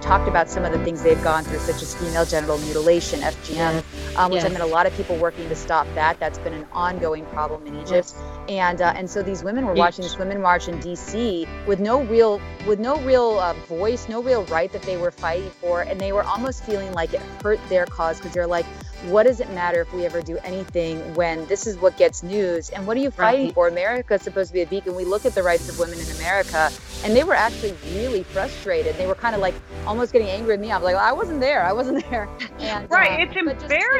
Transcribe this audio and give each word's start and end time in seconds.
talked 0.00 0.28
about 0.28 0.48
some 0.48 0.64
of 0.64 0.72
the 0.72 0.82
things 0.84 1.02
they've 1.02 1.22
gone 1.22 1.44
through, 1.44 1.60
such 1.60 1.82
as 1.82 1.94
female 1.94 2.24
genital 2.24 2.58
mutilation, 2.58 3.20
FGM, 3.20 3.82
um, 4.16 4.30
which 4.30 4.42
yes. 4.42 4.50
I 4.50 4.52
mean, 4.52 4.60
a 4.60 4.66
lot 4.66 4.86
of 4.86 4.94
people 4.96 5.16
working 5.16 5.48
to 5.48 5.56
stop 5.56 5.86
that. 5.94 6.18
That's 6.20 6.38
been 6.38 6.52
an 6.52 6.66
ongoing 6.72 7.24
problem 7.26 7.66
in 7.66 7.78
Egypt. 7.80 8.14
And 8.48 8.80
uh, 8.80 8.92
and 8.96 9.08
so 9.08 9.22
these 9.22 9.44
women 9.44 9.66
were 9.66 9.74
watching 9.74 10.02
this 10.02 10.18
women 10.18 10.40
march 10.40 10.68
in 10.68 10.80
D.C. 10.80 11.46
with 11.66 11.80
no 11.80 12.02
real 12.02 12.40
with 12.66 12.80
no 12.80 12.96
real 13.00 13.38
uh, 13.38 13.54
voice, 13.68 14.08
no 14.08 14.22
real 14.22 14.44
right 14.46 14.72
that 14.72 14.82
they 14.82 14.96
were 14.96 15.10
fighting 15.10 15.50
for, 15.60 15.82
and 15.82 16.00
they 16.00 16.12
were 16.12 16.24
almost 16.24 16.64
feeling 16.64 16.92
like 16.92 17.14
it 17.14 17.20
hurt 17.42 17.60
their 17.68 17.86
cause 17.86 18.18
because 18.18 18.32
they're 18.32 18.46
like, 18.46 18.66
what 19.06 19.22
does 19.22 19.40
it 19.40 19.50
matter 19.50 19.80
if 19.80 19.92
we 19.92 20.04
ever 20.04 20.20
do 20.20 20.36
anything 20.38 21.14
when 21.14 21.46
this 21.46 21.66
is 21.66 21.76
what 21.78 21.96
gets 21.96 22.22
news? 22.22 22.70
And 22.70 22.86
what 22.86 22.96
are 22.96 23.00
you 23.00 23.10
fighting 23.10 23.46
right. 23.46 23.54
for? 23.54 23.68
America 23.68 24.14
is 24.14 24.22
supposed 24.22 24.48
to 24.48 24.54
be 24.54 24.62
a 24.62 24.66
beacon. 24.66 24.94
We 24.94 25.04
look 25.04 25.24
at 25.24 25.34
the 25.34 25.42
rights 25.42 25.68
of 25.68 25.78
women 25.78 25.98
in 25.98 26.06
America, 26.16 26.70
and 27.04 27.16
they 27.16 27.24
were 27.24 27.34
actually 27.34 27.74
really 27.94 28.22
frustrated. 28.22 28.96
They 28.96 29.06
were 29.06 29.14
kind 29.14 29.34
of 29.34 29.40
like 29.40 29.54
almost 29.86 30.12
getting 30.12 30.28
angry 30.28 30.54
at 30.54 30.60
me. 30.60 30.70
I 30.70 30.76
was 30.76 30.84
like, 30.84 30.96
well, 30.96 31.04
I 31.04 31.12
wasn't 31.12 31.40
there. 31.40 31.64
I 31.64 31.72
wasn't 31.72 32.08
there. 32.10 32.28
And, 32.60 32.90
right. 32.90 33.20
Uh, 33.20 33.22
it's 33.22 33.36
embarrassing. 33.36 33.99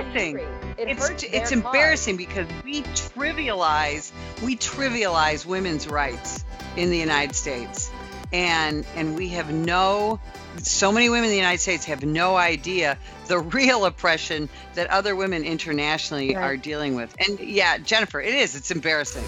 It 0.78 0.88
it's 0.98 1.22
it's 1.24 1.52
embarrassing 1.52 2.16
because 2.16 2.46
we 2.64 2.82
trivialize 2.82 4.12
we 4.42 4.56
trivialize 4.56 5.44
women's 5.44 5.86
rights 5.86 6.44
in 6.76 6.90
the 6.90 6.98
United 6.98 7.34
States, 7.34 7.90
and 8.32 8.86
and 8.96 9.16
we 9.16 9.28
have 9.30 9.52
no 9.52 10.20
so 10.58 10.92
many 10.92 11.08
women 11.08 11.24
in 11.24 11.30
the 11.30 11.36
United 11.36 11.60
States 11.60 11.84
have 11.86 12.04
no 12.04 12.36
idea 12.36 12.98
the 13.28 13.38
real 13.38 13.84
oppression 13.84 14.48
that 14.74 14.88
other 14.88 15.14
women 15.14 15.44
internationally 15.44 16.34
right. 16.34 16.42
are 16.42 16.56
dealing 16.56 16.94
with. 16.96 17.14
And 17.18 17.38
yeah, 17.38 17.78
Jennifer, 17.78 18.20
it 18.20 18.34
is. 18.34 18.56
It's 18.56 18.70
embarrassing. 18.70 19.24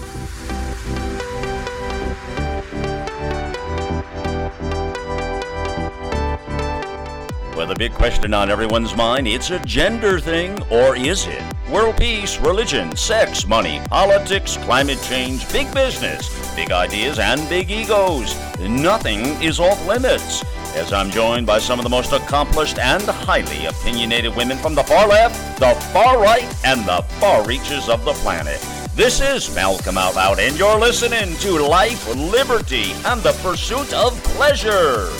Well, 7.55 7.67
the 7.67 7.75
big 7.75 7.93
question 7.93 8.33
on 8.33 8.49
everyone's 8.49 8.95
mind 8.95 9.27
it's 9.27 9.51
a 9.51 9.59
gender 9.59 10.19
thing, 10.19 10.59
or 10.71 10.95
is 10.95 11.27
it? 11.27 11.43
World 11.69 11.97
peace, 11.97 12.39
religion, 12.39 12.95
sex, 12.95 13.45
money, 13.45 13.79
politics, 13.89 14.57
climate 14.57 14.99
change, 15.03 15.49
big 15.51 15.71
business, 15.71 16.55
big 16.55 16.71
ideas, 16.71 17.19
and 17.19 17.47
big 17.49 17.69
egos. 17.69 18.35
Nothing 18.59 19.39
is 19.39 19.59
off 19.59 19.85
limits 19.85 20.43
as 20.75 20.91
I'm 20.91 21.11
joined 21.11 21.45
by 21.45 21.59
some 21.59 21.77
of 21.77 21.83
the 21.83 21.89
most 21.89 22.11
accomplished 22.11 22.79
and 22.79 23.03
highly 23.03 23.67
opinionated 23.67 24.35
women 24.35 24.57
from 24.57 24.73
the 24.73 24.83
far 24.83 25.07
left, 25.07 25.59
the 25.59 25.75
far 25.93 26.19
right, 26.19 26.51
and 26.65 26.83
the 26.87 27.03
far 27.19 27.45
reaches 27.45 27.87
of 27.87 28.03
the 28.03 28.13
planet. 28.13 28.59
This 28.95 29.21
is 29.21 29.53
Malcolm 29.53 29.99
Out 29.99 30.15
Loud, 30.15 30.39
and 30.39 30.57
you're 30.57 30.79
listening 30.79 31.35
to 31.37 31.59
Life, 31.59 32.07
Liberty, 32.15 32.93
and 33.05 33.21
the 33.21 33.33
Pursuit 33.43 33.93
of 33.93 34.21
Pleasure. 34.23 35.11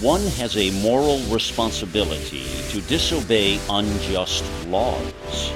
One 0.00 0.24
has 0.38 0.56
a 0.56 0.70
moral 0.80 1.18
responsibility 1.24 2.44
to 2.68 2.80
disobey 2.82 3.58
unjust 3.68 4.44
laws. 4.68 5.52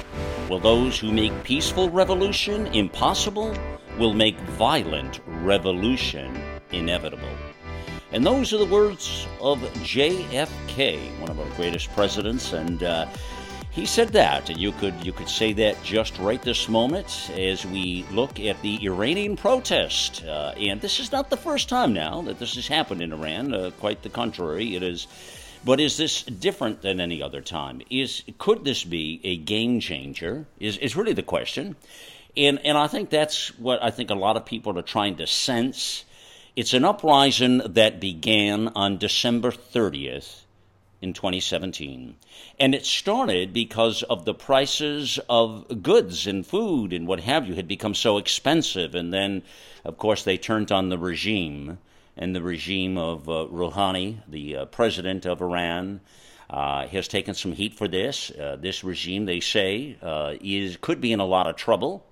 Will 0.51 0.59
those 0.59 0.99
who 0.99 1.13
make 1.13 1.45
peaceful 1.45 1.89
revolution 1.91 2.67
impossible 2.69 3.55
will 4.01 4.15
make 4.15 4.37
violent 4.59 5.21
revolution 5.27 6.43
inevitable. 6.73 7.29
And 8.11 8.27
those 8.27 8.53
are 8.53 8.59
the 8.59 8.67
words 8.67 9.29
of 9.41 9.61
JFK, 9.85 11.21
one 11.21 11.31
of 11.31 11.39
our 11.39 11.49
greatest 11.57 11.93
presidents, 11.93 12.53
and 12.53 12.83
uh, 12.83 13.07
he 13.73 13.87
said 13.87 14.11
that, 14.11 14.51
and 14.51 14.61
you 14.61 14.71
could 14.73 14.95
you 15.03 15.13
could 15.13 15.31
say 15.31 15.55
that 15.55 15.83
just 15.83 16.19
right 16.19 16.41
this 16.43 16.69
moment 16.69 17.31
as 17.35 17.65
we 17.65 18.05
look 18.11 18.39
at 18.39 18.61
the 18.61 18.85
Iranian 18.85 19.35
protest. 19.35 20.23
Uh, 20.25 20.53
and 20.59 20.79
this 20.83 21.01
is 21.01 21.11
not 21.11 21.31
the 21.31 21.39
first 21.39 21.71
time 21.71 21.95
now 21.95 22.21
that 22.23 22.39
this 22.39 22.55
has 22.57 22.69
happened 22.69 23.01
in 23.01 23.15
Iran. 23.15 23.55
Uh, 23.55 23.71
quite 23.81 24.03
the 24.03 24.11
contrary, 24.11 24.77
it 24.77 24.83
is. 24.83 25.07
But 25.65 25.81
is 25.81 25.97
this 25.97 26.23
different 26.23 26.83
than 26.83 27.01
any 27.01 27.23
other 27.23 27.41
time? 27.41 27.81
Is 27.89 28.25
could 28.37 28.63
this 28.65 28.85
be 28.85 29.21
a 29.25 29.39
game 29.39 29.81
changer? 29.81 30.45
Is 30.61 30.77
is 30.77 30.95
really 30.95 31.15
the 31.15 31.23
question. 31.23 31.77
And, 32.35 32.59
and 32.65 32.79
I 32.79 32.87
think 32.89 33.11
that's 33.11 33.59
what 33.59 33.83
I 33.83 33.91
think 33.91 34.11
a 34.11 34.15
lot 34.15 34.37
of 34.37 34.45
people 34.45 34.79
are 34.79 34.83
trying 34.83 35.17
to 35.17 35.27
sense. 35.27 36.05
It's 36.57 36.75
an 36.75 36.85
uprising 36.85 37.59
that 37.59 38.01
began 38.01 38.69
on 38.69 38.99
December 38.99 39.51
30th 39.51 40.42
in 41.03 41.13
2017. 41.13 42.17
And 42.59 42.75
it 42.75 42.87
started 42.87 43.53
because 43.53 44.03
of 44.05 44.25
the 44.25 44.33
prices 44.33 45.19
of 45.29 45.83
goods 45.83 46.27
and 46.27 46.47
food 46.47 46.93
and 46.93 47.07
what 47.07 47.21
have 47.21 47.47
you 47.47 47.55
had 47.55 47.69
become 47.69 47.95
so 47.95 48.17
expensive. 48.17 48.95
And 48.95 49.13
then, 49.13 49.43
of 49.85 49.99
course, 49.99 50.23
they 50.23 50.39
turned 50.39 50.71
on 50.71 50.89
the 50.89 50.99
regime 50.99 51.79
and 52.17 52.35
the 52.35 52.43
regime 52.43 52.97
of 52.97 53.29
uh, 53.29 53.47
Rouhani, 53.51 54.19
the 54.29 54.57
uh, 54.57 54.65
president 54.67 55.27
of 55.27 55.43
Iran. 55.43 56.01
Uh, 56.51 56.87
has 56.89 57.09
taken 57.09 57.33
some 57.33 57.53
heat 57.53 57.73
for 57.73 57.89
this. 57.89 58.31
Uh, 58.31 58.59
this 58.61 58.85
regime, 58.85 59.25
they 59.25 59.41
say, 59.41 59.97
uh, 60.03 60.35
is 60.43 60.77
could 60.77 61.01
be 61.01 61.11
in 61.11 61.19
a 61.19 61.25
lot 61.25 61.47
of 61.47 61.57
trouble. 61.57 62.05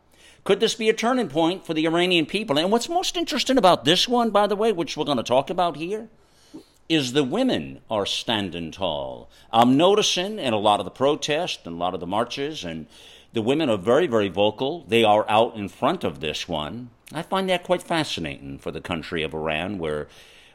Could 0.44 0.60
this 0.60 0.74
be 0.74 0.88
a 0.88 0.94
turning 0.94 1.28
point 1.28 1.66
for 1.66 1.74
the 1.74 1.84
Iranian 1.84 2.24
people? 2.24 2.58
And 2.58 2.72
what's 2.72 2.88
most 2.88 3.18
interesting 3.18 3.58
about 3.58 3.84
this 3.84 4.08
one, 4.08 4.30
by 4.30 4.46
the 4.46 4.56
way, 4.56 4.72
which 4.72 4.96
we're 4.96 5.04
going 5.04 5.18
to 5.18 5.22
talk 5.22 5.50
about 5.50 5.76
here, 5.76 6.08
is 6.90 7.12
the 7.12 7.22
women 7.22 7.80
are 7.88 8.04
standing 8.04 8.72
tall. 8.72 9.30
I'm 9.52 9.76
noticing 9.76 10.40
in 10.40 10.52
a 10.52 10.58
lot 10.58 10.80
of 10.80 10.84
the 10.84 10.90
protests 10.90 11.60
and 11.64 11.76
a 11.76 11.78
lot 11.78 11.94
of 11.94 12.00
the 12.00 12.06
marches, 12.06 12.64
and 12.64 12.88
the 13.32 13.40
women 13.40 13.70
are 13.70 13.78
very, 13.78 14.08
very 14.08 14.28
vocal. 14.28 14.84
They 14.88 15.04
are 15.04 15.24
out 15.28 15.54
in 15.54 15.68
front 15.68 16.02
of 16.02 16.18
this 16.18 16.48
one. 16.48 16.90
I 17.12 17.22
find 17.22 17.48
that 17.48 17.62
quite 17.62 17.80
fascinating 17.80 18.58
for 18.58 18.72
the 18.72 18.80
country 18.80 19.22
of 19.22 19.32
Iran, 19.32 19.78
where 19.78 20.08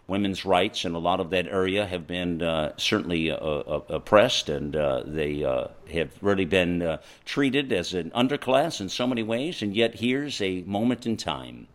women's 0.08 0.44
rights 0.44 0.84
in 0.84 0.94
a 0.94 1.00
lot 1.00 1.22
of 1.22 1.30
that 1.30 1.48
area 1.48 1.86
have 1.86 2.06
been 2.06 2.42
uh, 2.42 2.74
certainly 2.76 3.32
uh, 3.32 3.38
uh 3.38 3.82
oppressed, 3.88 4.50
and 4.50 4.76
uh, 4.76 5.04
they 5.06 5.42
uh, 5.42 5.70
have 5.94 6.12
really 6.22 6.44
been 6.44 6.82
uh, 6.82 6.98
treated 7.24 7.72
as 7.72 7.94
an 7.94 8.12
underclass 8.12 8.82
in 8.82 8.90
so 8.90 9.08
many 9.08 9.24
ways. 9.24 9.62
And 9.62 9.74
yet, 9.74 9.96
here's 9.96 10.42
a 10.42 10.64
moment 10.64 11.06
in 11.06 11.16
time. 11.16 11.68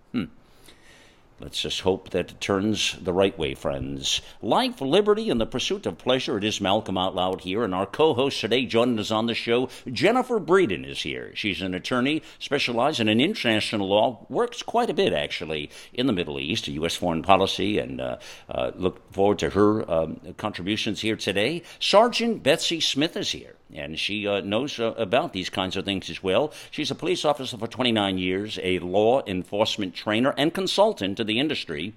Let's 1.41 1.63
just 1.63 1.81
hope 1.81 2.11
that 2.11 2.33
it 2.33 2.41
turns 2.41 2.99
the 3.01 3.15
right 3.15 3.37
way, 3.39 3.55
friends. 3.55 4.21
Life, 4.43 4.83
liberty, 4.83 5.31
and 5.31 5.41
the 5.41 5.47
pursuit 5.47 5.87
of 5.87 5.97
pleasure. 5.97 6.37
It 6.37 6.45
is 6.45 6.61
Malcolm 6.61 6.99
Out 6.99 7.15
Loud 7.15 7.41
here, 7.41 7.65
and 7.65 7.75
our 7.75 7.87
co 7.87 8.13
host 8.13 8.39
today 8.39 8.67
joining 8.67 8.99
us 8.99 9.11
on 9.11 9.25
the 9.25 9.33
show, 9.33 9.71
Jennifer 9.91 10.39
Breedon, 10.39 10.87
is 10.87 11.01
here. 11.01 11.33
She's 11.35 11.63
an 11.63 11.73
attorney 11.73 12.23
specializing 12.39 13.09
in 13.09 13.23
international 13.23 13.89
law, 13.89 14.27
works 14.29 14.63
quite 14.63 14.91
a 14.91 14.95
bit, 14.95 15.15
actually, 15.15 15.71
in 15.95 16.07
the 16.07 16.13
Middle 16.13 16.39
East, 16.39 16.69
U.S. 16.69 16.95
foreign 16.95 17.23
policy, 17.23 17.79
and 17.79 18.03
uh, 18.03 18.19
uh, 18.51 18.73
look 18.75 19.11
forward 19.11 19.39
to 19.39 19.49
her 19.51 19.91
um, 19.91 20.21
contributions 20.37 21.01
here 21.01 21.17
today. 21.17 21.63
Sergeant 21.79 22.43
Betsy 22.43 22.81
Smith 22.81 23.17
is 23.17 23.31
here 23.31 23.57
and 23.75 23.99
she 23.99 24.27
uh, 24.27 24.41
knows 24.41 24.79
uh, 24.79 24.95
about 24.97 25.33
these 25.33 25.49
kinds 25.49 25.77
of 25.77 25.85
things 25.85 26.11
as 26.11 26.23
well. 26.23 26.53
She's 26.71 26.91
a 26.91 26.95
police 26.95 27.25
officer 27.25 27.57
for 27.57 27.67
29 27.67 28.19
years, 28.19 28.59
a 28.63 28.79
law 28.79 29.23
enforcement 29.27 29.95
trainer 29.95 30.35
and 30.37 30.53
consultant 30.53 31.17
to 31.17 31.25
the 31.25 31.39
industry 31.39 31.95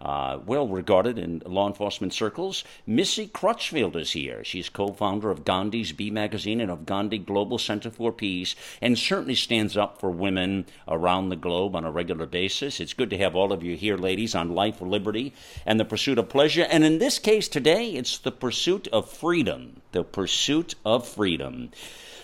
uh, 0.00 0.38
well 0.46 0.68
regarded 0.68 1.18
in 1.18 1.42
law 1.46 1.66
enforcement 1.66 2.12
circles. 2.12 2.64
Missy 2.86 3.26
Crutchfield 3.26 3.96
is 3.96 4.12
here. 4.12 4.44
She's 4.44 4.68
co 4.68 4.88
founder 4.88 5.30
of 5.30 5.44
Gandhi's 5.44 5.92
Bee 5.92 6.10
Magazine 6.10 6.60
and 6.60 6.70
of 6.70 6.86
Gandhi 6.86 7.18
Global 7.18 7.58
Center 7.58 7.90
for 7.90 8.12
Peace, 8.12 8.54
and 8.80 8.98
certainly 8.98 9.34
stands 9.34 9.76
up 9.76 10.00
for 10.00 10.10
women 10.10 10.66
around 10.88 11.28
the 11.28 11.36
globe 11.36 11.74
on 11.76 11.84
a 11.84 11.90
regular 11.90 12.26
basis. 12.26 12.80
It's 12.80 12.94
good 12.94 13.10
to 13.10 13.18
have 13.18 13.34
all 13.34 13.52
of 13.52 13.62
you 13.62 13.76
here, 13.76 13.96
ladies, 13.96 14.34
on 14.34 14.54
life, 14.54 14.80
liberty, 14.80 15.32
and 15.64 15.80
the 15.80 15.84
pursuit 15.84 16.18
of 16.18 16.28
pleasure. 16.28 16.66
And 16.70 16.84
in 16.84 16.98
this 16.98 17.18
case 17.18 17.48
today, 17.48 17.90
it's 17.90 18.18
the 18.18 18.32
pursuit 18.32 18.88
of 18.88 19.10
freedom. 19.10 19.80
The 19.92 20.04
pursuit 20.04 20.74
of 20.84 21.06
freedom. 21.06 21.70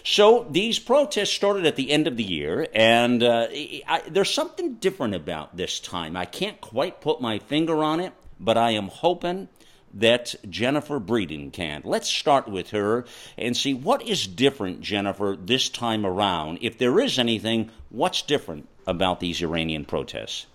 So 0.05 0.47
these 0.51 0.79
protests 0.81 1.31
started 1.31 1.65
at 1.65 1.77
the 1.77 1.91
end 1.91 2.09
of 2.09 2.17
the 2.17 2.25
year, 2.25 2.67
and 2.75 3.23
uh, 3.23 3.47
I, 3.87 4.03
there's 4.11 4.34
something 4.34 4.75
different 4.75 5.15
about 5.15 5.57
this 5.57 5.78
time. 5.78 6.16
I 6.16 6.25
can't 6.25 6.60
quite 6.60 7.01
put 7.01 7.21
my 7.21 7.39
finger 7.39 7.84
on 7.84 8.01
it, 8.01 8.13
but 8.41 8.57
I 8.57 8.72
am 8.72 8.89
hoping 8.89 9.49
that 9.95 10.34
Jennifer 10.49 10.99
Breedon 10.99 11.53
can. 11.53 11.83
Let's 11.84 12.09
start 12.09 12.49
with 12.49 12.71
her 12.71 13.04
and 13.39 13.57
see 13.57 13.75
what 13.75 14.03
is 14.03 14.27
different, 14.27 14.81
Jennifer, 14.81 15.37
this 15.39 15.69
time 15.69 16.05
around. 16.05 16.59
If 16.63 16.78
there 16.78 16.98
is 16.98 17.19
anything, 17.19 17.71
what's 17.91 18.22
different 18.22 18.69
about 18.87 19.21
these 19.21 19.41
Iranian 19.43 19.84
protests? 19.84 20.47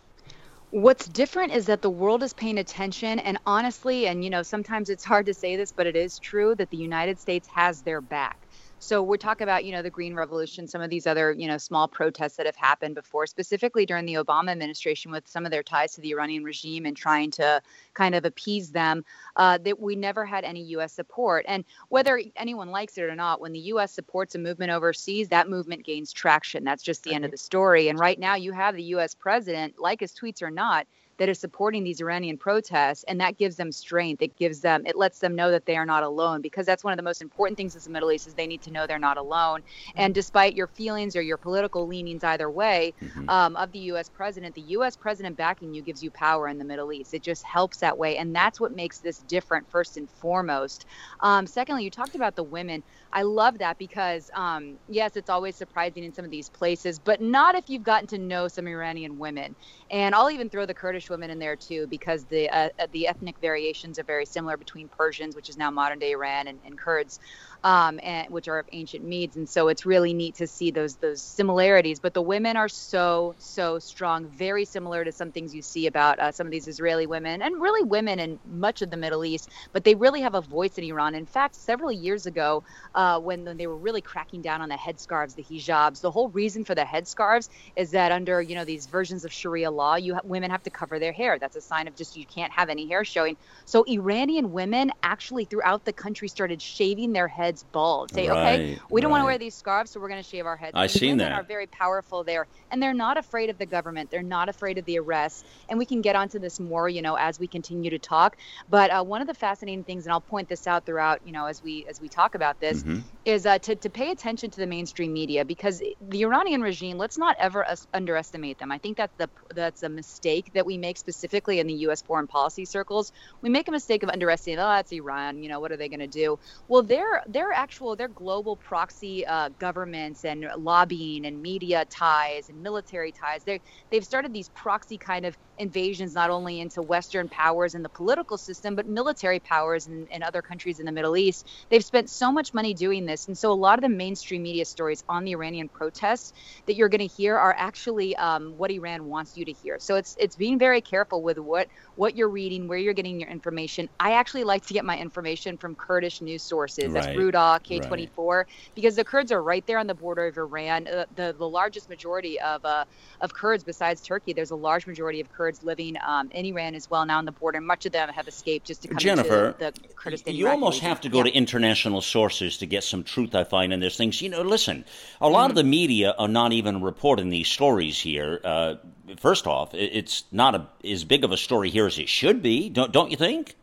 What's 0.72 1.08
different 1.08 1.54
is 1.54 1.68
that 1.68 1.82
the 1.82 1.90
world 1.90 2.24
is 2.24 2.34
paying 2.34 2.58
attention, 2.58 3.20
and 3.20 3.38
honestly, 3.46 4.08
and 4.08 4.24
you 4.26 4.30
know, 4.30 4.44
sometimes 4.44 4.90
it's 4.90 5.06
hard 5.06 5.28
to 5.28 5.34
say 5.34 5.56
this, 5.56 5.72
but 5.72 5.88
it 5.88 5.96
is 5.96 6.20
true 6.20 6.56
that 6.56 6.70
the 6.70 6.78
United 6.78 7.20
States 7.20 7.48
has 7.48 7.84
their 7.84 8.02
back. 8.02 8.47
So 8.80 9.02
we're 9.02 9.18
talking 9.18 9.44
about, 9.44 9.66
you 9.66 9.72
know, 9.72 9.82
the 9.82 9.90
Green 9.90 10.14
Revolution, 10.14 10.68
some 10.68 10.82
of 10.82 10.90
these 10.90 11.08
other, 11.08 11.32
you 11.32 11.48
know, 11.48 11.58
small 11.58 11.88
protests 11.88 12.38
that 12.38 12.46
have 12.46 12.56
happened 12.56 12.94
before, 12.94 13.26
specifically 13.26 13.88
during 13.88 14.06
the 14.06 14.14
Obama 14.14 14.52
administration 14.52 15.12
with 15.12 15.28
some 15.28 15.46
of 15.46 15.52
their 15.52 15.64
ties 15.64 15.96
to 15.96 16.02
the 16.02 16.12
Iranian 16.12 16.44
regime 16.44 16.86
and 16.86 16.96
trying 16.96 17.32
to 17.32 17.62
kind 17.96 18.14
of 18.14 18.24
appease 18.24 18.72
them, 18.72 19.04
uh, 19.36 19.58
that 19.58 19.80
we 19.80 19.96
never 19.96 20.26
had 20.26 20.44
any 20.44 20.62
U.S. 20.64 20.94
support. 20.94 21.44
And 21.48 21.66
whether 21.90 22.22
anyone 22.36 22.70
likes 22.70 22.98
it 23.00 23.02
or 23.02 23.16
not, 23.16 23.42
when 23.42 23.52
the 23.52 23.60
U.S. 23.60 23.92
supports 23.92 24.36
a 24.36 24.40
movement 24.40 24.72
overseas, 24.72 25.30
that 25.30 25.50
movement 25.50 25.84
gains 25.84 26.14
traction. 26.14 26.64
That's 26.64 26.84
just 26.84 27.04
the 27.04 27.14
end 27.14 27.26
of 27.26 27.32
the 27.32 27.38
story. 27.38 27.90
And 27.90 27.98
right 27.98 28.20
now 28.20 28.36
you 28.36 28.52
have 28.52 28.76
the 28.76 28.84
U.S. 28.84 29.16
president, 29.16 29.80
like 29.80 30.02
his 30.02 30.14
tweets 30.14 30.44
or 30.44 30.52
not, 30.52 30.86
that 31.18 31.30
is 31.30 31.40
supporting 31.40 31.84
these 31.84 32.02
Iranian 32.02 32.38
protests, 32.38 33.04
and 33.08 33.19
that 33.19 33.38
gives 33.38 33.56
them 33.56 33.72
strength. 33.72 34.22
It 34.22 34.36
gives 34.36 34.62
them, 34.62 34.86
it 34.86 34.96
lets 34.96 35.19
them 35.19 35.36
know 35.36 35.52
that 35.52 35.66
they 35.66 35.78
are 35.78 35.86
not 35.86 36.04
alone 36.04 36.42
because 36.42 36.66
that's 36.66 36.84
one 36.84 36.94
of 36.94 36.98
the 36.98 37.04
most 37.04 37.22
important 37.22 37.58
things 37.58 37.75
in 37.75 37.81
the 37.81 37.90
Middle 37.90 38.12
East 38.12 38.28
is 38.28 38.34
they 38.34 38.48
need 38.48 38.62
to 38.64 38.72
know 38.72 38.88
they're 38.88 39.00
not 39.00 39.18
alone. 39.18 39.62
And 39.96 40.14
despite 40.14 40.56
your 40.56 40.68
feelings 40.68 41.16
or 41.16 41.22
your 41.22 41.38
political 41.38 41.88
leanings 41.88 42.24
either 42.24 42.50
way 42.50 42.94
mm-hmm. 43.02 43.30
um, 43.30 43.56
of 43.56 43.72
the 43.72 43.80
U.S. 43.80 44.10
president, 44.10 44.56
the 44.56 44.62
U.S. 44.62 44.96
president 44.96 45.38
backing 45.38 45.74
you 45.74 45.81
gives 45.81 46.04
you 46.04 46.12
power 46.12 46.48
in 46.48 46.58
the 46.58 46.66
Middle 46.66 46.92
East. 46.92 47.14
It 47.14 47.24
just 47.24 47.44
helps 47.44 47.78
that 47.78 47.98
way, 47.98 48.18
and 48.18 48.36
that's 48.36 48.60
what 48.60 48.75
makes 48.75 49.00
this 49.00 49.19
different 49.19 49.69
first 49.69 49.98
and 49.98 50.10
foremost. 50.10 50.86
Um, 51.22 51.48
secondly, 51.48 51.84
you 51.84 51.92
talked 51.92 52.16
about 52.16 52.36
the 52.36 52.44
women. 52.44 52.84
I 53.14 53.24
love 53.24 53.58
that 53.60 53.78
because 53.78 54.30
um, 54.34 54.78
yes, 54.90 55.16
it's 55.16 55.30
always 55.30 55.56
surprising 55.56 56.04
in 56.04 56.14
some 56.14 56.25
of 56.25 56.31
these 56.31 56.50
places, 56.50 57.00
but 57.00 57.22
not 57.22 57.56
if 57.56 57.69
you've 57.69 57.84
gotten 57.84 58.08
to 58.08 58.18
know 58.18 58.48
some 58.48 58.68
Iranian 58.68 59.18
women. 59.18 59.56
And 59.90 60.14
I'll 60.14 60.30
even 60.30 60.50
throw 60.50 60.66
the 60.66 60.74
Kurdish 60.74 61.06
women 61.09 61.30
in 61.30 61.39
there 61.39 61.56
too, 61.56 61.88
because 61.88 62.25
the 62.25 62.50
uh, 62.50 62.69
the 62.92 63.07
ethnic 63.07 63.39
variations 63.39 64.00
are 64.00 64.04
very 64.04 64.25
similar 64.25 64.57
between 64.57 64.89
Persians, 64.89 65.36
which 65.36 65.50
is 65.50 65.57
now 65.57 65.71
modern 65.71 66.00
day 66.00 66.12
Iran, 66.12 66.48
and, 66.48 66.62
and 66.65 66.77
Kurds 66.77 67.19
um, 67.63 68.00
and 68.04 68.30
which 68.31 68.48
are 68.48 68.59
of 68.59 68.68
ancient 68.74 69.06
Medes, 69.06 69.38
and 69.38 69.50
so 69.50 69.69
it's 69.69 69.86
really 69.86 70.13
neat 70.13 70.36
to 70.38 70.48
see 70.48 70.71
those 70.71 70.98
those 70.98 71.24
similarities. 71.24 72.00
But 72.00 72.13
the 72.15 72.21
women 72.24 72.57
are 72.57 72.69
so 72.69 73.36
so 73.39 73.80
strong, 73.80 74.27
very 74.30 74.65
similar 74.65 75.06
to 75.06 75.12
some 75.13 75.31
things 75.31 75.56
you 75.56 75.62
see 75.63 75.88
about 75.88 76.19
uh, 76.19 76.31
some 76.31 76.48
of 76.48 76.51
these 76.51 76.68
Israeli 76.68 77.07
women 77.07 77.42
and 77.42 77.62
really 77.62 77.83
women 77.83 78.19
in 78.19 78.39
much 78.45 78.81
of 78.81 78.92
the 78.92 78.98
Middle 78.98 79.25
East. 79.25 79.50
But 79.74 79.83
they 79.86 79.95
really 79.95 80.21
have 80.21 80.36
a 80.36 80.42
voice 80.42 80.77
in 80.77 80.86
Iran. 80.86 81.15
In 81.15 81.25
fact, 81.27 81.56
several 81.56 81.92
years 81.92 82.25
ago, 82.25 82.63
uh, 82.95 83.19
when, 83.19 83.45
when 83.45 83.57
they 83.57 83.68
were 83.68 83.77
really 83.77 84.01
cracking 84.01 84.42
down 84.42 84.62
on 84.62 84.69
the 84.69 84.75
headscarves, 84.75 85.36
the 85.36 85.44
hijabs, 85.45 86.01
the 86.01 86.12
whole 86.12 86.30
reason 86.30 86.65
for 86.65 86.75
the 86.75 86.83
headscarves 86.83 87.50
is 87.75 87.92
that 87.92 88.12
under 88.12 88.42
you 88.42 88.56
know 88.56 88.65
these 88.65 88.88
versions 88.88 89.25
of 89.25 89.33
Sharia 89.33 89.71
law, 89.71 89.95
you 89.95 90.15
ha- 90.15 90.21
women 90.24 90.51
have 90.51 90.63
to 90.63 90.71
cover 90.71 91.00
their 91.00 91.13
hair. 91.13 91.38
That's 91.39 91.56
a 91.56 91.62
sign 91.62 91.88
of 91.88 91.95
just 91.95 92.15
you 92.15 92.25
can't 92.27 92.54
have 92.54 92.69
any 92.69 92.88
hair 92.88 93.04
showing. 93.06 93.38
So 93.65 93.86
Iranian 93.88 94.51
women 94.51 94.92
actually 95.04 95.45
throughout 95.45 95.86
the 95.86 95.94
country 95.94 96.27
started 96.27 96.62
shaving 96.62 97.13
their 97.13 97.27
heads 97.27 97.47
heads 97.48 97.64
bald. 97.72 98.14
Say, 98.14 98.28
right, 98.28 98.60
okay, 98.60 98.80
we 98.90 99.00
don't 99.00 99.10
right. 99.10 99.14
want 99.14 99.22
to 99.22 99.26
wear 99.26 99.38
these 99.38 99.56
scarves, 99.56 99.92
so 99.92 100.00
we're 100.02 100.10
going 100.10 100.22
to 100.22 100.30
shave 100.30 100.46
our 100.46 100.58
heads. 100.58 100.74
I've 100.76 100.92
seen 100.92 101.12
women 101.12 101.30
that. 101.30 101.40
are 101.40 101.44
very 101.44 101.68
powerful 101.68 102.24
there, 102.24 102.46
and 102.72 102.84
they're 102.84 102.94
not 102.94 103.18
afraid 103.18 103.50
of 103.50 103.58
the 103.58 103.66
government. 103.66 104.12
They're 104.12 104.22
not 104.22 104.50
afraid 104.50 104.78
of 104.78 104.86
the 104.86 105.00
arrests. 105.00 105.46
And 105.70 105.80
we 105.80 105.86
can 105.86 106.02
get 106.02 106.16
onto 106.16 106.40
this 106.40 106.60
more, 106.60 106.90
you 106.90 107.02
know, 107.02 107.16
as 107.16 107.40
we 107.40 107.48
continue 107.48 107.90
to 107.90 108.00
talk. 108.00 108.36
But 108.70 108.92
uh, 108.92 109.04
one 109.04 109.22
of 109.22 109.28
the 109.28 109.34
fascinating 109.34 109.86
things, 109.86 110.06
and 110.06 110.12
I'll 110.12 110.20
point 110.20 110.50
this 110.50 110.68
out 110.68 110.86
throughout, 110.86 111.22
you 111.26 111.32
know, 111.32 111.46
as 111.46 111.64
we 111.64 111.86
as 111.88 112.02
we 112.02 112.10
talk 112.10 112.36
about 112.36 112.60
this, 112.60 112.84
mm-hmm. 112.84 113.00
is 113.24 113.46
uh, 113.46 113.60
to 113.60 113.76
to 113.76 113.90
pay 113.90 114.12
attention 114.12 114.52
to 114.52 114.58
the 114.58 114.68
mainstream 114.68 115.14
media 115.14 115.46
because 115.46 115.80
the 115.80 116.22
Iranian 116.24 116.62
regime. 116.62 116.98
Let's 116.98 117.18
not 117.18 117.38
ever 117.40 117.66
underestimate 117.94 118.60
them. 118.60 118.72
I 118.72 118.78
think 118.78 118.98
that's 118.98 119.16
the 119.18 119.30
that's 119.56 119.84
a 119.84 119.90
mistake 119.90 120.52
that 120.54 120.66
we 120.66 120.78
make 120.78 120.98
specifically 120.98 121.60
in 121.60 121.68
the 121.68 121.74
U.S. 121.86 122.02
foreign 122.02 122.28
policy 122.28 122.66
circles. 122.66 123.12
We 123.42 123.50
make 123.50 123.68
a 123.68 123.72
mistake 123.72 124.04
of 124.04 124.10
underestimating. 124.10 124.64
Oh, 124.64 124.68
that's 124.68 124.92
Iran. 124.92 125.42
You 125.44 125.50
know, 125.50 125.60
what 125.60 125.72
are 125.72 125.78
they 125.78 125.90
going 125.90 126.00
to 126.00 126.08
do? 126.08 126.40
Well, 126.68 126.84
they're 126.84 127.24
they're 127.38 127.54
actual 127.54 127.95
they're 127.95 128.07
global 128.07 128.57
proxy 128.57 129.24
uh, 129.24 129.50
governments 129.60 130.25
and 130.25 130.44
lobbying 130.57 131.24
and 131.24 131.39
media 131.39 131.86
ties 131.86 132.50
and 132.50 132.63
military 132.63 133.12
ties. 133.12 133.44
They 133.44 133.62
they've 133.92 134.04
started 134.04 134.34
these 134.34 134.50
proxy 134.50 134.98
kind 134.98 135.24
of 135.24 135.38
invasions 135.60 136.13
not 136.13 136.30
only 136.30 136.60
into 136.60 136.81
Western 136.81 137.30
powers 137.30 137.75
and 137.75 137.84
the 137.84 137.89
political 137.89 138.38
system, 138.38 138.75
but 138.75 138.88
military 138.88 139.39
powers 139.39 139.88
in, 139.88 140.07
in, 140.12 140.24
other 140.24 140.42
countries 140.42 140.80
in 140.80 140.86
the 140.86 140.92
Middle 140.92 141.18
East. 141.18 141.48
They've 141.69 141.84
spent 141.84 142.10
so 142.10 142.31
much 142.31 142.54
money 142.54 142.74
doing 142.74 143.06
this. 143.06 143.28
And 143.28 143.38
so 143.38 143.51
a 143.51 143.54
lot 143.54 143.78
of 143.78 143.81
the 143.81 143.90
mainstream 143.90 144.44
media 144.44 144.66
stories 144.66 145.04
on 145.10 145.24
the 145.24 145.31
Iranian 145.31 145.69
protests 145.69 146.33
that 146.66 146.75
you're 146.75 146.90
going 146.90 147.07
to 147.07 147.07
hear 147.07 147.38
are 147.38 147.56
actually 147.57 148.16
um, 148.18 148.54
what 148.57 148.72
Iran 148.72 149.06
wants 149.06 149.36
you 149.36 149.45
to 149.45 149.51
hear. 149.51 149.78
So 149.80 149.95
it's 149.95 150.16
it's 150.19 150.36
being 150.36 150.60
very 150.60 150.81
careful 150.81 151.22
with 151.22 151.38
what 151.38 151.68
what 151.95 152.16
you're 152.16 152.30
reading, 152.30 152.68
where 152.68 152.78
you're 152.78 152.94
getting 152.94 153.19
your 153.19 153.30
information. 153.30 153.90
I 154.00 154.13
actually 154.13 154.44
like 154.44 154.66
to 154.68 154.74
get 154.74 154.86
my 154.86 154.98
information 154.98 155.57
from 155.57 155.75
Kurdish 155.75 156.22
news 156.22 156.44
sources. 156.44 156.94
Right. 156.94 157.16
That's 157.32 157.88
K24, 157.88 158.10
right. 158.18 158.46
because 158.76 158.96
the 158.96 159.04
Kurds 159.04 159.32
are 159.32 159.42
right 159.42 159.66
there 159.66 159.78
on 159.78 159.88
the 159.88 159.94
border 159.94 160.28
of 160.28 160.38
Iran. 160.38 160.88
Uh, 160.88 161.06
the, 161.16 161.36
the 161.38 161.48
largest 161.48 161.90
majority 161.90 162.40
of, 162.40 162.64
uh, 162.66 162.86
of 163.22 163.34
Kurds, 163.34 163.64
besides 163.64 164.02
Turkey, 164.02 164.34
there's 164.34 164.52
a 164.52 164.56
large 164.56 164.88
majority 164.88 165.20
of 165.20 165.32
Kurds 165.32 165.64
living 165.64 165.98
um, 166.06 166.30
in 166.32 166.46
Iran 166.46 166.76
as 166.76 166.90
well 166.90 167.06
now 167.06 167.18
on 167.18 167.26
the 167.26 167.32
border. 167.32 167.62
Much 167.62 167.86
of 167.86 167.92
them 167.92 168.10
have 168.10 168.28
escaped 168.28 168.68
just 168.68 168.82
to 168.84 168.88
come 168.88 168.98
Jennifer, 168.98 169.56
into 169.60 169.72
the 169.82 169.88
Kurdistan. 169.96 170.36
You 170.36 170.48
almost 170.48 170.82
have 170.82 171.02
to 171.02 171.10
go 171.10 171.20
yeah. 171.20 171.26
to 171.26 171.32
international 171.32 172.02
sources 172.02 172.58
to 172.60 172.66
get 172.66 172.84
some 172.84 173.04
truth. 173.04 173.36
I 173.36 173.44
find 173.44 173.74
in 173.74 173.80
these 173.80 173.98
things. 173.98 174.22
You 174.22 174.30
know, 174.30 174.42
listen, 174.42 174.86
a 175.22 175.30
lot 175.30 175.44
mm-hmm. 175.44 175.52
of 175.52 175.56
the 175.56 175.64
media 175.64 176.16
are 176.18 176.28
not 176.28 176.54
even 176.54 176.82
reporting 176.82 177.30
these 177.30 177.48
stories 177.48 178.00
here. 178.00 178.40
Uh, 178.44 178.76
first 179.18 179.48
off, 179.48 179.74
it's 179.74 180.26
not 180.32 180.56
a, 180.56 180.68
as 180.84 181.04
big 181.04 181.24
of 181.24 181.32
a 181.32 181.38
story 181.38 181.70
here 181.70 181.88
as 181.88 181.98
it 181.98 182.10
should 182.10 182.42
be. 182.42 182.70
Don't 182.70 182.92
don't 182.92 183.12
you 183.12 183.18
think? 183.18 183.56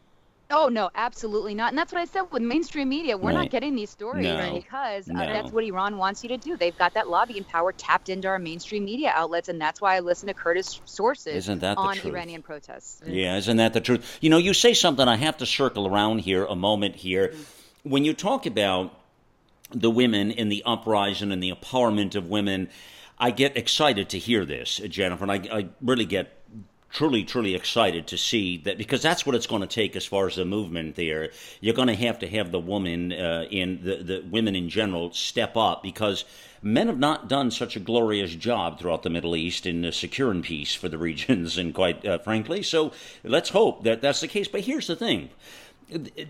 Oh 0.50 0.68
no, 0.68 0.90
absolutely 0.94 1.54
not. 1.54 1.70
And 1.70 1.78
that's 1.78 1.92
what 1.92 2.00
I 2.00 2.04
said 2.04 2.22
with 2.30 2.42
mainstream 2.42 2.88
media. 2.88 3.16
We're 3.16 3.30
right. 3.30 3.34
not 3.34 3.50
getting 3.50 3.74
these 3.74 3.90
stories 3.90 4.24
no. 4.24 4.54
because 4.54 5.08
uh, 5.08 5.14
that's 5.14 5.50
what 5.50 5.64
Iran 5.64 5.96
wants 5.96 6.22
you 6.22 6.28
to 6.28 6.36
do. 6.36 6.56
They've 6.56 6.76
got 6.76 6.94
that 6.94 7.08
lobbying 7.08 7.44
power 7.44 7.72
tapped 7.72 8.08
into 8.08 8.28
our 8.28 8.38
mainstream 8.38 8.84
media 8.84 9.12
outlets, 9.14 9.48
and 9.48 9.60
that's 9.60 9.80
why 9.80 9.96
I 9.96 10.00
listen 10.00 10.28
to 10.28 10.34
Kurdish 10.34 10.80
sources 10.84 11.34
isn't 11.34 11.60
that 11.60 11.78
on 11.78 11.96
truth? 11.96 12.12
Iranian 12.12 12.42
protests. 12.42 13.02
Yeah, 13.06 13.36
isn't 13.36 13.56
that 13.56 13.72
the 13.72 13.80
truth? 13.80 14.18
You 14.20 14.30
know, 14.30 14.38
you 14.38 14.52
say 14.54 14.74
something. 14.74 15.08
I 15.08 15.16
have 15.16 15.38
to 15.38 15.46
circle 15.46 15.86
around 15.86 16.20
here 16.20 16.44
a 16.44 16.56
moment 16.56 16.96
here. 16.96 17.28
Mm-hmm. 17.28 17.90
When 17.90 18.04
you 18.04 18.14
talk 18.14 18.46
about 18.46 18.98
the 19.70 19.90
women 19.90 20.30
in 20.30 20.48
the 20.50 20.62
uprising 20.64 21.32
and 21.32 21.42
the 21.42 21.52
empowerment 21.52 22.14
of 22.14 22.28
women, 22.28 22.68
I 23.18 23.30
get 23.30 23.56
excited 23.56 24.08
to 24.10 24.18
hear 24.18 24.44
this, 24.44 24.76
Jennifer, 24.76 25.24
and 25.24 25.32
I, 25.32 25.56
I 25.58 25.68
really 25.80 26.04
get 26.04 26.43
truly, 26.94 27.24
truly 27.24 27.54
excited 27.54 28.06
to 28.06 28.16
see 28.16 28.56
that 28.58 28.78
because 28.78 29.02
that's 29.02 29.26
what 29.26 29.34
it's 29.34 29.48
going 29.48 29.60
to 29.60 29.66
take 29.66 29.96
as 29.96 30.06
far 30.06 30.28
as 30.28 30.36
the 30.36 30.44
movement 30.44 30.94
there. 30.94 31.30
You're 31.60 31.74
going 31.74 31.88
to 31.88 31.96
have 31.96 32.20
to 32.20 32.28
have 32.28 32.52
the 32.52 32.60
woman 32.60 33.12
uh, 33.12 33.46
in 33.50 33.80
the, 33.82 33.96
the 33.96 34.24
women 34.30 34.54
in 34.54 34.68
general 34.70 35.12
step 35.12 35.56
up 35.56 35.82
because 35.82 36.24
men 36.62 36.86
have 36.86 36.98
not 36.98 37.28
done 37.28 37.50
such 37.50 37.74
a 37.76 37.80
glorious 37.80 38.34
job 38.34 38.78
throughout 38.78 39.02
the 39.02 39.10
Middle 39.10 39.34
East 39.34 39.66
in 39.66 39.84
uh, 39.84 39.90
securing 39.90 40.40
peace 40.40 40.74
for 40.74 40.88
the 40.88 40.96
regions, 41.10 41.58
and 41.58 41.74
quite 41.74 42.06
uh, 42.06 42.18
frankly, 42.18 42.62
so 42.62 42.92
let's 43.24 43.50
hope 43.50 43.82
that 43.82 44.00
that's 44.00 44.20
the 44.20 44.28
case. 44.28 44.46
But 44.48 44.62
here's 44.62 44.86
the 44.86 44.96
thing: 44.96 45.30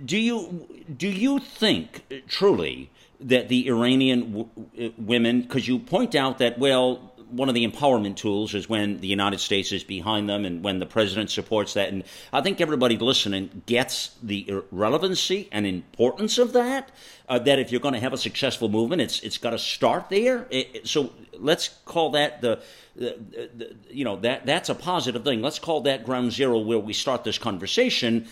do 0.05 0.16
you 0.16 0.66
do 0.96 1.08
you 1.08 1.38
think 1.38 2.05
uh, 2.11 2.16
truly? 2.26 2.90
That 3.20 3.49
the 3.49 3.69
Iranian 3.69 4.20
w- 4.32 4.49
uh, 4.78 4.88
women, 4.99 5.43
because 5.43 5.66
you 5.66 5.78
point 5.78 6.14
out 6.14 6.38
that, 6.38 6.58
well, 6.58 7.13
one 7.35 7.49
of 7.49 7.55
the 7.55 7.67
empowerment 7.67 8.17
tools 8.17 8.55
is 8.55 8.69
when 8.69 9.01
the 9.01 9.09
United 9.09 9.41
States 9.41 9.73
is 9.73 9.83
behind 9.83 10.29
them 10.29 10.45
and 10.45 10.62
when 10.62 10.79
the 10.79 10.87
president 10.87 11.31
supports 11.31 11.75
that. 11.75 11.88
And 11.88 12.05
I 12.33 12.41
think 12.41 12.61
everybody 12.61 12.97
listening 12.97 13.62
gets 13.67 14.14
the 14.23 14.62
relevancy 14.71 15.49
and 15.50 15.67
importance 15.67 16.38
of 16.38 16.53
that. 16.53 16.91
Uh, 17.29 17.38
that 17.38 17.59
if 17.59 17.73
you're 17.73 17.81
going 17.81 17.95
to 17.95 18.00
have 18.00 18.12
a 18.12 18.19
successful 18.19 18.69
movement, 18.69 19.00
it's 19.00 19.21
it's 19.21 19.38
got 19.38 19.50
to 19.50 19.59
start 19.59 20.11
there. 20.11 20.47
It, 20.50 20.87
so 20.87 21.11
let's 21.33 21.69
call 21.87 22.11
that 22.11 22.43
the, 22.43 22.62
the, 22.95 23.19
the, 23.57 23.76
you 23.91 24.05
know 24.05 24.17
that 24.17 24.45
that's 24.45 24.69
a 24.69 24.75
positive 24.75 25.25
thing. 25.25 25.41
Let's 25.41 25.59
call 25.59 25.81
that 25.83 26.05
ground 26.05 26.33
zero 26.33 26.59
where 26.59 26.79
we 26.79 26.93
start 26.93 27.25
this 27.25 27.38
conversation. 27.38 28.29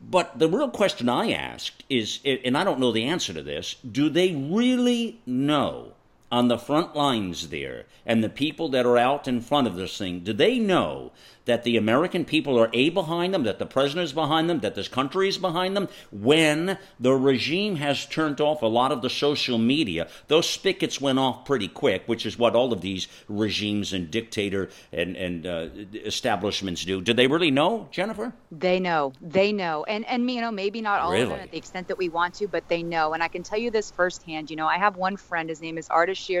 But 0.00 0.38
the 0.38 0.48
real 0.48 0.68
question 0.68 1.08
I 1.08 1.32
asked 1.32 1.84
is, 1.88 2.20
and 2.24 2.58
I 2.58 2.64
don't 2.64 2.80
know 2.80 2.92
the 2.92 3.04
answer 3.04 3.32
to 3.32 3.42
this: 3.42 3.76
Do 3.90 4.10
they 4.10 4.34
really 4.34 5.20
know? 5.24 5.93
On 6.30 6.48
the 6.48 6.58
front 6.58 6.96
lines 6.96 7.48
there 7.48 7.84
and 8.06 8.22
the 8.22 8.28
people 8.28 8.68
that 8.70 8.86
are 8.86 8.98
out 8.98 9.28
in 9.28 9.40
front 9.40 9.66
of 9.66 9.76
this 9.76 9.96
thing, 9.96 10.20
do 10.20 10.32
they 10.32 10.58
know 10.58 11.12
that 11.44 11.64
the 11.64 11.76
American 11.76 12.24
people 12.24 12.58
are 12.58 12.70
A 12.72 12.90
behind 12.90 13.34
them, 13.34 13.42
that 13.44 13.58
the 13.58 13.66
president 13.66 14.04
is 14.04 14.12
behind 14.12 14.48
them, 14.48 14.60
that 14.60 14.74
this 14.74 14.88
country 14.88 15.28
is 15.28 15.38
behind 15.38 15.76
them, 15.76 15.88
when 16.10 16.78
the 16.98 17.12
regime 17.12 17.76
has 17.76 18.06
turned 18.06 18.40
off 18.40 18.62
a 18.62 18.66
lot 18.66 18.92
of 18.92 19.02
the 19.02 19.10
social 19.10 19.58
media. 19.58 20.08
Those 20.28 20.48
spigots 20.48 21.00
went 21.00 21.18
off 21.18 21.44
pretty 21.44 21.68
quick, 21.68 22.04
which 22.06 22.24
is 22.26 22.38
what 22.38 22.54
all 22.54 22.72
of 22.72 22.80
these 22.80 23.08
regimes 23.28 23.92
and 23.92 24.10
dictator 24.10 24.70
and, 24.92 25.16
and 25.16 25.46
uh, 25.46 25.68
establishments 25.94 26.84
do. 26.84 27.00
Do 27.00 27.12
they 27.12 27.26
really 27.26 27.50
know, 27.50 27.88
Jennifer? 27.90 28.32
They 28.50 28.80
know. 28.80 29.12
They 29.20 29.52
know. 29.52 29.84
And, 29.84 30.06
and 30.06 30.30
you 30.30 30.40
know, 30.40 30.50
maybe 30.50 30.80
not 30.80 31.00
all 31.00 31.12
really? 31.12 31.24
of 31.24 31.28
them 31.30 31.40
at 31.40 31.50
the 31.50 31.58
extent 31.58 31.88
that 31.88 31.98
we 31.98 32.08
want 32.08 32.34
to, 32.34 32.48
but 32.48 32.68
they 32.68 32.82
know. 32.82 33.12
And 33.12 33.22
I 33.22 33.28
can 33.28 33.42
tell 33.42 33.58
you 33.58 33.70
this 33.70 33.90
firsthand. 33.90 34.50
You 34.50 34.56
know, 34.56 34.66
I 34.66 34.78
have 34.78 34.96
one 34.96 35.16
friend, 35.16 35.48
his 35.48 35.60
name 35.60 35.76
is 35.76 35.88
Ardashir 36.14 36.40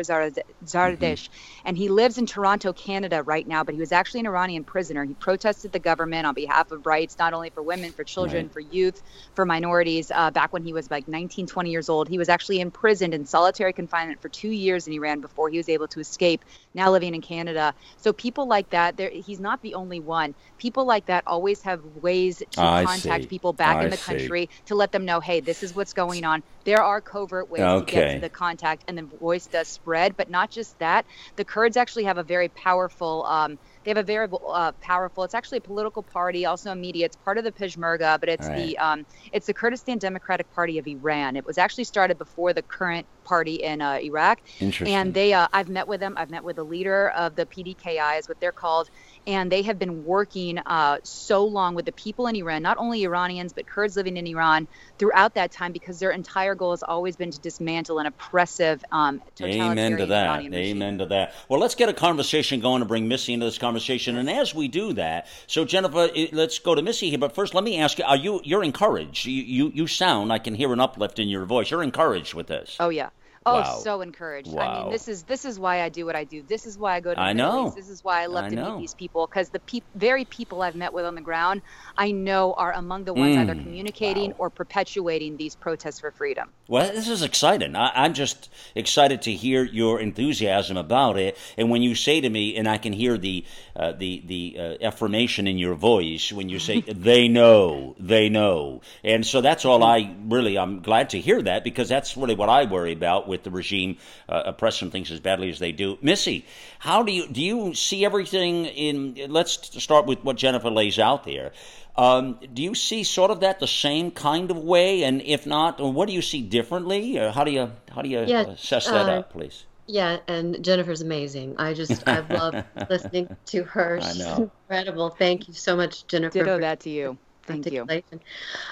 Zardish, 0.64 0.98
mm-hmm. 0.98 1.62
and 1.64 1.76
he 1.76 1.88
lives 1.88 2.18
in 2.18 2.26
Toronto, 2.26 2.72
Canada 2.72 3.22
right 3.22 3.46
now, 3.46 3.64
but 3.64 3.74
he 3.74 3.80
was 3.80 3.92
actually 3.92 4.20
an 4.20 4.26
Iranian 4.26 4.64
prisoner. 4.64 5.04
He 5.04 5.14
protested 5.14 5.72
the 5.72 5.78
government 5.78 6.26
on 6.26 6.34
behalf 6.34 6.72
of 6.72 6.86
rights, 6.86 7.18
not 7.18 7.34
only 7.34 7.50
for 7.50 7.62
women, 7.62 7.92
for 7.92 8.04
children, 8.04 8.46
right. 8.46 8.52
for 8.52 8.60
youth, 8.60 9.02
for 9.34 9.44
minorities. 9.44 10.10
Uh, 10.10 10.30
back 10.30 10.52
when 10.52 10.64
he 10.64 10.72
was 10.72 10.90
like 10.90 11.08
19, 11.08 11.46
20 11.46 11.70
years 11.70 11.88
old, 11.88 12.08
he 12.08 12.18
was 12.18 12.28
actually 12.28 12.60
imprisoned 12.60 13.14
in 13.14 13.26
solitary 13.26 13.72
confinement 13.72 14.20
for 14.20 14.28
two 14.28 14.50
years 14.50 14.86
in 14.86 14.92
Iran 14.92 15.20
before 15.20 15.48
he 15.48 15.56
was 15.56 15.68
able 15.68 15.88
to 15.88 16.00
escape. 16.00 16.44
Now 16.74 16.90
living 16.90 17.14
in 17.14 17.20
Canada. 17.20 17.74
So 17.98 18.12
people 18.12 18.46
like 18.46 18.70
that, 18.70 18.98
he's 18.98 19.40
not 19.40 19.62
the 19.62 19.74
only 19.74 20.00
one. 20.00 20.34
People 20.58 20.84
like 20.84 21.06
that 21.06 21.24
always 21.26 21.62
have 21.62 21.84
ways 22.00 22.42
to 22.52 22.60
I 22.60 22.84
contact 22.84 23.24
see. 23.24 23.28
people 23.28 23.52
back 23.52 23.76
I 23.76 23.84
in 23.84 23.90
the 23.90 23.96
see. 23.96 24.04
country 24.04 24.50
to 24.66 24.74
let 24.74 24.92
them 24.92 25.04
know, 25.04 25.20
hey, 25.20 25.40
this 25.40 25.62
is 25.62 25.74
what's 25.74 25.92
going 25.92 26.24
on. 26.24 26.42
There 26.64 26.82
are 26.82 27.00
covert 27.00 27.50
ways 27.50 27.62
okay. 27.62 27.86
to 27.86 27.92
get 27.92 28.14
to 28.14 28.20
the 28.20 28.28
contact, 28.28 28.84
and 28.88 28.96
the 28.98 29.02
voice 29.02 29.46
does 29.46 29.68
spread. 29.68 30.16
But 30.16 30.30
not 30.30 30.50
just 30.50 30.78
that, 30.78 31.04
the 31.36 31.44
Kurds 31.44 31.76
actually 31.76 32.04
have 32.04 32.18
a 32.18 32.22
very 32.22 32.48
powerful. 32.48 33.24
Um, 33.24 33.58
they 33.84 33.90
have 33.90 33.98
a 33.98 34.02
very 34.02 34.28
uh, 34.48 34.72
powerful. 34.80 35.24
It's 35.24 35.34
actually 35.34 35.58
a 35.58 35.62
political 35.62 36.02
party, 36.02 36.46
also 36.46 36.70
a 36.70 36.74
media. 36.74 37.04
It's 37.04 37.16
part 37.16 37.36
of 37.36 37.44
the 37.44 37.52
Peshmerga, 37.52 38.18
but 38.18 38.28
it's 38.28 38.48
right. 38.48 38.56
the 38.56 38.78
um, 38.78 39.06
it's 39.32 39.46
the 39.46 39.54
Kurdistan 39.54 39.98
Democratic 39.98 40.52
Party 40.54 40.78
of 40.78 40.86
Iran. 40.86 41.36
It 41.36 41.44
was 41.44 41.58
actually 41.58 41.84
started 41.84 42.18
before 42.18 42.52
the 42.52 42.62
current 42.62 43.06
party 43.24 43.56
in 43.56 43.80
uh, 43.82 43.98
Iraq. 44.00 44.40
Interesting. 44.60 44.94
And 44.94 45.12
they, 45.14 45.32
uh, 45.32 45.48
I've 45.52 45.68
met 45.68 45.88
with 45.88 46.00
them. 46.00 46.14
I've 46.16 46.30
met 46.30 46.44
with 46.44 46.56
the 46.56 46.64
leader 46.64 47.08
of 47.10 47.34
the 47.34 47.46
PDKI, 47.46 48.18
is 48.18 48.28
what 48.28 48.38
they're 48.40 48.52
called, 48.52 48.90
and 49.26 49.50
they 49.50 49.62
have 49.62 49.78
been 49.78 50.04
working 50.04 50.58
uh, 50.58 50.98
so 51.02 51.44
long 51.44 51.74
with 51.74 51.86
the 51.86 51.92
people 51.92 52.26
in 52.26 52.36
Iran, 52.36 52.62
not 52.62 52.78
only 52.78 53.04
Iranians 53.04 53.52
but 53.52 53.66
Kurds 53.66 53.96
living 53.96 54.16
in 54.16 54.26
Iran 54.26 54.68
throughout 54.98 55.34
that 55.34 55.52
time, 55.52 55.72
because 55.72 55.98
their 55.98 56.10
entire 56.10 56.54
goal 56.54 56.72
has 56.72 56.82
always 56.82 57.16
been 57.16 57.30
to 57.30 57.40
dismantle 57.40 57.98
an 57.98 58.06
oppressive, 58.06 58.84
um, 58.92 59.22
Amen 59.40 59.96
to 59.96 60.06
that. 60.06 60.40
Amen 60.40 60.52
regime. 60.52 60.98
to 60.98 61.06
that. 61.06 61.34
Well, 61.48 61.60
let's 61.60 61.74
get 61.74 61.88
a 61.88 61.94
conversation 61.94 62.60
going 62.60 62.80
to 62.80 62.86
bring 62.86 63.08
Missy 63.08 63.32
into 63.32 63.46
this 63.46 63.58
conversation, 63.58 64.16
and 64.16 64.28
as 64.28 64.54
we 64.54 64.68
do 64.68 64.92
that, 64.94 65.28
so 65.46 65.64
Jennifer, 65.64 66.10
let's 66.32 66.58
go 66.58 66.74
to 66.74 66.82
Missy 66.82 67.10
here. 67.10 67.18
But 67.18 67.34
first, 67.34 67.54
let 67.54 67.64
me 67.64 67.78
ask 67.78 67.98
you: 67.98 68.04
Are 68.04 68.16
you 68.16 68.40
you're 68.44 68.64
encouraged? 68.64 69.26
You 69.26 69.42
you, 69.42 69.72
you 69.74 69.86
sound 69.86 70.32
I 70.32 70.38
can 70.38 70.54
hear 70.54 70.72
an 70.72 70.80
uplift 70.80 71.18
in 71.18 71.28
your 71.28 71.44
voice. 71.44 71.70
You're 71.70 71.82
encouraged 71.82 72.34
with 72.34 72.46
this. 72.46 72.76
Oh 72.80 72.88
yeah. 72.88 73.10
Oh, 73.46 73.60
wow. 73.60 73.78
so 73.78 74.00
encouraged. 74.00 74.50
Wow. 74.50 74.62
I 74.62 74.82
mean, 74.82 74.92
this 74.92 75.06
is 75.06 75.24
this 75.24 75.44
is 75.44 75.58
why 75.58 75.82
I 75.82 75.90
do 75.90 76.06
what 76.06 76.16
I 76.16 76.24
do. 76.24 76.42
This 76.42 76.64
is 76.64 76.78
why 76.78 76.94
I 76.94 77.00
go 77.00 77.12
to 77.12 77.20
I 77.20 77.34
know. 77.34 77.70
This 77.76 77.90
is 77.90 78.02
why 78.02 78.22
I 78.22 78.26
love 78.26 78.46
I 78.46 78.48
to 78.48 78.56
know. 78.56 78.72
meet 78.76 78.80
these 78.80 78.94
people 78.94 79.26
because 79.26 79.50
the 79.50 79.60
pe- 79.60 79.82
very 79.94 80.24
people 80.24 80.62
I've 80.62 80.76
met 80.76 80.94
with 80.94 81.04
on 81.04 81.14
the 81.14 81.20
ground, 81.20 81.60
I 81.98 82.10
know 82.10 82.54
are 82.54 82.72
among 82.72 83.04
the 83.04 83.12
ones 83.12 83.36
mm. 83.36 83.40
either 83.40 83.54
communicating 83.54 84.30
wow. 84.30 84.36
or 84.38 84.50
perpetuating 84.50 85.36
these 85.36 85.56
protests 85.56 86.00
for 86.00 86.10
freedom. 86.10 86.48
Well, 86.68 86.90
this 86.90 87.06
is 87.06 87.22
exciting. 87.22 87.76
I, 87.76 88.06
am 88.06 88.14
just 88.14 88.48
excited 88.74 89.20
to 89.22 89.32
hear 89.32 89.62
your 89.62 90.00
enthusiasm 90.00 90.78
about 90.78 91.18
it. 91.18 91.36
And 91.58 91.68
when 91.68 91.82
you 91.82 91.94
say 91.94 92.22
to 92.22 92.30
me, 92.30 92.56
and 92.56 92.66
I 92.66 92.78
can 92.78 92.94
hear 92.94 93.18
the 93.18 93.44
uh, 93.76 93.92
the 93.92 94.22
the 94.24 94.56
uh, 94.58 94.86
affirmation 94.86 95.46
in 95.46 95.58
your 95.58 95.74
voice 95.74 96.32
when 96.32 96.48
you 96.48 96.58
say 96.58 96.80
they 96.86 97.28
know, 97.28 97.94
they 97.98 98.30
know, 98.30 98.80
and 99.02 99.26
so 99.26 99.42
that's 99.42 99.66
all 99.66 99.84
I 99.84 100.14
really. 100.24 100.56
I'm 100.56 100.80
glad 100.80 101.10
to 101.10 101.20
hear 101.20 101.42
that 101.42 101.62
because 101.62 101.90
that's 101.90 102.16
really 102.16 102.34
what 102.34 102.48
I 102.48 102.64
worry 102.64 102.92
about 102.92 103.28
with 103.34 103.42
the 103.42 103.50
regime 103.50 103.96
uh, 104.28 104.44
oppressing 104.46 104.92
things 104.92 105.10
as 105.10 105.18
badly 105.18 105.50
as 105.50 105.58
they 105.58 105.72
do. 105.72 105.98
Missy, 106.00 106.46
how 106.78 107.02
do 107.02 107.10
you 107.10 107.26
do 107.26 107.42
you 107.42 107.74
see 107.74 108.04
everything 108.04 108.66
in? 108.66 109.16
Let's 109.28 109.82
start 109.82 110.06
with 110.06 110.22
what 110.22 110.36
Jennifer 110.36 110.70
lays 110.70 111.00
out 111.00 111.24
there. 111.24 111.50
Um, 111.96 112.38
do 112.52 112.62
you 112.62 112.74
see 112.74 113.02
sort 113.02 113.30
of 113.32 113.40
that 113.40 113.58
the 113.58 113.66
same 113.66 114.12
kind 114.12 114.50
of 114.50 114.58
way? 114.58 115.02
And 115.02 115.20
if 115.22 115.46
not, 115.46 115.80
what 115.80 116.06
do 116.06 116.14
you 116.14 116.22
see 116.22 116.42
differently? 116.42 117.18
Or 117.18 117.32
how 117.32 117.42
do 117.42 117.50
you 117.50 117.72
how 117.90 118.02
do 118.02 118.08
you 118.08 118.24
yeah, 118.26 118.42
assess 118.42 118.86
that 118.86 119.08
uh, 119.08 119.18
out, 119.18 119.30
please? 119.30 119.64
Yeah, 119.86 120.18
and 120.28 120.64
Jennifer's 120.64 121.02
amazing. 121.02 121.56
I 121.58 121.74
just 121.74 122.06
I 122.08 122.20
love 122.30 122.64
listening 122.88 123.36
to 123.46 123.64
her. 123.64 124.00
She's 124.00 124.26
incredible. 124.26 125.10
Thank 125.10 125.48
you 125.48 125.54
so 125.54 125.76
much, 125.76 126.06
Jennifer. 126.06 126.38
Ditto 126.38 126.60
that 126.60 126.80
to 126.80 126.90
you. 126.90 127.18
Thank 127.46 127.70
you. 127.70 127.86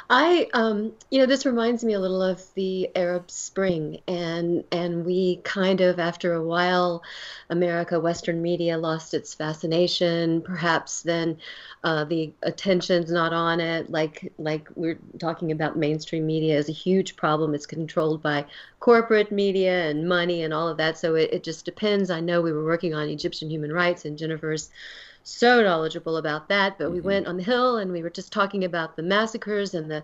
I, 0.09 0.49
um, 0.55 0.93
you 1.11 1.21
know, 1.21 1.27
this 1.27 1.45
reminds 1.45 1.85
me 1.85 1.93
a 1.93 2.01
little 2.01 2.23
of 2.23 2.43
the 2.55 2.91
Arab 2.97 3.31
Spring, 3.31 4.01
and 4.09 4.65
and 4.73 5.05
we 5.05 5.37
kind 5.45 5.81
of, 5.81 5.99
after 5.99 6.33
a 6.33 6.43
while, 6.43 7.03
America, 7.51 8.01
Western 8.01 8.41
media 8.41 8.79
lost 8.79 9.15
its 9.15 9.35
fascination. 9.35 10.41
Perhaps 10.43 11.03
then 11.03 11.39
uh, 11.85 12.05
the 12.05 12.33
attention's 12.43 13.11
not 13.11 13.33
on 13.33 13.61
it. 13.61 13.91
Like 13.91 14.33
like 14.39 14.69
we're 14.75 14.99
talking 15.19 15.53
about, 15.53 15.77
mainstream 15.77 16.27
media 16.27 16.57
is 16.57 16.69
a 16.69 16.73
huge 16.73 17.17
problem. 17.17 17.55
It's 17.55 17.67
controlled 17.67 18.23
by 18.23 18.47
corporate 18.81 19.31
media 19.31 19.89
and 19.91 20.09
money 20.09 20.43
and 20.43 20.55
all 20.55 20.69
of 20.69 20.79
that. 20.79 20.99
So 20.99 21.15
it, 21.15 21.31
it 21.33 21.45
just 21.45 21.65
depends. 21.65 22.11
I 22.11 22.21
know 22.21 22.41
we 22.41 22.53
were 22.53 22.65
working 22.65 22.95
on 22.95 23.09
Egyptian 23.09 23.51
human 23.51 23.73
rights, 23.73 24.05
and 24.05 24.17
Jennifer's 24.19 24.71
so 25.25 25.63
knowledgeable 25.63 26.17
about 26.17 26.49
that. 26.49 26.79
But 26.79 26.91
we 26.91 26.99
mm-hmm. 26.99 27.07
went 27.07 27.27
on 27.27 27.37
the 27.37 27.43
hill 27.43 27.77
and 27.79 27.93
we 27.93 28.03
were 28.03 28.11
just 28.11 28.33
talking 28.33 28.65
about 28.65 28.97
the 28.97 29.03
massacres 29.03 29.75
and 29.75 29.91
the, 29.91 30.03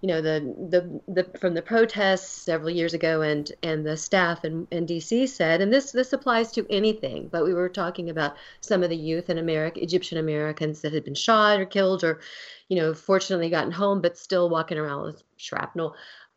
you 0.00 0.06
know, 0.08 0.20
the 0.20 0.40
the, 0.70 1.00
the 1.12 1.38
from 1.38 1.54
the 1.54 1.62
protests 1.62 2.30
several 2.30 2.70
years 2.70 2.94
ago, 2.94 3.22
and 3.22 3.52
and 3.62 3.84
the 3.84 3.96
staff 3.96 4.44
in, 4.44 4.66
in 4.70 4.86
D.C. 4.86 5.26
said, 5.26 5.60
and 5.60 5.72
this 5.72 5.92
this 5.92 6.12
applies 6.12 6.52
to 6.52 6.66
anything. 6.70 7.28
But 7.28 7.44
we 7.44 7.52
were 7.52 7.68
talking 7.68 8.10
about 8.10 8.36
some 8.60 8.82
of 8.82 8.88
the 8.88 8.96
youth 8.96 9.28
in 9.28 9.38
America, 9.38 9.82
Egyptian 9.82 10.18
Americans 10.18 10.80
that 10.80 10.92
had 10.92 11.04
been 11.04 11.14
shot 11.14 11.60
or 11.60 11.66
killed, 11.66 12.02
or, 12.02 12.20
you 12.68 12.76
know, 12.76 12.94
fortunately 12.94 13.50
gotten 13.50 13.72
home, 13.72 14.00
but 14.00 14.16
still 14.16 14.48
walking 14.48 14.78
around 14.78 15.04
with 15.04 15.22
shrapnel. 15.36 15.94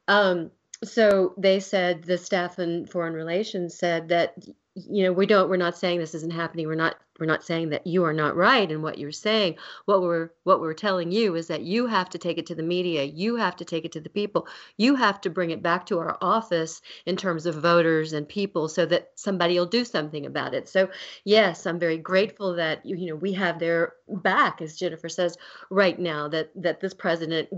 Um, 0.08 0.52
so 0.84 1.34
they 1.38 1.60
said 1.60 2.04
the 2.04 2.18
staff 2.18 2.60
in 2.60 2.86
foreign 2.86 3.13
relations 3.13 3.75
said 3.75 4.10
that 4.10 4.36
you 4.75 5.04
know 5.04 5.13
we 5.13 5.25
don't 5.25 5.50
we're 5.50 5.58
not 5.58 5.78
saying 5.78 6.00
this 6.00 6.16
isn't 6.16 6.34
happening 6.34 6.68
we're 6.68 6.75
not 6.75 6.96
we're 7.20 7.25
not 7.25 7.43
saying 7.43 7.70
that 7.70 7.88
you 7.88 8.03
are 8.03 8.13
not 8.13 8.36
right 8.36 8.70
in 8.70 8.82
what 8.82 8.98
you're 8.98 9.12
saying. 9.12 9.55
What 9.86 10.01
we're 10.01 10.29
what 10.43 10.60
we're 10.60 10.74
telling 10.74 11.12
you 11.12 11.36
is 11.36 11.48
that 11.48 11.62
you 11.62 11.88
have 11.88 12.10
to 12.12 12.17
take 12.17 12.38
it 12.38 12.48
to 12.48 12.55
the 12.55 12.63
media. 12.63 13.03
You 13.03 13.36
have 13.36 13.55
to 13.58 13.65
take 13.65 13.86
it 13.86 13.91
to 13.93 14.01
the 14.01 14.10
people. 14.10 14.48
You 14.77 14.96
have 14.96 15.22
to 15.22 15.29
bring 15.29 15.51
it 15.51 15.63
back 15.63 15.86
to 15.88 16.00
our 16.00 16.17
office 16.22 16.82
in 17.05 17.15
terms 17.15 17.46
of 17.46 17.55
voters 17.55 18.13
and 18.13 18.27
people 18.27 18.67
so 18.67 18.86
that 18.86 19.12
somebody 19.15 19.58
will 19.58 19.65
do 19.65 19.86
something 19.86 20.25
about 20.25 20.53
it. 20.53 20.67
So 20.70 20.89
yes 21.25 21.65
i'm 21.65 21.79
very 21.79 21.98
grateful 21.98 22.55
that 22.55 22.86
you, 22.86 22.96
you 22.96 23.08
know 23.08 23.15
we 23.15 23.34
have 23.34 23.60
their 23.60 23.93
back 24.08 24.62
as 24.62 24.77
jennifer 24.77 25.10
says 25.10 25.38
right 25.70 26.00
now 26.00 26.27
that 26.27 26.50
that 26.55 26.79
this 26.82 26.93
president 26.93 27.50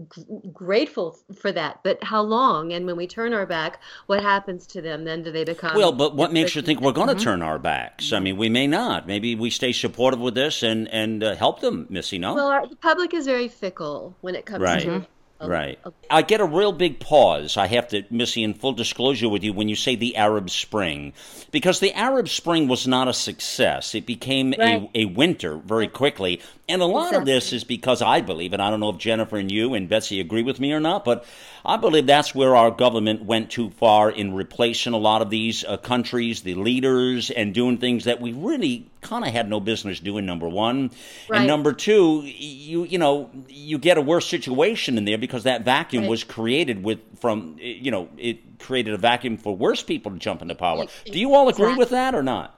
grateful 0.53 1.17
for 1.35 1.51
that. 1.51 1.81
But 1.83 2.03
how 2.03 2.21
long 2.21 2.73
and 2.73 2.85
when 2.85 2.95
we 2.95 3.07
turn 3.07 3.33
our 3.33 3.45
back 3.45 3.81
what 4.07 4.21
happens 4.21 4.67
to 4.67 4.81
them? 4.81 5.03
Then 5.03 5.23
do 5.23 5.31
they 5.31 5.43
become 5.43 5.75
well 5.75 5.91
but 5.91 6.15
what 6.15 6.31
makes 6.31 6.55
you 6.55 6.61
think 6.61 6.81
we're 6.81 6.91
going 6.91 7.07
to 7.07 7.15
mm-hmm. 7.15 7.23
turn 7.23 7.41
our 7.41 7.59
backs? 7.59 8.13
I 8.13 8.19
mean 8.19 8.37
we 8.37 8.49
may 8.49 8.67
not. 8.67 9.07
Maybe 9.07 9.35
we 9.35 9.44
stay 9.49 9.71
supportive 9.71 10.19
with 10.19 10.35
this 10.35 10.63
and 10.63 10.87
and 10.89 11.23
uh, 11.23 11.35
help 11.35 11.61
them, 11.61 11.87
Missy? 11.89 12.17
No. 12.17 12.35
Well, 12.35 12.47
our, 12.47 12.67
the 12.67 12.75
public 12.75 13.13
is 13.13 13.25
very 13.25 13.47
fickle 13.47 14.15
when 14.21 14.35
it 14.35 14.45
comes 14.45 14.61
right. 14.61 14.81
to 14.83 14.91
right. 14.91 15.07
Right. 15.41 15.79
I 16.09 16.21
get 16.21 16.39
a 16.39 16.45
real 16.45 16.71
big 16.71 16.99
pause. 16.99 17.57
I 17.57 17.67
have 17.67 17.89
to, 17.89 18.03
Missy, 18.09 18.43
in 18.43 18.53
full 18.53 18.71
disclosure 18.71 19.27
with 19.27 19.43
you, 19.43 19.51
when 19.51 19.67
you 19.67 19.75
say 19.75 19.95
the 19.95 20.15
Arab 20.15 20.49
Spring, 20.49 21.13
because 21.51 21.79
the 21.81 21.93
Arab 21.93 22.29
Spring 22.29 22.67
was 22.67 22.87
not 22.87 23.07
a 23.07 23.13
success. 23.13 23.95
It 23.95 24.05
became 24.05 24.53
right. 24.57 24.89
a, 24.95 25.01
a 25.01 25.05
winter 25.05 25.57
very 25.57 25.87
quickly. 25.87 26.41
And 26.69 26.81
a 26.81 26.85
lot 26.85 27.09
exactly. 27.09 27.19
of 27.19 27.25
this 27.25 27.53
is 27.53 27.63
because 27.63 28.01
I 28.01 28.21
believe, 28.21 28.53
and 28.53 28.61
I 28.61 28.69
don't 28.69 28.79
know 28.79 28.89
if 28.89 28.97
Jennifer 28.97 29.37
and 29.37 29.51
you 29.51 29.73
and 29.73 29.89
Betsy 29.89 30.19
agree 30.19 30.41
with 30.41 30.59
me 30.59 30.71
or 30.71 30.79
not, 30.79 31.03
but 31.03 31.25
I 31.65 31.77
believe 31.77 32.07
that's 32.07 32.33
where 32.33 32.55
our 32.55 32.71
government 32.71 33.25
went 33.25 33.51
too 33.51 33.71
far 33.71 34.09
in 34.09 34.33
replacing 34.33 34.93
a 34.93 34.97
lot 34.97 35.21
of 35.21 35.29
these 35.29 35.63
uh, 35.63 35.77
countries, 35.77 36.41
the 36.41 36.55
leaders, 36.55 37.29
and 37.29 37.53
doing 37.53 37.77
things 37.77 38.05
that 38.05 38.21
we 38.21 38.31
really 38.31 38.89
kind 39.05 39.25
of 39.25 39.31
had 39.31 39.49
no 39.49 39.59
business 39.59 39.99
doing. 39.99 40.25
Number 40.25 40.49
one, 40.49 40.91
right. 41.29 41.39
and 41.39 41.47
number 41.47 41.71
two, 41.71 42.21
you 42.25 42.83
you 42.83 42.97
know 42.97 43.29
you 43.47 43.77
get 43.77 43.97
a 43.97 44.01
worse 44.01 44.27
situation 44.27 44.97
in 44.97 45.05
there 45.05 45.17
because 45.17 45.43
that 45.43 45.63
vacuum 45.63 46.03
right. 46.03 46.09
was 46.09 46.23
created 46.23 46.83
with 46.83 46.99
from 47.19 47.55
you 47.59 47.91
know 47.91 48.09
it 48.17 48.59
created 48.59 48.93
a 48.93 48.97
vacuum 48.97 49.37
for 49.37 49.55
worse 49.55 49.83
people 49.83 50.11
to 50.11 50.17
jump 50.17 50.41
into 50.41 50.55
power. 50.55 50.85
Do 51.05 51.19
you 51.19 51.33
all 51.33 51.47
agree 51.49 51.65
exactly. 51.65 51.79
with 51.79 51.89
that 51.91 52.15
or 52.15 52.23
not? 52.23 52.55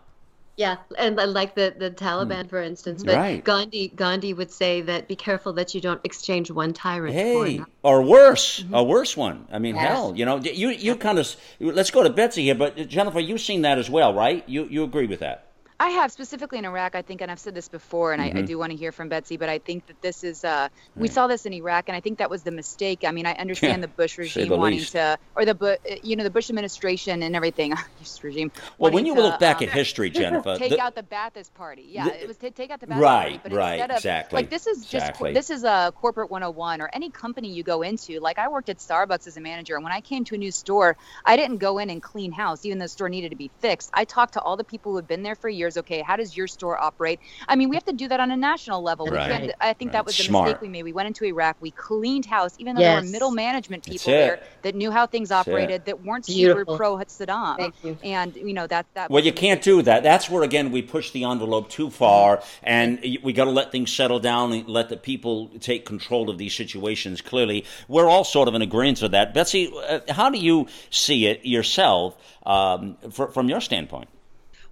Yeah, 0.57 0.77
and 0.97 1.17
like 1.17 1.53
the 1.53 1.75
the 1.77 1.91
Taliban, 1.91 2.43
hmm. 2.43 2.47
for 2.47 2.59
instance. 2.59 3.03
But 3.03 3.15
right. 3.15 3.43
Gandhi 3.43 3.89
Gandhi 3.89 4.33
would 4.33 4.49
say 4.49 4.81
that 4.81 5.07
be 5.07 5.15
careful 5.15 5.53
that 5.53 5.75
you 5.75 5.81
don't 5.81 6.01
exchange 6.03 6.49
one 6.49 6.73
tyrant 6.73 7.13
hey, 7.13 7.61
or 7.83 8.01
worse, 8.01 8.63
mm-hmm. 8.63 8.73
a 8.73 8.83
worse 8.83 9.15
one. 9.15 9.47
I 9.51 9.59
mean, 9.59 9.75
yes. 9.75 9.87
hell, 9.87 10.15
you 10.15 10.25
know, 10.25 10.37
you 10.37 10.69
you 10.69 10.95
kind 10.95 11.19
of. 11.19 11.35
Let's 11.59 11.91
go 11.91 12.01
to 12.01 12.09
Betsy 12.09 12.43
here, 12.43 12.55
but 12.55 12.87
Jennifer, 12.87 13.19
you've 13.19 13.39
seen 13.39 13.61
that 13.61 13.77
as 13.77 13.87
well, 13.87 14.15
right? 14.15 14.43
You 14.49 14.65
you 14.65 14.83
agree 14.83 15.05
with 15.05 15.19
that? 15.19 15.46
I 15.79 15.89
have 15.89 16.11
specifically 16.11 16.57
in 16.57 16.65
Iraq. 16.65 16.95
I 16.95 17.03
think, 17.03 17.21
and 17.21 17.29
I've 17.29 17.39
said 17.39 17.53
this 17.53 17.69
before, 17.69 18.11
and 18.11 18.21
mm-hmm. 18.21 18.35
I, 18.35 18.39
I, 18.39 18.41
mm-hmm. 18.41 18.47
do 18.47 18.57
want 18.57 18.71
to 18.71 18.77
hear 18.77 18.91
from 18.91 19.09
Betsy, 19.09 19.37
but 19.37 19.47
I 19.47 19.59
think 19.59 19.85
that 19.87 20.01
this 20.01 20.23
is 20.23 20.43
uh, 20.43 20.69
we 20.95 21.07
saw 21.07 21.27
this 21.27 21.45
in 21.45 21.53
Iraq, 21.53 21.85
and 21.87 21.95
I 21.95 21.99
think 21.99 22.17
that 22.17 22.29
was 22.29 22.43
the 22.43 22.51
mistake. 22.51 23.03
I 23.05 23.11
mean, 23.11 23.27
I 23.27 23.33
understand 23.33 23.83
the 23.83 23.87
Bush 23.87 24.17
regime 24.17 24.49
the 24.49 24.57
wanting 24.57 24.79
least. 24.79 24.93
to, 24.93 25.19
or 25.35 25.45
the 25.45 25.79
you 26.01 26.15
know 26.15 26.23
the 26.23 26.31
Bush 26.31 26.49
administration 26.49 27.21
and 27.21 27.35
everything. 27.35 27.73
Bush 27.99 28.23
regime. 28.23 28.51
Well, 28.79 28.91
when 28.91 29.05
you 29.05 29.13
to, 29.13 29.21
look 29.21 29.39
back 29.39 29.57
um, 29.57 29.63
at 29.65 29.69
history, 29.69 30.09
Jennifer, 30.09 30.55
take 30.57 30.71
the, 30.71 30.81
out 30.81 30.95
the 30.95 31.03
Ba'athist 31.03 31.53
Party. 31.53 31.85
Yeah, 31.89 32.05
the, 32.05 32.23
it 32.23 32.27
was 32.27 32.37
to 32.37 32.49
take 32.49 32.71
out 32.71 32.79
the 32.79 32.87
Ba'athist 32.87 33.01
right, 33.01 33.41
Party. 33.43 33.55
Right, 33.55 33.79
right, 33.79 33.91
exactly. 33.91 34.37
Like 34.37 34.49
this 34.49 34.65
is 34.65 34.79
just 34.79 34.93
exactly. 35.09 35.33
this 35.33 35.51
is 35.51 35.63
a 35.63 35.93
corporate 35.95 36.31
101, 36.31 36.81
or 36.81 36.89
any 36.91 37.11
company 37.11 37.51
you 37.51 37.61
go 37.61 37.83
into. 37.83 38.19
Like 38.19 38.39
I 38.39 38.47
worked 38.47 38.69
at 38.69 38.77
Starbucks 38.77 39.27
as 39.27 39.37
a 39.37 39.41
manager, 39.41 39.75
and 39.75 39.83
when 39.83 39.93
I 39.93 40.01
came 40.01 40.23
to 40.25 40.35
a 40.35 40.39
new 40.39 40.51
store, 40.51 40.97
I 41.23 41.35
didn't 41.35 41.57
go 41.57 41.77
in 41.77 41.91
and 41.91 42.01
clean 42.01 42.31
house, 42.31 42.65
even 42.65 42.79
though 42.79 42.85
the 42.85 42.89
store 42.89 43.09
needed 43.09 43.29
to 43.29 43.35
be 43.35 43.51
fixed. 43.59 43.91
I 43.93 44.05
talked 44.05 44.33
to 44.33 44.41
all 44.41 44.57
the 44.57 44.63
people 44.63 44.91
who 44.93 44.95
had 44.95 45.07
been 45.07 45.21
there 45.21 45.35
for 45.35 45.49
years 45.49 45.66
years. 45.67 45.77
Okay, 45.77 46.01
how 46.01 46.15
does 46.15 46.35
your 46.35 46.47
store 46.47 46.81
operate? 46.81 47.19
I 47.47 47.55
mean, 47.55 47.69
we 47.69 47.75
have 47.75 47.85
to 47.85 47.93
do 47.93 48.07
that 48.07 48.19
on 48.19 48.31
a 48.31 48.37
national 48.37 48.81
level. 48.81 49.07
Right. 49.07 49.53
I 49.59 49.73
think 49.73 49.89
right. 49.89 49.93
that 49.93 50.05
was 50.05 50.17
the 50.17 50.23
Smart. 50.23 50.45
mistake 50.45 50.61
we 50.61 50.69
made. 50.69 50.83
We 50.83 50.93
went 50.93 51.07
into 51.07 51.25
Iraq, 51.25 51.57
we 51.59 51.71
cleaned 51.71 52.25
house, 52.25 52.55
even 52.59 52.75
though 52.75 52.81
yes. 52.81 52.93
there 52.93 53.03
were 53.03 53.11
middle 53.11 53.31
management 53.31 53.85
people 53.85 54.11
there 54.11 54.39
that 54.63 54.75
knew 54.75 54.91
how 54.91 55.05
things 55.05 55.31
operated, 55.31 55.85
that 55.85 56.03
weren't 56.03 56.25
Beautiful. 56.25 56.73
super 56.73 56.77
pro 56.77 56.97
Saddam. 56.97 57.57
Thank 57.57 57.75
you. 57.83 57.97
And 58.03 58.35
you 58.35 58.53
know 58.53 58.67
that 58.67 58.85
that. 58.93 59.09
Well, 59.09 59.23
you 59.23 59.33
can't 59.33 59.61
do 59.61 59.81
that. 59.83 60.03
That's 60.03 60.29
where 60.29 60.43
again 60.43 60.71
we 60.71 60.81
push 60.81 61.11
the 61.11 61.23
envelope 61.23 61.69
too 61.69 61.89
far, 61.89 62.41
and 62.63 62.99
we 63.23 63.33
got 63.33 63.45
to 63.45 63.51
let 63.51 63.71
things 63.71 63.91
settle 63.91 64.19
down 64.19 64.53
and 64.53 64.67
let 64.67 64.89
the 64.89 64.97
people 64.97 65.49
take 65.59 65.85
control 65.85 66.29
of 66.29 66.37
these 66.37 66.55
situations. 66.55 67.21
Clearly, 67.21 67.65
we're 67.87 68.07
all 68.07 68.23
sort 68.23 68.47
of 68.47 68.55
in 68.55 68.61
agreement 68.61 69.01
with 69.01 69.11
that. 69.11 69.33
Betsy, 69.33 69.73
uh, 69.89 69.99
how 70.09 70.29
do 70.29 70.37
you 70.37 70.67
see 70.89 71.25
it 71.25 71.45
yourself 71.45 72.15
um, 72.45 72.95
for, 73.11 73.27
from 73.31 73.49
your 73.49 73.59
standpoint? 73.59 74.07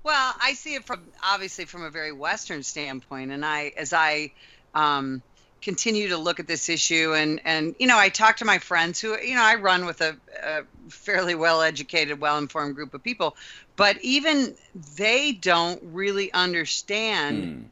Well, 0.06 0.36
I 0.42 0.54
see 0.54 0.76
it 0.76 0.86
from 0.86 1.12
obviously 1.24 1.66
from 1.66 1.84
a 1.84 1.90
very 1.92 2.14
Western 2.14 2.64
standpoint, 2.64 3.32
and 3.32 3.46
I 3.46 3.74
as 3.76 3.92
I 3.94 4.34
um, 4.76 5.24
continue 5.64 6.10
to 6.10 6.18
look 6.18 6.40
at 6.40 6.48
this 6.48 6.70
issue, 6.70 7.14
and 7.16 7.42
and 7.44 7.76
you 7.80 7.88
know, 7.88 7.98
I 7.98 8.10
talk 8.10 8.38
to 8.38 8.46
my 8.46 8.60
friends 8.60 9.02
who 9.02 9.20
you 9.20 9.36
know 9.36 9.44
I 9.44 9.56
run 9.56 9.86
with 9.86 10.02
a, 10.02 10.18
a 10.44 10.62
fairly 10.92 11.36
well 11.36 11.62
educated, 11.64 12.22
well 12.22 12.38
informed 12.38 12.76
group 12.76 12.94
of 12.94 13.04
people, 13.04 13.36
but 13.78 13.98
even 14.04 14.56
they 14.98 15.34
don't 15.34 15.82
really 15.84 16.32
understand 16.34 17.52
Hmm. 17.52 17.64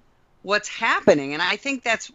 what's 0.41 0.69
happening, 0.69 1.33
and 1.33 1.41
I 1.43 1.57
think 1.57 1.83
that's 1.83 2.11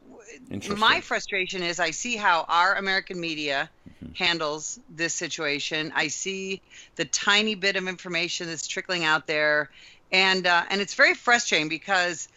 my 0.78 1.00
frustration 1.02 1.62
is 1.62 1.80
I 1.80 1.90
see 1.92 2.16
how 2.16 2.44
our 2.48 2.74
American 2.74 3.20
media 3.20 3.70
handles 4.14 4.78
this 4.88 5.14
situation. 5.14 5.92
I 5.94 6.08
see 6.08 6.62
the 6.96 7.04
tiny 7.04 7.54
bit 7.54 7.76
of 7.76 7.86
information 7.86 8.48
that's 8.48 8.66
trickling 8.66 9.04
out 9.04 9.26
there, 9.26 9.70
and 10.12 10.46
uh, 10.46 10.64
and 10.70 10.80
it's 10.80 10.94
very 10.94 11.14
frustrating 11.14 11.68
because 11.68 12.28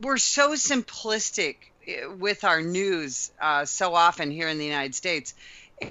we're 0.00 0.16
so 0.16 0.52
simplistic 0.52 1.56
eh, 1.86 2.06
with 2.06 2.44
our 2.44 2.62
news 2.62 3.32
uh, 3.40 3.64
so 3.64 3.94
often 3.94 4.30
here 4.30 4.48
in 4.48 4.58
the 4.58 4.64
United 4.64 4.94
States, 4.94 5.34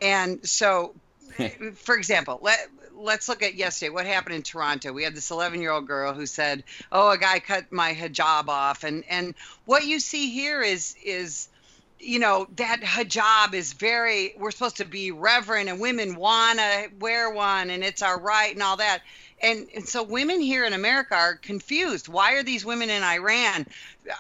and 0.01 0.47
so, 0.47 0.93
for 1.75 1.95
example, 1.95 2.39
let 2.41 2.59
let's 2.95 3.27
look 3.27 3.43
at 3.43 3.55
yesterday. 3.55 3.89
What 3.89 4.05
happened 4.05 4.35
in 4.35 4.43
Toronto? 4.43 4.93
We 4.93 5.03
had 5.03 5.15
this 5.15 5.31
11 5.31 5.61
year 5.61 5.71
old 5.71 5.87
girl 5.87 6.13
who 6.13 6.25
said, 6.25 6.63
"Oh, 6.91 7.11
a 7.11 7.17
guy 7.17 7.39
cut 7.39 7.71
my 7.71 7.93
hijab 7.93 8.47
off," 8.47 8.83
and 8.83 9.03
and 9.09 9.35
what 9.65 9.85
you 9.85 9.99
see 9.99 10.29
here 10.29 10.61
is 10.61 10.95
is 11.03 11.49
you 11.99 12.19
know 12.19 12.47
that 12.57 12.81
hijab 12.81 13.53
is 13.53 13.73
very 13.73 14.33
we're 14.37 14.51
supposed 14.51 14.77
to 14.77 14.85
be 14.85 15.11
reverent 15.11 15.69
and 15.69 15.79
women 15.79 16.15
want 16.15 16.59
to 16.59 16.89
wear 16.99 17.31
one 17.31 17.69
and 17.69 17.83
it's 17.83 18.01
our 18.01 18.19
right 18.19 18.53
and 18.53 18.61
all 18.61 18.77
that 18.77 19.01
and, 19.43 19.67
and 19.75 19.87
so 19.87 20.01
women 20.03 20.39
here 20.41 20.65
in 20.65 20.73
america 20.73 21.15
are 21.15 21.35
confused. 21.35 22.07
Why 22.07 22.33
are 22.33 22.43
these 22.43 22.65
women 22.65 22.89
in 22.89 23.03
iran 23.03 23.67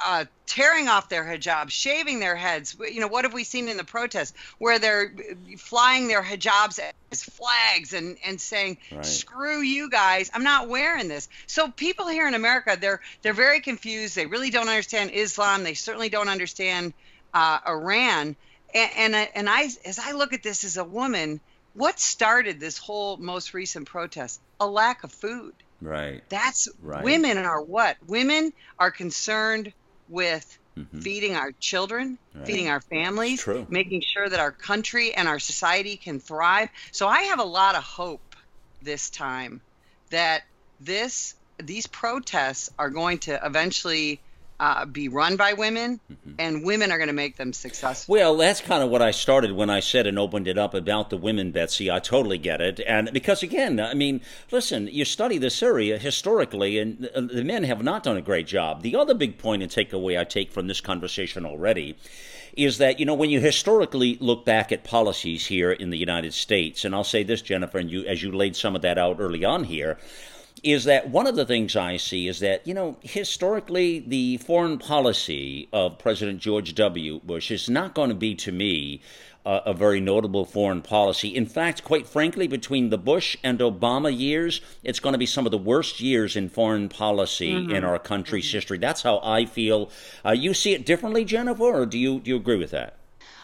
uh, 0.05 0.25
tearing 0.45 0.87
off 0.89 1.09
their 1.09 1.23
hijabs 1.23 1.71
shaving 1.71 2.19
their 2.19 2.35
heads? 2.35 2.75
You 2.79 2.99
know 2.99 3.07
what 3.07 3.23
have 3.25 3.33
we 3.33 3.43
seen 3.43 3.69
in 3.69 3.77
the 3.77 3.83
protests 3.83 4.33
where 4.59 4.77
they're 4.79 5.13
flying 5.57 6.07
their 6.07 6.21
hijabs 6.21 6.79
as 7.11 7.23
flags 7.23 7.93
and 7.93 8.17
and 8.25 8.39
saying 8.39 8.77
Right. 8.91 9.05
screw 9.05 9.61
you 9.61 9.89
guys. 9.89 10.29
I'm 10.33 10.43
not 10.43 10.67
wearing 10.67 11.07
this. 11.07 11.29
So 11.47 11.69
people 11.71 12.07
here 12.07 12.27
in 12.27 12.33
america 12.33 12.77
they're 12.79 13.01
they're 13.21 13.33
very 13.33 13.61
confused. 13.61 14.15
They 14.15 14.25
really 14.25 14.49
don't 14.51 14.67
understand 14.69 15.11
islam. 15.13 15.63
They 15.63 15.73
certainly 15.73 16.09
don't 16.09 16.29
understand 16.29 16.93
uh, 17.33 17.59
Iran, 17.67 18.35
and 18.75 18.91
and 18.97 19.15
and 19.35 19.49
I 19.49 19.69
as 19.85 19.99
I 19.99 20.11
look 20.11 20.33
at 20.33 20.43
this 20.43 20.63
as 20.63 20.77
a 20.77 20.83
woman, 20.83 21.39
what 21.73 21.99
started 21.99 22.59
this 22.59 22.77
whole 22.77 23.17
most 23.17 23.53
recent 23.53 23.87
protest? 23.87 24.41
A 24.59 24.67
lack 24.67 25.03
of 25.03 25.11
food. 25.13 25.55
Right. 25.81 26.23
That's 26.29 26.67
Right. 26.79 27.03
women 27.03 27.37
are 27.37 27.63
what? 27.63 27.97
Women 28.01 28.51
are 28.79 28.91
concerned 28.91 29.73
with 30.07 30.45
Mhm. 30.75 31.03
feeding 31.03 31.35
our 31.35 31.51
children, 31.59 32.19
Right. 32.33 32.45
feeding 32.45 32.69
our 32.69 32.81
families, 32.81 33.47
making 33.69 34.01
sure 34.01 34.29
that 34.29 34.39
our 34.39 34.51
country 34.53 35.13
and 35.15 35.27
our 35.27 35.39
society 35.39 35.97
can 35.97 36.19
thrive. 36.19 36.69
So 36.91 37.07
I 37.07 37.23
have 37.23 37.39
a 37.39 37.43
lot 37.43 37.75
of 37.75 37.83
hope 37.83 38.35
this 38.81 39.09
time 39.09 39.63
that 40.11 40.43
this 40.79 41.35
these 41.61 41.87
protests 41.87 42.69
are 42.79 42.89
going 42.89 43.19
to 43.19 43.39
eventually 43.45 44.23
uh, 44.63 44.85
be 44.85 45.09
run 45.09 45.35
by 45.35 45.51
women, 45.53 45.99
Mm-hmm. 46.09 46.35
and 46.39 46.65
women 46.65 46.91
are 46.91 46.97
going 46.97 47.07
to 47.07 47.13
make 47.13 47.35
them 47.35 47.51
successful. 47.53 48.13
Well, 48.13 48.37
that's 48.37 48.61
kind 48.61 48.81
of 48.83 48.89
what 48.89 49.01
I 49.01 49.11
started 49.11 49.51
when 49.51 49.69
I 49.69 49.81
said 49.81 50.07
and 50.07 50.17
opened 50.17 50.47
it 50.47 50.57
up 50.57 50.73
about 50.73 51.09
the 51.09 51.17
women, 51.17 51.51
Betsy. 51.51 51.91
I 51.91 51.99
totally 51.99 52.37
get 52.37 52.61
it. 52.61 52.79
And 52.87 53.11
because, 53.11 53.43
again, 53.43 53.79
I 53.79 53.93
mean, 53.93 54.21
listen, 54.51 54.87
you 54.87 55.05
study 55.05 55.37
this 55.37 55.61
area 55.61 55.97
historically, 55.97 56.79
and 56.79 57.09
uh, 57.13 57.21
the 57.21 57.43
men 57.43 57.63
have 57.65 57.83
not 57.83 58.03
done 58.03 58.17
a 58.17 58.21
great 58.21 58.47
job. 58.47 58.83
The 58.83 58.95
other 58.95 59.13
big 59.13 59.37
point 59.37 59.63
and 59.63 59.71
takeaway 59.71 60.19
I 60.19 60.23
take 60.23 60.51
from 60.51 60.67
this 60.67 60.81
conversation 60.81 61.45
already 61.45 61.97
is 62.55 62.77
that, 62.77 62.99
you 62.99 63.05
know, 63.05 63.15
when 63.15 63.31
you 63.31 63.39
historically 63.39 64.17
look 64.21 64.45
back 64.45 64.71
at 64.71 64.83
policies 64.83 65.47
here 65.47 65.71
in 65.71 65.89
the 65.89 65.97
United 65.97 66.33
States, 66.33 66.85
and 66.85 66.93
I'll 66.95 67.03
say 67.03 67.23
this, 67.23 67.41
Jennifer, 67.41 67.79
and 67.79 67.89
you, 67.89 68.05
as 68.05 68.21
you 68.23 68.31
laid 68.31 68.55
some 68.55 68.75
of 68.75 68.81
that 68.83 68.97
out 68.97 69.17
early 69.19 69.43
on 69.43 69.63
here, 69.63 69.97
is 70.63 70.85
that 70.85 71.09
one 71.09 71.27
of 71.27 71.35
the 71.35 71.45
things 71.45 71.75
I 71.75 71.97
see 71.97 72.27
is 72.27 72.39
that, 72.39 72.65
you 72.65 72.73
know, 72.73 72.97
historically, 73.01 73.99
the 73.99 74.37
foreign 74.37 74.77
policy 74.79 75.67
of 75.73 75.99
President 75.99 76.39
George 76.39 76.73
W. 76.73 77.19
Bush 77.23 77.51
is 77.51 77.69
not 77.69 77.93
going 77.93 78.09
to 78.09 78.15
be, 78.15 78.33
to 78.35 78.51
me, 78.51 79.01
uh, 79.45 79.59
a 79.65 79.73
very 79.73 79.99
notable 79.99 80.45
foreign 80.45 80.81
policy. 80.81 81.35
In 81.35 81.45
fact, 81.45 81.83
quite 81.83 82.07
frankly, 82.07 82.47
between 82.47 82.89
the 82.89 82.97
Bush 82.97 83.35
and 83.43 83.59
Obama 83.59 84.17
years, 84.17 84.61
it's 84.83 85.01
going 85.01 85.13
to 85.13 85.19
be 85.19 85.25
some 85.25 85.45
of 85.45 85.51
the 85.51 85.57
worst 85.57 85.99
years 85.99 86.37
in 86.37 86.47
foreign 86.47 86.87
policy 86.87 87.51
in 87.51 87.83
our 87.83 87.99
country's 87.99 88.49
history. 88.49 88.77
That's 88.77 89.01
how 89.01 89.19
I 89.21 89.45
feel. 89.45 89.89
Uh, 90.25 90.31
you 90.31 90.53
see 90.53 90.73
it 90.73 90.85
differently, 90.85 91.25
Jennifer, 91.25 91.63
or 91.63 91.85
do 91.85 91.99
you 91.99 92.21
do 92.21 92.31
you 92.31 92.37
agree 92.37 92.57
with 92.57 92.71
that? 92.71 92.95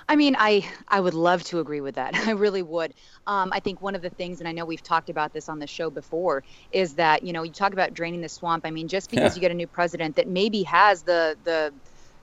I 0.09 0.15
mean, 0.17 0.35
I 0.39 0.67
I 0.89 0.99
would 0.99 1.13
love 1.13 1.43
to 1.45 1.59
agree 1.59 1.81
with 1.81 1.95
that. 1.95 2.15
I 2.27 2.31
really 2.31 2.63
would. 2.63 2.93
Um, 3.27 3.51
I 3.53 3.61
think 3.61 3.81
one 3.81 3.95
of 3.95 4.01
the 4.01 4.09
things, 4.09 4.39
and 4.41 4.49
I 4.49 4.53
know 4.53 4.65
we've 4.65 4.83
talked 4.83 5.09
about 5.09 5.33
this 5.33 5.49
on 5.49 5.59
the 5.59 5.67
show 5.67 5.91
before, 5.91 6.43
is 6.71 6.95
that 6.95 7.23
you 7.23 7.31
know 7.33 7.43
you 7.43 7.53
talk 7.53 7.73
about 7.73 7.93
draining 7.93 8.21
the 8.21 8.29
swamp. 8.29 8.65
I 8.65 8.71
mean, 8.71 8.87
just 8.87 9.11
because 9.11 9.35
Yeah. 9.35 9.35
you 9.35 9.41
get 9.41 9.51
a 9.51 9.55
new 9.55 9.67
president 9.67 10.15
that 10.17 10.27
maybe 10.27 10.63
has 10.63 11.03
the 11.03 11.37
the 11.43 11.73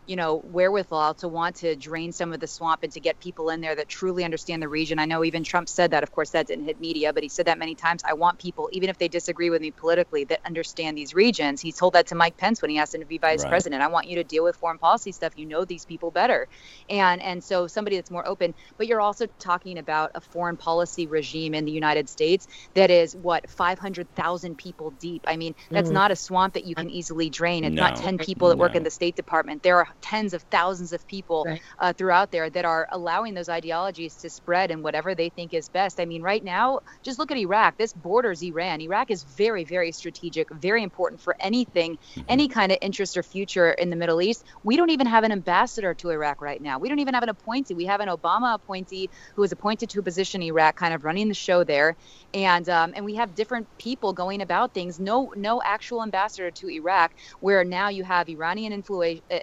you 0.07 0.16
know 0.16 0.40
wherewithal 0.45 1.14
to 1.16 1.29
want 1.29 1.57
to 1.57 1.77
drain 1.77 2.12
some 2.12 2.33
of 2.33 2.40
the 2.40 2.47
swamp 2.47 2.81
and 2.83 2.92
to 2.92 3.01
get 3.01 3.21
people 3.21 3.51
in 3.51 3.61
there 3.61 3.75
that 3.77 3.88
truly 3.88 4.25
understand 4.25 4.62
the 4.62 4.69
region. 4.69 4.99
I 4.99 5.05
know 5.07 5.25
even 5.25 5.45
Trump 5.45 5.69
said 5.69 5.90
that. 5.92 6.03
Of 6.03 6.11
course, 6.12 6.31
that 6.31 6.47
didn't 6.47 6.64
hit 6.66 6.81
media, 6.81 7.12
but 7.12 7.23
he 7.23 7.29
said 7.29 7.47
that 7.47 7.59
many 7.59 7.75
times. 7.75 8.03
I 8.05 8.14
want 8.14 8.38
people, 8.40 8.69
even 8.73 8.88
if 8.90 8.99
they 8.99 9.09
disagree 9.09 9.51
with 9.51 9.62
me 9.62 9.71
politically, 9.73 10.25
that 10.27 10.40
understand 10.47 10.97
these 10.99 11.14
regions. 11.14 11.61
He 11.61 11.73
told 11.73 11.95
that 11.95 12.07
to 12.09 12.14
Mike 12.14 12.37
Pence 12.38 12.62
when 12.62 12.71
he 12.71 12.79
asked 12.79 12.95
him 12.95 13.01
to 13.01 13.07
be 13.07 13.19
vice 13.19 13.45
Right. 13.45 13.47
president. 13.47 13.83
I 13.83 13.88
want 13.88 14.09
you 14.09 14.16
to 14.16 14.25
deal 14.25 14.45
with 14.45 14.57
foreign 14.57 14.79
policy 14.79 15.12
stuff. 15.12 15.33
You 15.37 15.47
know 15.47 15.64
these 15.64 15.85
people 15.87 16.11
better, 16.11 16.49
and 16.88 17.23
and 17.23 17.42
so 17.45 17.66
somebody 17.66 17.97
that's 17.97 18.11
more 18.11 18.27
open. 18.29 18.55
But 18.79 18.87
you're 18.87 19.01
also 19.01 19.27
talking 19.40 19.79
about 19.79 20.11
a 20.14 20.21
foreign 20.21 20.57
policy 20.57 21.07
regime 21.07 21.55
in 21.55 21.64
the 21.64 21.73
United 21.73 22.09
States 22.09 22.47
that 22.75 22.90
is 22.90 23.14
what 23.16 23.49
500,000 23.51 24.57
people 24.59 24.90
deep. 24.92 25.25
I 25.29 25.37
mean, 25.37 25.55
that's 25.73 25.90
Mhm. 25.90 25.92
not 25.92 26.11
a 26.11 26.16
swamp 26.16 26.55
that 26.55 26.64
you 26.64 26.77
can 26.77 26.90
easily 26.90 27.31
drain. 27.31 27.64
It's 27.64 27.79
not 27.79 27.97
10 27.97 28.19
people 28.19 28.49
that 28.49 28.59
work 28.59 28.75
in 28.75 28.83
the 28.83 28.90
State 28.90 29.16
Department. 29.16 29.62
There 29.62 29.79
are 29.79 29.88
tens 30.03 30.35
of 30.35 30.43
thousands 30.51 30.93
of 30.93 31.07
people 31.07 31.47
Right. 31.47 31.63
uh, 31.79 31.93
throughout 31.93 32.31
there 32.31 32.51
that 32.51 32.65
are 32.65 32.89
allowing 32.93 33.35
those 33.35 33.49
ideologies 33.49 34.17
to 34.19 34.31
spread 34.31 34.71
and 34.71 34.83
whatever 34.83 35.15
they 35.15 35.31
think 35.31 35.55
is 35.55 35.69
best. 35.69 36.01
I 36.01 36.05
mean, 36.07 36.23
right 36.23 36.43
now, 36.45 36.81
just 37.05 37.19
look 37.19 37.31
at 37.31 37.37
Iraq. 37.39 37.77
This 37.79 37.93
borders 37.93 38.43
Iran. 38.43 38.81
Iraq 38.81 39.11
is 39.11 39.25
very, 39.25 39.65
very 39.65 39.93
strategic, 39.93 40.49
very 40.53 40.83
important 40.83 41.21
for 41.21 41.37
anything, 41.41 41.99
any 42.29 42.49
kind 42.49 42.73
of 42.73 42.79
interest 42.83 43.17
or 43.17 43.23
future 43.23 43.71
in 43.73 43.91
the 43.91 43.97
Middle 43.97 44.23
East. 44.23 44.45
We 44.63 44.77
don't 44.77 44.91
even 44.91 45.07
have 45.07 45.25
an 45.25 45.33
ambassador 45.33 45.95
to 45.97 46.11
Iraq 46.11 46.41
right 46.41 46.61
now. 46.61 46.79
We 46.79 46.89
don't 46.89 47.01
even 47.01 47.15
have 47.15 47.23
an 47.23 47.29
appointee. 47.31 47.75
We 47.75 47.87
have 47.87 48.01
an 48.01 48.09
Obama 48.09 48.55
appointee 48.55 49.11
who 49.37 49.43
was 49.43 49.53
appointed 49.53 49.91
to 49.91 50.01
a 50.01 50.03
position 50.03 50.43
in 50.43 50.49
Iraq, 50.49 50.77
kind 50.77 50.95
of 50.95 51.05
running 51.05 51.29
the 51.29 51.35
show 51.35 51.65
there, 51.65 51.97
and 52.35 52.69
um, 52.69 52.93
and 52.97 53.05
we 53.05 53.15
have 53.17 53.35
different 53.35 53.69
people 53.79 54.13
going 54.13 54.43
about 54.43 54.75
things. 54.75 55.01
No, 55.01 55.33
no 55.37 55.63
actual 55.65 56.03
ambassador 56.03 56.51
to 56.51 56.69
Iraq, 56.71 57.13
where 57.41 57.65
now 57.65 57.89
you 57.89 58.05
have 58.05 58.29
Iranian 58.29 58.73
influence. 58.73 59.21
uh, 59.31 59.39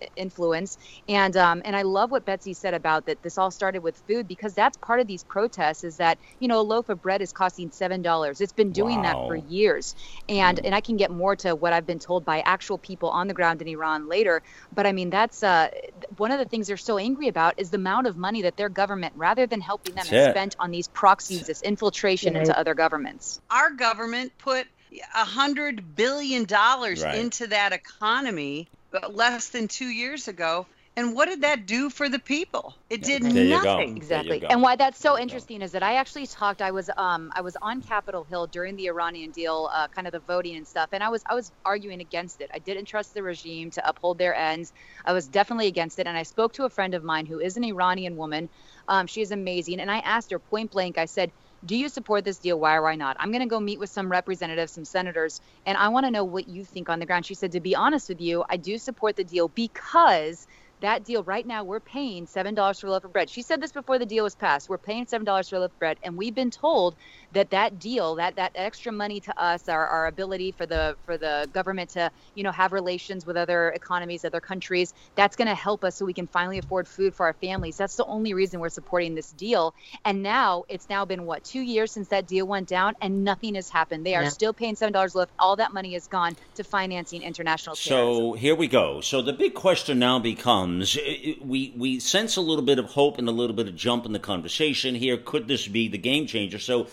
influence, 0.51 0.77
and 1.07 1.35
um, 1.37 1.61
and 1.65 1.75
I 1.75 1.83
love 1.83 2.11
what 2.11 2.25
Betsy 2.25 2.53
said 2.53 2.73
about 2.73 3.05
that. 3.05 3.21
This 3.23 3.37
all 3.37 3.51
started 3.51 3.81
with 3.83 3.97
food 4.07 4.27
because 4.27 4.53
that's 4.53 4.77
part 4.77 4.99
of 4.99 5.07
these 5.07 5.23
protests. 5.23 5.83
Is 5.83 5.97
that 5.97 6.19
you 6.39 6.47
know 6.47 6.59
a 6.59 6.61
loaf 6.63 6.89
of 6.89 7.01
bread 7.01 7.21
is 7.21 7.31
costing 7.31 7.71
seven 7.71 8.01
dollars. 8.01 8.41
It's 8.41 8.53
been 8.53 8.71
doing 8.71 9.01
that 9.01 9.19
for 9.25 9.35
years, 9.35 9.95
and 10.29 10.59
and 10.63 10.75
I 10.75 10.81
can 10.81 10.97
get 10.97 11.11
more 11.11 11.35
to 11.37 11.55
what 11.55 11.73
I've 11.73 11.85
been 11.85 11.99
told 11.99 12.25
by 12.25 12.41
actual 12.41 12.77
people 12.77 13.09
on 13.09 13.27
the 13.27 13.33
ground 13.33 13.61
in 13.61 13.67
Iran 13.67 14.07
later. 14.07 14.41
But 14.71 14.85
I 14.85 14.91
mean 14.91 15.09
that's 15.09 15.43
uh, 15.43 15.69
one 16.17 16.31
of 16.31 16.39
the 16.39 16.45
things 16.45 16.67
they're 16.67 16.77
so 16.77 16.97
angry 16.97 17.27
about 17.27 17.53
is 17.57 17.69
the 17.71 17.77
amount 17.77 18.07
of 18.07 18.17
money 18.17 18.41
that 18.43 18.57
their 18.57 18.69
government, 18.69 19.13
rather 19.15 19.47
than 19.47 19.61
helping 19.61 19.95
them, 19.95 20.07
has 20.07 20.29
spent 20.29 20.55
on 20.59 20.71
these 20.71 20.87
proxies, 20.87 21.47
this 21.47 21.61
infiltration 21.61 22.33
Right. 22.33 22.41
into 22.41 22.57
other 22.57 22.73
governments. 22.75 23.39
Our 23.51 23.71
government 23.71 24.33
put 24.39 24.67
a 25.15 25.25
hundred 25.25 25.95
billion 25.95 26.45
dollars 26.45 27.03
Right. 27.03 27.15
into 27.15 27.47
that 27.47 27.73
economy 27.73 28.69
less 29.09 29.49
than 29.49 29.67
two 29.67 29.87
years 29.89 30.27
ago, 30.27 30.67
And 30.95 31.15
what 31.15 31.25
did 31.25 31.41
that 31.41 31.65
do 31.65 31.89
for 31.89 32.09
the 32.09 32.19
people? 32.19 32.75
It 32.89 33.03
did 33.03 33.23
there 33.33 33.45
nothing. 33.45 33.97
Exactly. 33.97 34.43
And 34.49 34.61
why 34.61 34.75
that's 34.75 34.99
so 34.99 35.17
interesting 35.17 35.61
is 35.63 35.71
that 35.71 35.81
I 35.83 35.95
actually 35.95 36.27
talked. 36.27 36.61
I 36.61 36.71
was 36.71 36.89
um 36.97 37.31
I 37.35 37.41
was 37.41 37.57
on 37.61 37.81
Capitol 37.81 38.25
Hill 38.25 38.47
during 38.47 38.75
the 38.75 38.87
Iranian 38.87 39.31
deal, 39.31 39.69
uh, 39.73 39.87
kind 39.87 40.07
of 40.07 40.13
the 40.13 40.19
voting 40.19 40.55
and 40.55 40.67
stuff, 40.67 40.89
and 40.91 41.03
I 41.03 41.09
was 41.09 41.23
I 41.29 41.33
was 41.33 41.51
arguing 41.65 42.01
against 42.01 42.41
it. 42.41 42.51
I 42.53 42.59
didn't 42.59 42.85
trust 42.85 43.13
the 43.13 43.23
regime 43.23 43.71
to 43.71 43.87
uphold 43.89 44.19
their 44.19 44.35
ends. 44.35 44.71
I 45.05 45.13
was 45.13 45.27
definitely 45.27 45.67
against 45.67 45.97
it, 45.99 46.07
and 46.07 46.17
I 46.17 46.23
spoke 46.23 46.53
to 46.53 46.65
a 46.65 46.69
friend 46.69 46.93
of 46.93 47.03
mine 47.03 47.25
who 47.25 47.39
is 47.39 47.57
an 47.57 47.63
Iranian 47.63 48.15
woman. 48.15 48.49
Um, 48.87 49.07
she 49.07 49.21
is 49.21 49.31
amazing, 49.31 49.79
and 49.79 49.89
I 49.91 49.99
asked 49.99 50.31
her 50.31 50.39
point 50.39 50.71
blank. 50.71 50.97
I 50.97 51.05
said 51.05 51.31
do 51.65 51.75
you 51.75 51.89
support 51.89 52.25
this 52.25 52.37
deal? 52.37 52.59
Why 52.59 52.75
or 52.75 52.81
why 52.81 52.95
not? 52.95 53.17
I'm 53.19 53.31
going 53.31 53.41
to 53.41 53.47
go 53.47 53.59
meet 53.59 53.79
with 53.79 53.89
some 53.89 54.11
representatives, 54.11 54.73
some 54.73 54.85
senators, 54.85 55.39
and 55.65 55.77
I 55.77 55.89
want 55.89 56.05
to 56.05 56.11
know 56.11 56.23
what 56.23 56.47
you 56.47 56.65
think 56.65 56.89
on 56.89 56.99
the 56.99 57.05
ground. 57.05 57.25
She 57.25 57.35
said, 57.35 57.53
to 57.53 57.59
be 57.59 57.75
honest 57.75 58.09
with 58.09 58.21
you, 58.21 58.43
I 58.49 58.57
do 58.57 58.77
support 58.77 59.15
the 59.15 59.23
deal 59.23 59.47
because 59.47 60.45
that 60.83 61.05
deal 61.05 61.23
right 61.23 61.47
now 61.47 61.63
we're 61.63 61.79
paying 61.79 62.27
seven 62.27 62.53
dollars 62.53 62.79
for 62.81 62.87
a 62.87 62.91
loaf 62.91 63.05
of 63.05 63.13
bread. 63.13 63.29
She 63.29 63.41
said 63.41 63.61
this 63.61 63.71
before 63.71 63.99
the 63.99 64.05
deal 64.05 64.25
was 64.25 64.35
passed. 64.35 64.67
We're 64.67 64.77
paying 64.77 65.07
seven 65.07 65.23
dollars 65.23 65.47
for 65.49 65.55
a 65.55 65.59
loaf 65.59 65.71
of 65.71 65.79
bread 65.79 65.97
and 66.03 66.17
we've 66.17 66.35
been 66.35 66.51
told 66.51 66.95
that 67.31 67.51
that 67.51 67.79
deal 67.79 68.15
that 68.15 68.35
that 68.35 68.51
extra 68.55 68.91
money 68.91 69.21
to 69.21 69.41
us 69.41 69.69
our, 69.69 69.87
our 69.87 70.07
ability 70.07 70.51
for 70.51 70.65
the 70.65 70.97
for 71.05 71.17
the 71.17 71.49
government 71.53 71.91
to 71.91 72.11
you 72.35 72.43
know 72.43 72.51
have 72.51 72.73
relations 72.73 73.25
with 73.25 73.37
other 73.37 73.69
economies 73.69 74.25
other 74.25 74.41
countries 74.41 74.93
that's 75.15 75.37
going 75.37 75.47
to 75.47 75.55
help 75.55 75.85
us 75.85 75.95
so 75.95 76.05
we 76.05 76.13
can 76.13 76.27
finally 76.27 76.57
afford 76.57 76.85
food 76.85 77.15
for 77.15 77.25
our 77.27 77.33
families. 77.33 77.77
That's 77.77 77.95
the 77.95 78.05
only 78.05 78.33
reason 78.33 78.59
we're 78.59 78.69
supporting 78.69 79.15
this 79.15 79.31
deal. 79.31 79.73
And 80.03 80.21
now 80.21 80.65
it's 80.67 80.89
now 80.89 81.05
been 81.05 81.25
what 81.25 81.45
two 81.45 81.61
years 81.61 81.93
since 81.93 82.09
that 82.09 82.27
deal 82.27 82.45
went 82.45 82.67
down 82.67 82.95
and 83.01 83.23
nothing 83.23 83.55
has 83.55 83.69
happened. 83.69 84.05
They 84.05 84.15
are 84.15 84.23
yeah. 84.23 84.29
still 84.29 84.51
paying 84.51 84.75
seven 84.75 84.91
dollars 84.91 85.15
a 85.15 85.19
loaf. 85.19 85.29
All 85.39 85.55
that 85.55 85.71
money 85.71 85.95
is 85.95 86.07
gone 86.07 86.35
to 86.55 86.65
financing 86.65 87.21
international 87.21 87.77
terrorism. 87.77 88.31
so 88.31 88.33
here 88.33 88.55
we 88.55 88.67
go. 88.67 88.99
So 88.99 89.21
the 89.21 89.31
big 89.31 89.53
question 89.53 89.99
now 89.99 90.19
becomes 90.19 90.72
comes, 90.73 90.97
we 91.41 91.73
we 91.75 91.99
sense 91.99 92.35
a 92.35 92.41
little 92.41 92.63
bit 92.63 92.79
of 92.79 92.85
hope 92.85 93.17
and 93.17 93.27
a 93.27 93.31
little 93.31 93.55
bit 93.55 93.67
of 93.67 93.75
jump 93.75 94.05
in 94.05 94.13
the 94.13 94.19
conversation 94.19 94.95
here. 94.95 95.17
Could 95.17 95.47
this 95.47 95.67
be 95.67 95.87
the 95.87 95.97
game 95.97 96.27
changer? 96.27 96.59
So. 96.59 96.87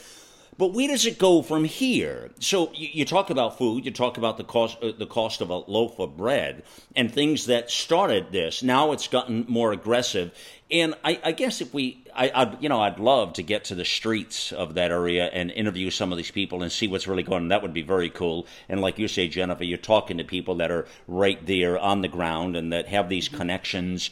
But 0.58 0.74
where 0.74 0.88
does 0.88 1.06
it 1.06 1.18
go 1.18 1.40
from 1.40 1.64
here? 1.64 2.32
So 2.38 2.70
you, 2.74 2.88
you 2.92 3.04
talk 3.06 3.30
about 3.30 3.56
food, 3.56 3.86
you 3.86 3.90
talk 3.92 4.18
about 4.18 4.36
the 4.36 4.44
cost, 4.44 4.76
uh, 4.82 4.92
the 4.98 5.06
cost 5.06 5.40
of 5.40 5.48
a 5.48 5.56
loaf 5.56 5.98
of 5.98 6.18
bread, 6.18 6.64
and 6.94 7.10
things 7.10 7.46
that 7.46 7.70
started 7.70 8.30
this. 8.30 8.62
Now 8.62 8.92
it's 8.92 9.08
gotten 9.08 9.46
more 9.48 9.72
aggressive, 9.72 10.32
and 10.70 10.94
I, 11.04 11.20
I 11.24 11.32
guess 11.32 11.60
if 11.60 11.74
we, 11.74 12.04
I, 12.14 12.30
I'd, 12.34 12.62
you 12.62 12.68
know, 12.68 12.80
I'd 12.80 12.98
love 12.98 13.32
to 13.34 13.42
get 13.42 13.64
to 13.64 13.74
the 13.74 13.84
streets 13.84 14.52
of 14.52 14.74
that 14.74 14.90
area 14.90 15.26
and 15.26 15.50
interview 15.50 15.90
some 15.90 16.12
of 16.12 16.16
these 16.16 16.30
people 16.30 16.62
and 16.62 16.70
see 16.70 16.86
what's 16.86 17.08
really 17.08 17.22
going 17.22 17.42
on. 17.42 17.48
That 17.48 17.62
would 17.62 17.74
be 17.74 17.82
very 17.82 18.10
cool. 18.10 18.46
And 18.68 18.80
like 18.80 18.98
you 18.98 19.08
say, 19.08 19.28
Jennifer, 19.28 19.64
you're 19.64 19.78
talking 19.78 20.18
to 20.18 20.24
people 20.24 20.56
that 20.56 20.70
are 20.70 20.86
right 21.08 21.44
there 21.44 21.78
on 21.78 22.02
the 22.02 22.08
ground 22.08 22.56
and 22.56 22.72
that 22.72 22.88
have 22.88 23.08
these 23.08 23.28
mm-hmm. 23.28 23.38
connections. 23.38 24.10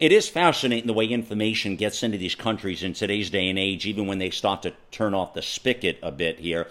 It 0.00 0.12
is 0.12 0.28
fascinating 0.28 0.86
the 0.86 0.94
way 0.94 1.06
information 1.06 1.76
gets 1.76 2.02
into 2.02 2.18
these 2.18 2.34
countries 2.34 2.82
in 2.82 2.94
today's 2.94 3.30
day 3.30 3.48
and 3.48 3.58
age, 3.58 3.84
even 3.84 4.06
when 4.06 4.18
they 4.18 4.30
start 4.30 4.62
to 4.62 4.72
turn 4.90 5.12
off 5.12 5.34
the 5.34 5.42
spigot 5.42 5.98
a 6.02 6.12
bit 6.12 6.38
here. 6.38 6.68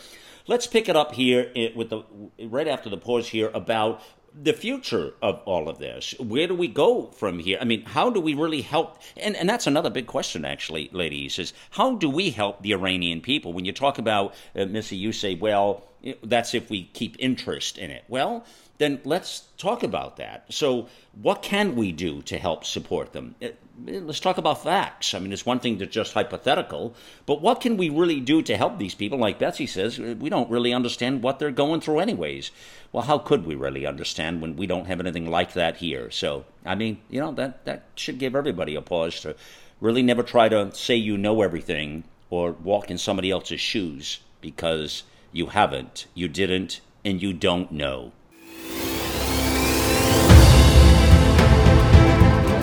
Let's 0.47 0.65
pick 0.65 0.87
it 0.87 0.95
up 0.95 1.13
here 1.13 1.51
eh, 1.55 1.69
with 1.75 1.89
the 1.89 2.03
right 2.39 2.69
after 2.69 2.89
the 2.89 2.97
pause 2.97 3.27
here 3.27 3.51
about 3.53 4.01
the 4.39 4.53
future 4.53 5.13
of 5.21 5.41
all 5.45 5.67
of 5.67 5.79
this. 5.79 6.13
Where 6.19 6.47
do 6.47 6.55
we 6.55 6.67
go 6.67 7.07
from 7.07 7.39
here? 7.39 7.57
I 7.59 7.65
mean, 7.65 7.83
how 7.85 8.09
do 8.09 8.19
we 8.19 8.33
really 8.33 8.61
help? 8.61 8.99
And, 9.15 9.35
and 9.35 9.49
that's 9.49 9.67
another 9.67 9.89
big 9.89 10.07
question, 10.07 10.45
actually, 10.45 10.89
ladies, 10.91 11.39
is 11.39 11.53
how 11.71 11.95
do 11.95 12.09
we 12.09 12.29
help 12.29 12.61
the 12.61 12.73
Iranian 12.73 13.21
people? 13.21 13.53
When 13.53 13.65
you 13.65 13.71
talk 13.71 13.97
about, 13.97 14.35
uh, 14.55 14.65
Missy, 14.65 14.95
you 14.95 15.11
say, 15.11 15.35
well, 15.35 15.83
that's 16.23 16.53
if 16.53 16.69
we 16.69 16.83
keep 16.83 17.15
interest 17.19 17.77
in 17.77 17.89
it. 17.89 18.03
Well, 18.07 18.45
then 18.77 18.99
let's 19.03 19.47
talk 19.57 19.81
about 19.81 20.17
that. 20.17 20.45
So, 20.49 20.87
what 21.19 21.41
can 21.41 21.75
we 21.75 21.91
do 21.91 22.21
to 22.23 22.37
help 22.37 22.63
support 22.63 23.11
them? 23.11 23.35
Eh, 23.41 23.51
eh, 23.87 23.99
let's 24.03 24.19
talk 24.19 24.37
about 24.37 24.63
facts. 24.63 25.13
I 25.13 25.19
mean, 25.19 25.33
it's 25.33 25.45
one 25.45 25.59
thing 25.59 25.79
to 25.79 25.87
just 25.87 26.13
hypothetical, 26.13 26.93
but 27.25 27.41
what 27.41 27.61
can 27.61 27.77
we 27.77 27.89
really 27.89 28.19
do 28.19 28.41
to 28.43 28.55
help 28.55 28.77
these 28.77 28.93
people? 28.93 29.17
Like 29.17 29.39
Betsy 29.39 29.65
says, 29.65 29.99
eh, 29.99 30.13
we 30.13 30.29
don't 30.29 30.49
really 30.51 30.73
understand 30.73 31.23
what 31.23 31.39
they're 31.39 31.51
going 31.51 31.81
through, 31.81 31.99
anyways. 31.99 32.51
Well, 32.91 33.03
how 33.03 33.17
could 33.17 33.45
we 33.45 33.55
really 33.55 33.85
understand 33.85 34.41
when 34.41 34.55
we 34.55 34.67
don't 34.67 34.85
have 34.85 34.99
anything 34.99 35.29
like 35.29 35.53
that 35.53 35.77
here? 35.77 36.11
So, 36.11 36.45
I 36.63 36.75
mean, 36.75 36.99
you 37.09 37.19
know, 37.19 37.31
that, 37.33 37.65
that 37.65 37.85
should 37.95 38.19
give 38.19 38.35
everybody 38.35 38.75
a 38.75 38.81
pause 38.81 39.21
to 39.21 39.35
really 39.81 40.03
never 40.03 40.23
try 40.23 40.49
to 40.49 40.73
say 40.75 40.95
you 40.95 41.17
know 41.17 41.41
everything 41.41 42.03
or 42.29 42.51
walk 42.51 42.91
in 42.91 42.97
somebody 42.97 43.31
else's 43.31 43.61
shoes 43.61 44.19
because 44.41 45.03
you 45.31 45.47
haven't, 45.47 46.05
you 46.13 46.27
didn't, 46.27 46.81
and 47.03 47.21
you 47.21 47.33
don't 47.33 47.71
know. 47.71 48.11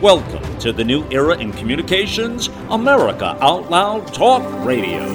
Welcome 0.00 0.58
to 0.60 0.72
the 0.72 0.82
new 0.82 1.06
era 1.10 1.36
in 1.36 1.52
communications, 1.52 2.48
America 2.70 3.36
Out 3.42 3.68
Loud 3.68 4.14
Talk 4.14 4.42
Radio. 4.64 5.12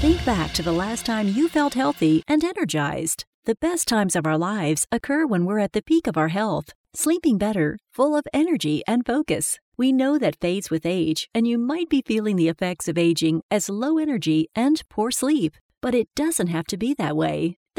Think 0.00 0.24
back 0.24 0.52
to 0.54 0.62
the 0.62 0.72
last 0.72 1.06
time 1.06 1.28
you 1.28 1.48
felt 1.48 1.74
healthy 1.74 2.24
and 2.26 2.42
energized. 2.42 3.26
The 3.44 3.54
best 3.60 3.86
times 3.86 4.16
of 4.16 4.26
our 4.26 4.36
lives 4.36 4.88
occur 4.90 5.24
when 5.24 5.44
we're 5.44 5.60
at 5.60 5.72
the 5.72 5.82
peak 5.82 6.08
of 6.08 6.16
our 6.16 6.30
health, 6.30 6.70
sleeping 6.94 7.38
better, 7.38 7.78
full 7.92 8.16
of 8.16 8.26
energy 8.34 8.82
and 8.88 9.06
focus. 9.06 9.60
We 9.76 9.92
know 9.92 10.18
that 10.18 10.40
fades 10.40 10.68
with 10.68 10.84
age, 10.84 11.28
and 11.32 11.46
you 11.46 11.58
might 11.58 11.88
be 11.88 12.02
feeling 12.04 12.34
the 12.34 12.48
effects 12.48 12.88
of 12.88 12.98
aging 12.98 13.42
as 13.52 13.70
low 13.70 13.98
energy 13.98 14.48
and 14.56 14.82
poor 14.88 15.12
sleep. 15.12 15.54
But 15.80 15.94
it 15.94 16.08
doesn't 16.16 16.48
have 16.48 16.66
to 16.66 16.76
be 16.76 16.92
that 16.94 17.16
way. 17.16 17.56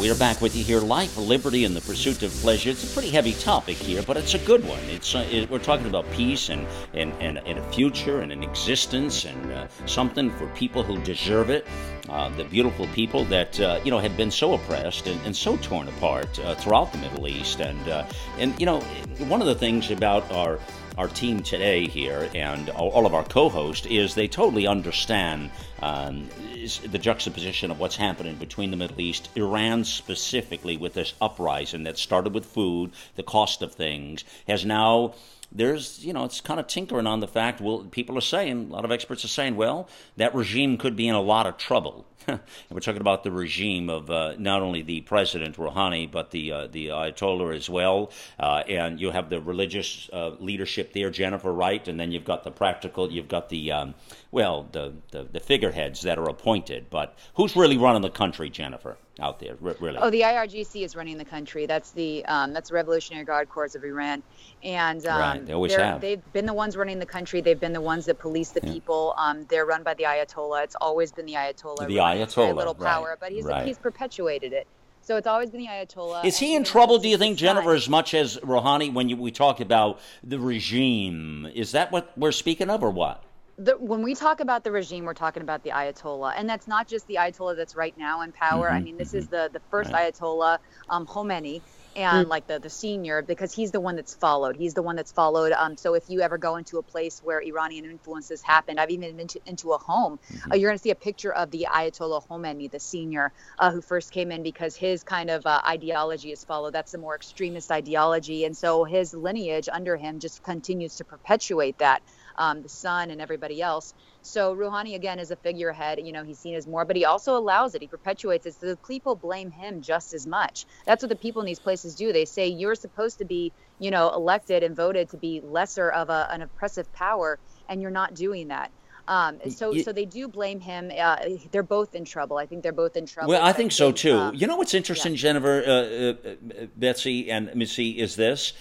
We 0.00 0.10
are 0.10 0.14
back 0.14 0.42
with 0.42 0.54
you 0.54 0.62
here. 0.62 0.80
Life, 0.80 1.16
liberty, 1.16 1.64
and 1.64 1.74
the 1.74 1.80
pursuit 1.80 2.22
of 2.22 2.30
pleasure. 2.32 2.68
It's 2.68 2.84
a 2.84 2.92
pretty 2.92 3.08
heavy 3.08 3.32
topic 3.32 3.78
here, 3.78 4.02
but 4.02 4.18
it's 4.18 4.34
a 4.34 4.38
good 4.38 4.62
one. 4.68 4.80
It's 4.90 5.14
uh, 5.14 5.26
it, 5.30 5.48
we're 5.48 5.58
talking 5.58 5.86
about 5.86 6.10
peace 6.10 6.50
and, 6.50 6.66
and, 6.92 7.14
and, 7.18 7.38
and, 7.46 7.58
a 7.58 7.72
future 7.72 8.20
and 8.20 8.30
an 8.30 8.42
existence 8.42 9.24
and 9.24 9.52
uh, 9.52 9.68
something 9.86 10.30
for 10.32 10.48
people 10.48 10.82
who 10.82 11.00
deserve 11.02 11.48
it. 11.48 11.66
Uh, 12.10 12.28
the 12.36 12.44
beautiful 12.44 12.86
people 12.88 13.24
that 13.24 13.58
uh, 13.58 13.80
you 13.84 13.90
know 13.90 13.98
have 13.98 14.18
been 14.18 14.30
so 14.30 14.52
oppressed 14.52 15.06
and, 15.06 15.18
and 15.24 15.34
so 15.34 15.56
torn 15.56 15.88
apart 15.88 16.38
uh, 16.40 16.54
throughout 16.56 16.92
the 16.92 16.98
Middle 16.98 17.26
East. 17.26 17.60
And 17.60 17.88
uh, 17.88 18.06
and 18.38 18.58
you 18.60 18.66
know 18.66 18.80
one 19.28 19.40
of 19.40 19.46
the 19.46 19.54
things 19.54 19.90
about 19.90 20.30
our 20.30 20.58
our 20.98 21.08
team 21.08 21.42
today 21.42 21.86
here 21.86 22.28
and 22.34 22.70
all 22.70 23.06
of 23.06 23.14
our 23.14 23.24
co-hosts 23.24 23.86
is 23.86 24.14
they 24.14 24.28
totally 24.28 24.66
understand 24.66 25.50
um, 25.82 26.28
the 26.66 26.98
juxtaposition 26.98 27.70
of 27.70 27.78
what's 27.78 27.96
happening 27.96 28.36
between 28.36 28.70
the 28.70 28.76
Middle 28.76 29.00
East, 29.00 29.28
Iran 29.34 29.84
specifically, 29.84 30.76
with 30.76 30.94
this 30.94 31.14
uprising 31.20 31.84
that 31.84 31.98
started 31.98 32.34
with 32.34 32.44
food, 32.44 32.90
the 33.14 33.22
cost 33.22 33.62
of 33.62 33.72
things, 33.72 34.24
has 34.48 34.64
now 34.64 35.14
there's, 35.56 36.04
you 36.04 36.12
know, 36.12 36.24
it's 36.24 36.40
kind 36.40 36.60
of 36.60 36.66
tinkering 36.66 37.06
on 37.06 37.20
the 37.20 37.28
fact. 37.28 37.60
Well, 37.60 37.86
people 37.90 38.16
are 38.18 38.22
saying, 38.22 38.68
a 38.70 38.72
lot 38.72 38.84
of 38.84 38.92
experts 38.92 39.24
are 39.24 39.28
saying, 39.28 39.56
well, 39.56 39.88
that 40.16 40.34
regime 40.34 40.76
could 40.76 40.96
be 40.96 41.08
in 41.08 41.14
a 41.14 41.20
lot 41.20 41.46
of 41.46 41.56
trouble. 41.56 42.06
and 42.28 42.40
we're 42.70 42.80
talking 42.80 43.00
about 43.00 43.22
the 43.22 43.30
regime 43.30 43.88
of 43.88 44.10
uh, 44.10 44.34
not 44.38 44.60
only 44.60 44.82
the 44.82 45.00
president 45.02 45.56
Rouhani, 45.56 46.10
but 46.10 46.32
the 46.32 46.50
uh, 46.50 46.66
the 46.66 46.88
Ayatollah 46.88 47.54
as 47.54 47.70
well. 47.70 48.10
Uh, 48.38 48.62
and 48.68 49.00
you 49.00 49.12
have 49.12 49.30
the 49.30 49.40
religious 49.40 50.10
uh, 50.12 50.30
leadership 50.40 50.92
there, 50.92 51.10
Jennifer 51.10 51.52
right, 51.52 51.86
and 51.86 52.00
then 52.00 52.10
you've 52.10 52.24
got 52.24 52.42
the 52.42 52.50
practical. 52.50 53.12
You've 53.12 53.28
got 53.28 53.48
the 53.48 53.70
um, 53.70 53.94
well, 54.32 54.66
the, 54.72 54.94
the 55.12 55.24
the 55.24 55.40
figureheads 55.40 56.02
that 56.02 56.18
are 56.18 56.28
appointed. 56.28 56.86
But 56.90 57.16
who's 57.34 57.54
really 57.54 57.78
running 57.78 58.02
the 58.02 58.10
country, 58.10 58.50
Jennifer? 58.50 58.96
Out 59.20 59.40
there, 59.40 59.56
really? 59.60 59.96
Oh, 59.98 60.10
the 60.10 60.20
IRGC 60.22 60.84
is 60.84 60.94
running 60.94 61.16
the 61.18 61.24
country. 61.24 61.66
That's 61.66 61.90
the 61.92 62.24
um, 62.26 62.52
that's 62.52 62.68
the 62.68 62.74
Revolutionary 62.74 63.24
Guard 63.24 63.48
Corps 63.48 63.74
of 63.74 63.84
Iran, 63.84 64.22
and 64.62 65.04
um, 65.06 65.20
right. 65.20 65.46
they 65.46 65.52
always 65.52 65.74
have. 65.74 66.00
They've 66.00 66.20
been 66.32 66.46
the 66.46 66.54
ones 66.54 66.76
running 66.76 66.98
the 66.98 67.06
country. 67.06 67.40
They've 67.40 67.58
been 67.58 67.72
the 67.72 67.80
ones 67.80 68.06
that 68.06 68.18
police 68.18 68.50
the 68.50 68.60
yeah. 68.62 68.72
people. 68.72 69.14
Um, 69.16 69.46
they're 69.48 69.66
run 69.66 69.82
by 69.82 69.94
the 69.94 70.04
Ayatollah. 70.04 70.64
It's 70.64 70.76
always 70.80 71.12
been 71.12 71.26
the 71.26 71.34
Ayatollah. 71.34 71.86
The 71.86 71.96
Ayatollah, 71.96 72.34
very 72.34 72.52
little 72.52 72.74
power, 72.74 73.08
right. 73.08 73.20
but 73.20 73.32
he's 73.32 73.44
right. 73.44 73.66
he's 73.66 73.78
perpetuated 73.78 74.52
it. 74.52 74.66
So 75.06 75.16
it's 75.16 75.28
always 75.28 75.50
been 75.50 75.60
the 75.60 75.68
Ayatollah. 75.68 76.24
Is 76.24 76.36
he 76.36 76.56
in 76.56 76.64
trouble, 76.64 76.98
do 76.98 77.08
you 77.08 77.16
think, 77.16 77.38
Jennifer, 77.38 77.74
as 77.74 77.88
much 77.88 78.12
as 78.12 78.38
Rouhani 78.38 78.92
when 78.92 79.08
you, 79.08 79.16
we 79.16 79.30
talk 79.30 79.60
about 79.60 80.00
the 80.24 80.40
regime? 80.40 81.48
Is 81.54 81.70
that 81.72 81.92
what 81.92 82.10
we're 82.18 82.32
speaking 82.32 82.68
of, 82.68 82.82
or 82.82 82.90
what? 82.90 83.22
The, 83.58 83.72
when 83.78 84.02
we 84.02 84.14
talk 84.14 84.40
about 84.40 84.64
the 84.64 84.70
regime, 84.70 85.04
we're 85.04 85.14
talking 85.14 85.42
about 85.42 85.62
the 85.62 85.70
Ayatollah, 85.70 86.34
and 86.36 86.48
that's 86.48 86.68
not 86.68 86.86
just 86.86 87.06
the 87.06 87.14
Ayatollah 87.14 87.56
that's 87.56 87.74
right 87.74 87.96
now 87.96 88.20
in 88.20 88.32
power. 88.32 88.66
Mm-hmm, 88.66 88.76
I 88.76 88.80
mean, 88.80 88.96
this 88.98 89.08
mm-hmm. 89.08 89.18
is 89.18 89.28
the 89.28 89.48
the 89.52 89.60
first 89.70 89.92
right. 89.92 90.12
Ayatollah, 90.12 90.58
um, 90.90 91.06
Khomeini, 91.06 91.62
and 91.96 92.26
mm. 92.26 92.30
like 92.30 92.46
the 92.46 92.58
the 92.58 92.68
senior, 92.68 93.22
because 93.22 93.54
he's 93.54 93.70
the 93.70 93.80
one 93.80 93.96
that's 93.96 94.14
followed. 94.14 94.56
He's 94.56 94.74
the 94.74 94.82
one 94.82 94.94
that's 94.94 95.10
followed. 95.10 95.52
Um, 95.52 95.78
so 95.78 95.94
if 95.94 96.10
you 96.10 96.20
ever 96.20 96.36
go 96.36 96.56
into 96.56 96.76
a 96.76 96.82
place 96.82 97.22
where 97.24 97.40
Iranian 97.40 97.86
influences 97.86 98.42
happened, 98.42 98.78
I've 98.78 98.90
even 98.90 99.16
been 99.16 99.28
to, 99.28 99.40
into 99.46 99.72
a 99.72 99.78
home, 99.78 100.18
mm-hmm. 100.30 100.52
uh, 100.52 100.54
you're 100.56 100.68
going 100.68 100.78
to 100.78 100.82
see 100.82 100.90
a 100.90 100.94
picture 100.94 101.32
of 101.32 101.50
the 101.50 101.66
Ayatollah 101.70 102.28
Khomeini, 102.28 102.70
the 102.70 102.80
senior, 102.80 103.32
uh, 103.58 103.70
who 103.70 103.80
first 103.80 104.12
came 104.12 104.30
in 104.32 104.42
because 104.42 104.76
his 104.76 105.02
kind 105.02 105.30
of 105.30 105.46
uh, 105.46 105.62
ideology 105.66 106.30
is 106.30 106.44
followed. 106.44 106.74
That's 106.74 106.92
the 106.92 106.98
more 106.98 107.14
extremist 107.14 107.72
ideology, 107.72 108.44
and 108.44 108.54
so 108.54 108.84
his 108.84 109.14
lineage 109.14 109.70
under 109.72 109.96
him 109.96 110.20
just 110.20 110.42
continues 110.42 110.96
to 110.96 111.04
perpetuate 111.04 111.78
that 111.78 112.02
um, 112.38 112.62
the 112.62 112.68
son 112.68 113.10
and 113.10 113.20
everybody 113.20 113.62
else. 113.62 113.94
So 114.22 114.54
Rouhani 114.56 114.94
again 114.94 115.18
is 115.18 115.30
a 115.30 115.36
figurehead. 115.36 116.00
You 116.04 116.12
know, 116.12 116.24
he's 116.24 116.38
seen 116.38 116.54
as 116.54 116.66
more, 116.66 116.84
but 116.84 116.96
he 116.96 117.04
also 117.04 117.36
allows 117.36 117.74
it. 117.74 117.82
He 117.82 117.88
perpetuates 117.88 118.46
it. 118.46 118.54
So 118.54 118.66
the 118.66 118.76
people 118.76 119.14
blame 119.14 119.50
him 119.50 119.82
just 119.82 120.14
as 120.14 120.26
much. 120.26 120.66
That's 120.84 121.02
what 121.02 121.10
the 121.10 121.16
people 121.16 121.42
in 121.42 121.46
these 121.46 121.60
places 121.60 121.94
do. 121.94 122.12
They 122.12 122.24
say 122.24 122.48
you're 122.48 122.74
supposed 122.74 123.18
to 123.18 123.24
be, 123.24 123.52
you 123.78 123.90
know, 123.90 124.10
elected 124.10 124.62
and 124.62 124.74
voted 124.74 125.10
to 125.10 125.16
be 125.16 125.40
lesser 125.44 125.90
of 125.90 126.10
a, 126.10 126.28
an 126.30 126.42
oppressive 126.42 126.92
power, 126.92 127.38
and 127.68 127.80
you're 127.80 127.90
not 127.90 128.14
doing 128.14 128.48
that. 128.48 128.70
Um, 129.08 129.38
so, 129.50 129.72
you, 129.72 129.84
so 129.84 129.92
they 129.92 130.04
do 130.04 130.26
blame 130.26 130.58
him. 130.58 130.90
Uh, 130.96 131.16
they're 131.52 131.62
both 131.62 131.94
in 131.94 132.04
trouble. 132.04 132.38
I 132.38 132.46
think 132.46 132.64
they're 132.64 132.72
both 132.72 132.96
in 132.96 133.06
trouble. 133.06 133.30
Well, 133.30 133.44
I 133.44 133.52
think 133.52 133.70
so 133.70 133.92
too. 133.92 134.14
Um, 134.16 134.34
you 134.34 134.48
know 134.48 134.56
what's 134.56 134.74
interesting, 134.74 135.12
yeah. 135.12 135.18
Jennifer, 135.18 135.62
uh, 135.64 136.28
uh, 136.28 136.66
Betsy, 136.76 137.30
and 137.30 137.54
Missy, 137.54 137.90
is 137.90 138.16
this. 138.16 138.52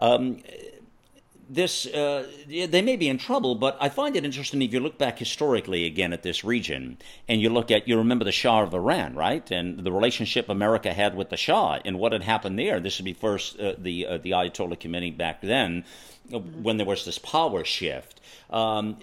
Um, 0.00 0.42
this 1.48 1.86
uh, 1.86 2.26
they 2.48 2.82
may 2.82 2.96
be 2.96 3.08
in 3.08 3.18
trouble, 3.18 3.54
but 3.54 3.76
I 3.80 3.88
find 3.88 4.16
it 4.16 4.24
interesting 4.24 4.62
if 4.62 4.72
you 4.72 4.80
look 4.80 4.98
back 4.98 5.18
historically 5.18 5.84
again 5.86 6.12
at 6.12 6.22
this 6.22 6.44
region 6.44 6.98
and 7.28 7.40
you 7.40 7.50
look 7.50 7.70
at 7.70 7.86
you 7.88 7.98
remember 7.98 8.24
the 8.24 8.32
Shah 8.32 8.62
of 8.62 8.74
Iran, 8.74 9.14
right, 9.14 9.48
and 9.50 9.80
the 9.80 9.92
relationship 9.92 10.48
America 10.48 10.92
had 10.92 11.14
with 11.16 11.30
the 11.30 11.36
Shah 11.36 11.80
and 11.84 11.98
what 11.98 12.12
had 12.12 12.22
happened 12.22 12.58
there. 12.58 12.80
This 12.80 12.98
would 12.98 13.04
be 13.04 13.12
first 13.12 13.58
uh, 13.60 13.74
the 13.78 14.06
uh, 14.06 14.18
the 14.18 14.30
Ayatollah 14.30 14.78
Khomeini 14.78 15.16
back 15.16 15.40
then, 15.42 15.84
mm-hmm. 16.30 16.62
when 16.62 16.76
there 16.76 16.86
was 16.86 17.04
this 17.04 17.18
power 17.18 17.64
shift. 17.64 18.20
Um, 18.50 18.98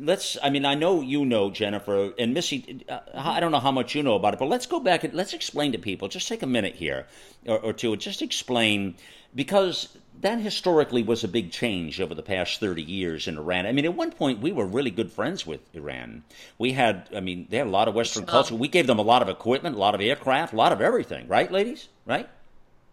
let's 0.00 0.36
i 0.42 0.50
mean 0.50 0.64
i 0.64 0.74
know 0.74 1.00
you 1.00 1.24
know 1.24 1.50
jennifer 1.50 2.12
and 2.18 2.34
missy 2.34 2.84
uh, 2.88 2.98
i 3.14 3.38
don't 3.38 3.52
know 3.52 3.60
how 3.60 3.70
much 3.70 3.94
you 3.94 4.02
know 4.02 4.14
about 4.16 4.34
it 4.34 4.40
but 4.40 4.48
let's 4.48 4.66
go 4.66 4.80
back 4.80 5.04
and 5.04 5.14
let's 5.14 5.32
explain 5.32 5.70
to 5.70 5.78
people 5.78 6.08
just 6.08 6.26
take 6.26 6.42
a 6.42 6.46
minute 6.46 6.74
here 6.74 7.06
or, 7.46 7.60
or 7.60 7.72
two 7.72 7.96
just 7.96 8.20
explain 8.20 8.96
because 9.36 9.96
that 10.20 10.40
historically 10.40 11.02
was 11.02 11.24
a 11.24 11.28
big 11.28 11.50
change 11.50 12.00
over 12.00 12.14
the 12.14 12.22
past 12.22 12.60
30 12.60 12.82
years 12.82 13.28
in 13.28 13.36
Iran. 13.36 13.66
I 13.66 13.72
mean, 13.72 13.84
at 13.84 13.94
one 13.94 14.10
point, 14.10 14.40
we 14.40 14.52
were 14.52 14.66
really 14.66 14.90
good 14.90 15.12
friends 15.12 15.46
with 15.46 15.60
Iran. 15.74 16.22
We 16.58 16.72
had, 16.72 17.08
I 17.14 17.20
mean, 17.20 17.46
they 17.50 17.58
had 17.58 17.66
a 17.66 17.70
lot 17.70 17.88
of 17.88 17.94
Western 17.94 18.24
culture. 18.24 18.54
We 18.54 18.68
gave 18.68 18.86
them 18.86 18.98
a 18.98 19.02
lot 19.02 19.22
of 19.22 19.28
equipment, 19.28 19.76
a 19.76 19.78
lot 19.78 19.94
of 19.94 20.00
aircraft, 20.00 20.52
a 20.52 20.56
lot 20.56 20.72
of 20.72 20.80
everything, 20.80 21.28
right, 21.28 21.50
ladies? 21.50 21.88
Right? 22.06 22.28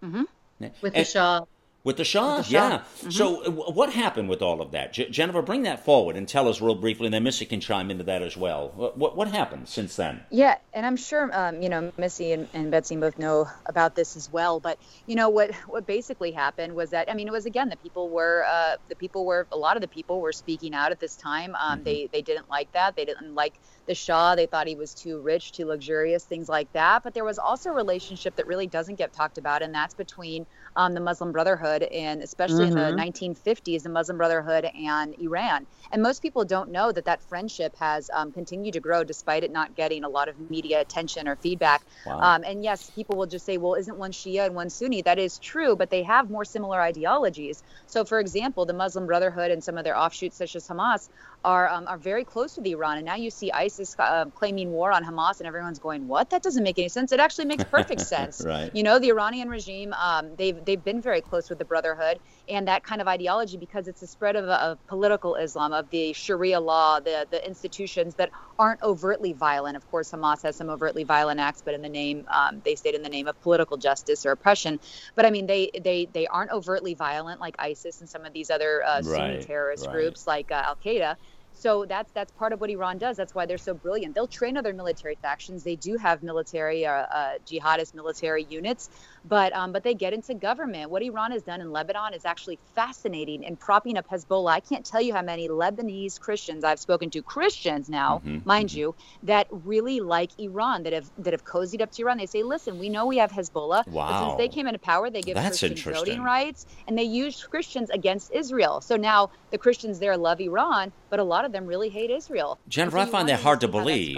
Mm-hmm. 0.04 0.24
With 0.60 0.74
and, 0.84 0.94
the 0.94 1.06
Shah. 1.06 1.46
With 1.84 1.98
the 1.98 2.04
Shah, 2.04 2.38
with 2.38 2.46
the 2.46 2.52
Shah. 2.52 2.70
yeah. 2.70 2.78
Mm-hmm. 2.78 3.10
So, 3.10 3.44
uh, 3.44 3.72
what 3.72 3.92
happened 3.92 4.30
with 4.30 4.44
all 4.44 4.62
of 4.62 4.72
that? 4.72 4.94
J- 4.94 5.10
Jennifer, 5.10 5.42
bring 5.42 5.64
that 5.64 5.84
forward 5.84 6.16
and 6.16 6.28
tell 6.28 6.48
us 6.48 6.62
real 6.62 6.76
briefly, 6.76 7.08
and 7.08 7.14
then 7.14 7.24
Missy 7.24 7.46
can 7.46 7.60
chime 7.60 7.90
into 7.90 8.04
that 8.04 8.22
as 8.22 8.38
well. 8.38 8.72
What, 8.76 8.98
what, 9.00 9.18
what 9.18 9.28
happened 9.30 9.68
since 9.68 9.96
then? 9.96 10.22
Yeah, 10.30 10.58
and 10.74 10.86
I'm 10.86 10.96
sure 10.96 11.32
um, 11.34 11.62
you 11.62 11.70
know 11.70 11.92
Missy 11.98 12.34
and, 12.34 12.48
and, 12.54 12.70
Betsy 12.70 12.96
both 12.98 13.18
know 13.18 13.50
about 13.66 13.96
this 13.96 14.16
as 14.16 14.32
well. 14.32 14.60
But 14.60 14.78
you 15.08 15.16
know 15.16 15.30
what 15.30 15.56
what 15.68 15.88
basically 15.88 16.32
happened 16.32 16.76
was 16.76 16.92
that 16.92 17.10
I 17.10 17.16
mean 17.16 17.28
it 17.28 17.32
was 17.32 17.48
again 17.48 17.70
the 17.70 17.78
people 17.78 18.10
were 18.10 18.46
uh, 18.48 18.76
the 18.88 18.96
people 18.96 19.26
were 19.26 19.48
a 19.52 19.58
lot 19.58 19.76
of 19.76 19.82
the 19.82 19.88
people 19.88 20.22
were 20.22 20.34
speaking 20.34 20.76
out 20.76 20.92
at 20.92 21.00
this 21.00 21.16
time. 21.16 21.56
Um, 21.56 21.78
mm-hmm. 21.78 21.84
They 21.84 22.10
they 22.12 22.22
didn't 22.22 22.48
like 22.48 22.72
that. 22.74 22.96
They 22.96 23.06
didn't 23.06 23.34
like 23.34 23.56
the 23.88 23.96
Shah. 23.96 24.36
They 24.36 24.46
thought 24.46 24.68
he 24.68 24.76
was 24.76 24.94
too 24.94 25.20
rich, 25.22 25.52
too 25.52 25.66
luxurious, 25.66 26.24
things 26.24 26.48
like 26.48 26.72
that. 26.74 27.02
But 27.04 27.16
there 27.16 27.26
was 27.26 27.40
also 27.40 27.72
a 27.72 27.74
relationship 27.74 28.36
that 28.36 28.46
really 28.46 28.68
doesn't 28.68 28.96
get 28.96 29.14
talked 29.14 29.40
about, 29.40 29.64
and 29.64 29.74
that's 29.74 29.96
between 29.96 30.46
um, 30.76 30.94
the 30.94 31.00
Muslim 31.00 31.32
Brotherhood 31.32 31.71
and 31.92 32.22
especially 32.22 32.68
mm-hmm. 32.68 32.78
in 32.78 32.96
the 32.96 33.02
1950s, 33.02 33.62
mm-hmm. 33.62 33.84
the 33.84 33.90
Muslim 33.90 34.18
Brotherhood 34.18 34.66
and 34.66 35.16
Iran. 35.20 35.66
And 35.92 36.02
most 36.02 36.22
people 36.22 36.46
don't 36.46 36.72
know 36.72 36.92
that 36.92 37.06
that 37.06 37.22
friendship 37.22 37.76
has 37.78 38.10
um, 38.14 38.32
continued 38.32 38.74
to 38.74 38.80
grow 38.80 39.04
despite 39.04 39.44
it 39.44 39.52
not 39.52 39.76
getting 39.76 40.04
a 40.04 40.10
lot 40.10 40.30
of 40.30 40.50
media 40.50 40.82
attention 40.82 41.28
or 41.28 41.36
feedback. 41.36 41.82
Wow. 42.06 42.20
Um, 42.20 42.44
and 42.46 42.64
yes, 42.64 42.90
people 42.90 43.18
will 43.18 43.26
just 43.26 43.46
say, 43.46 43.58
well, 43.58 43.76
isn't 43.76 43.98
one 43.98 44.12
Shia 44.12 44.46
and 44.46 44.56
one 44.56 44.70
Sunni? 44.70 45.02
That 45.02 45.20
is 45.20 45.38
true, 45.40 45.76
but 45.76 45.90
they 45.90 46.04
have 46.04 46.30
more 46.30 46.46
similar 46.46 46.80
ideologies. 46.82 47.64
So, 47.88 48.06
for 48.06 48.20
example, 48.20 48.66
the 48.66 48.74
Muslim 48.74 49.06
Brotherhood 49.06 49.52
and 49.52 49.64
some 49.64 49.78
of 49.78 49.84
their 49.84 49.98
offshoots, 49.98 50.38
such 50.38 50.56
as 50.56 50.68
Hamas, 50.68 51.10
are 51.44 51.68
um, 51.70 51.88
are 51.88 51.98
very 51.98 52.24
close 52.24 52.56
to 52.56 52.62
the 52.62 52.72
Iran. 52.72 52.98
And 52.98 53.06
now 53.06 53.16
you 53.16 53.30
see 53.30 53.52
ISIS 53.52 53.96
uh, 53.98 54.26
claiming 54.36 54.72
war 54.72 54.92
on 54.92 55.04
Hamas, 55.04 55.40
and 55.40 55.48
everyone's 55.48 55.80
going, 55.80 56.08
"What? 56.08 56.30
That 56.30 56.44
doesn't 56.44 56.64
make 56.64 56.78
any 56.78 56.90
sense." 56.90 57.12
It 57.12 57.20
actually 57.20 57.46
makes 57.46 57.64
perfect 57.64 58.02
sense. 58.16 58.44
right. 58.46 58.70
You 58.76 58.84
know, 58.84 59.00
the 59.00 59.10
Iranian 59.10 59.50
regime, 59.50 59.94
um, 59.94 60.36
they've 60.36 60.64
they've 60.64 60.84
been 60.84 61.02
very 61.02 61.22
close 61.22 61.50
with 61.50 61.60
the 61.60 61.66
Brotherhood 61.66 62.20
and 62.48 62.68
that 62.68 62.84
kind 62.84 63.02
of 63.02 63.08
ideology 63.08 63.58
because 63.58 63.88
it's 63.88 64.02
a 64.02 64.08
spread 64.08 64.36
of, 64.36 64.46
of 64.46 64.86
political 64.88 65.36
Islam, 65.36 65.74
of 65.74 65.90
the 65.90 66.14
Sharia 66.14 66.60
law, 66.60 67.00
the 67.00 67.28
the 67.30 67.46
institutions 67.46 68.16
that 68.16 68.30
aren't 68.60 68.82
overtly 68.84 69.34
violent. 69.34 69.76
Of 69.78 69.90
course, 69.90 70.12
Hamas 70.12 70.44
has 70.44 70.56
some 70.56 70.70
overtly 70.70 71.04
violent 71.04 71.40
acts, 71.40 71.62
but 71.64 71.74
in 71.74 71.82
the 71.82 71.90
name 71.90 72.26
um, 72.30 72.62
they 72.64 72.76
state 72.76 72.94
in 72.94 73.02
the 73.02 73.10
name 73.10 73.28
of 73.28 73.40
political 73.42 73.78
justice 73.78 74.26
or 74.26 74.32
oppression. 74.32 74.80
But 75.16 75.26
I 75.26 75.32
mean, 75.32 75.48
they 75.48 75.72
they 75.82 76.08
they 76.12 76.28
aren't 76.28 76.52
overtly 76.52 76.94
violent 76.94 77.40
like 77.40 77.56
ISIS 77.58 78.02
and 78.02 78.10
some 78.10 78.26
of 78.26 78.34
these 78.34 78.50
other 78.50 78.84
uh, 78.86 79.02
Sunni 79.02 79.38
right, 79.38 79.42
terrorist 79.42 79.88
right. 79.88 79.94
groups 79.94 80.28
like 80.28 80.52
uh, 80.52 80.64
Al 80.66 80.76
Qaeda. 80.76 81.16
So 81.62 81.86
that's 81.86 82.12
that's 82.14 82.32
part 82.32 82.54
of 82.54 82.60
what 82.60 82.72
Iran 82.72 82.98
does. 82.98 83.16
That's 83.16 83.36
why 83.36 83.46
they're 83.46 83.60
so 83.60 83.76
brilliant. 83.76 84.16
They'll 84.16 84.26
train 84.26 84.58
other 84.58 84.74
military 84.74 85.14
factions. 85.22 85.64
They 85.64 85.76
do 85.76 85.96
have 85.98 86.24
military, 86.24 86.88
uh, 86.88 86.92
uh, 86.92 87.34
jihadist 87.46 87.94
military 87.94 88.48
units, 88.50 88.90
but 89.26 89.54
um, 89.54 89.72
but 89.72 89.84
they 89.84 89.94
get 89.94 90.12
into 90.12 90.34
government. 90.34 90.90
What 90.90 91.04
Iran 91.04 91.32
has 91.32 91.44
done 91.44 91.62
in 91.62 91.72
Lebanon 91.72 92.16
is 92.16 92.26
actually 92.26 92.58
fascinating 92.74 93.44
in 93.44 93.58
propping 93.58 93.96
up 93.96 94.10
Hezbollah. 94.10 94.52
I 94.54 94.60
can't 94.60 94.84
tell 94.84 95.02
you 95.02 95.14
how 95.14 95.22
many 95.22 95.50
Lebanese 95.50 96.20
Christians 96.20 96.64
I've 96.64 96.80
spoken 96.80 97.12
to, 97.12 97.22
Christians 97.22 97.90
now, 97.90 98.24
mm-hmm, 98.26 98.40
mind 98.44 98.70
mm-hmm. 98.70 98.80
you, 98.80 98.96
that 99.22 99.46
really 99.52 100.00
like 100.00 100.32
Iran, 100.40 100.82
that 100.82 100.94
have 100.94 101.12
that 101.20 101.34
have 101.34 101.46
cozied 101.46 101.82
up 101.82 101.92
to 101.92 102.02
Iran. 102.02 102.18
They 102.18 102.26
say, 102.26 102.42
listen, 102.42 102.80
we 102.80 102.90
know 102.90 103.06
we 103.06 103.18
have 103.20 103.32
Hezbollah, 103.32 103.88
wow. 103.88 104.10
but 104.10 104.26
since 104.26 104.38
they 104.40 104.48
came 104.48 104.66
into 104.66 104.80
power, 104.80 105.12
they 105.12 105.22
give 105.22 105.36
That's 105.36 105.60
Christians 105.60 105.96
voting 105.96 106.24
rights, 106.24 106.66
and 106.88 106.98
they 106.98 107.04
use 107.04 107.44
Christians 107.44 107.92
against 107.92 108.32
Israel. 108.32 108.82
So 108.82 108.96
now 108.96 109.30
the 109.52 109.60
Christians 109.60 110.00
there 110.00 110.18
love 110.18 110.42
Iran, 110.42 110.92
but 111.12 111.20
a 111.20 111.24
lot 111.24 111.46
of 111.46 111.51
them 111.52 111.66
really 111.66 111.90
hate 111.90 112.10
Israel. 112.10 112.60
Jennifer, 112.68 112.98
so 112.98 113.02
I 113.02 113.06
find 113.06 113.30
that 113.30 113.42
hard 113.42 113.62
to 113.62 113.68
believe. 113.68 114.18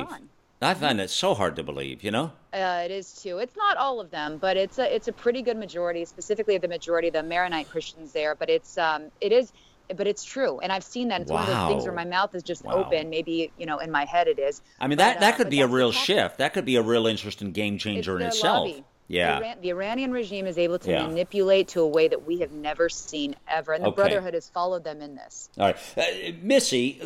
I 0.61 0.73
find 0.73 1.01
it 1.01 1.09
so 1.09 1.33
hard 1.33 1.57
to 1.57 1.63
believe, 1.63 2.03
you 2.03 2.11
know? 2.11 2.31
Uh, 2.53 2.83
it 2.85 2.91
is 2.91 3.21
too. 3.21 3.39
It's 3.39 3.57
not 3.57 3.75
all 3.75 3.99
of 3.99 4.11
them, 4.11 4.37
but 4.37 4.55
it's 4.55 4.79
a 4.79 4.95
it's 4.95 5.09
a 5.09 5.11
pretty 5.11 5.41
good 5.41 5.57
majority, 5.57 6.05
specifically 6.05 6.57
the 6.57 6.69
majority 6.69 7.09
of 7.09 7.13
the 7.13 7.23
Maronite 7.23 7.69
Christians 7.69 8.13
there. 8.13 8.33
But 8.35 8.49
it's 8.49 8.77
um 8.77 9.11
it 9.19 9.31
is 9.31 9.51
but 9.97 10.07
it's 10.07 10.23
true 10.23 10.59
and 10.59 10.71
i've 10.71 10.83
seen 10.83 11.09
that 11.09 11.21
it's 11.21 11.29
wow. 11.29 11.41
one 11.41 11.49
of 11.49 11.55
those 11.55 11.67
things 11.69 11.83
where 11.83 11.93
my 11.93 12.05
mouth 12.05 12.33
is 12.35 12.41
just 12.41 12.63
wow. 12.63 12.73
open 12.73 13.09
maybe 13.09 13.51
you 13.57 13.65
know 13.65 13.79
in 13.79 13.91
my 13.91 14.05
head 14.05 14.27
it 14.27 14.39
is 14.39 14.61
i 14.79 14.87
mean 14.87 14.97
that 14.97 15.15
but, 15.15 15.19
that 15.19 15.33
uh, 15.33 15.37
could 15.37 15.49
be 15.49 15.61
a 15.61 15.67
real 15.67 15.91
shift 15.91 16.37
that 16.37 16.53
could 16.53 16.65
be 16.65 16.77
a 16.77 16.81
real 16.81 17.05
interesting 17.05 17.51
game 17.51 17.77
changer 17.77 18.17
in 18.17 18.25
itself 18.27 18.69
lobby. 18.69 18.83
Yeah. 19.13 19.39
The, 19.39 19.45
Iran- 19.45 19.61
the, 19.61 19.69
Iranian 19.69 20.11
regime 20.11 20.47
is 20.47 20.57
able 20.57 20.79
to 20.79 20.91
yeah. 20.91 21.07
manipulate 21.07 21.67
to 21.69 21.81
a 21.81 21.87
way 21.87 22.07
that 22.07 22.25
we 22.25 22.39
have 22.39 22.51
never 22.51 22.89
seen 22.89 23.35
ever. 23.47 23.73
And 23.73 23.83
the 23.83 23.89
okay. 23.89 23.95
Brotherhood 23.95 24.33
has 24.33 24.49
followed 24.49 24.83
them 24.83 25.01
in 25.01 25.15
this. 25.15 25.49
All 25.57 25.67
right. 25.67 25.77
Uh, 25.97 26.31
Missy, 26.41 27.01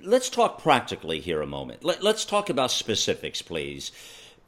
let's 0.00 0.30
talk 0.30 0.62
practically 0.62 1.20
here 1.20 1.42
a 1.42 1.46
moment. 1.46 1.84
Let, 1.84 2.02
let's 2.02 2.24
talk 2.24 2.50
about 2.50 2.70
specifics, 2.70 3.42
please. 3.42 3.90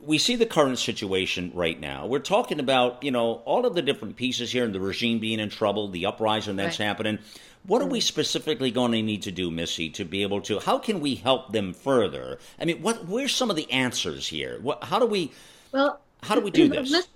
we 0.03 0.19
see 0.19 0.37
the 0.37 0.47
current 0.47 0.79
situation 0.79 1.53
right 1.55 1.79
now. 1.79 2.07
We're 2.07 2.19
talking 2.19 2.59
about, 2.59 3.03
you 3.03 3.11
know, 3.11 3.35
all 3.45 3.65
of 3.67 3.75
the 3.75 3.83
different 3.83 4.17
pieces 4.17 4.51
here 4.51 4.65
and 4.65 4.75
the 4.75 4.81
regime 4.81 5.21
being 5.21 5.39
in 5.39 5.49
trouble, 5.49 5.89
the 5.89 6.07
uprising 6.07 6.57
that's 6.57 6.79
right. 6.79 6.87
happening. 6.87 7.19
What 7.65 7.81
are 7.81 7.87
we 7.87 7.99
mm-hmm. 7.99 8.07
specifically 8.07 8.73
going 8.73 8.93
to 8.93 9.03
need 9.03 9.23
to 9.23 9.31
do, 9.31 9.51
Missy, 9.51 9.91
to 9.91 10.05
be 10.05 10.23
able 10.23 10.41
to? 10.43 10.59
How 10.59 10.79
can 10.79 11.01
we 11.01 11.15
help 11.15 11.53
them 11.53 11.73
further? 11.73 12.39
I 12.59 12.65
mean, 12.65 12.83
what? 12.83 13.07
Where's 13.07 13.33
some 13.33 13.51
of 13.51 13.57
the 13.57 13.71
answers 13.71 14.27
here? 14.27 14.59
What? 14.61 14.83
How 14.83 14.99
do 14.99 15.07
we? 15.07 15.31
Well, 15.71 16.02
how 16.23 16.35
do 16.35 16.41
we 16.41 16.51
do 16.51 16.69
this? 16.69 17.09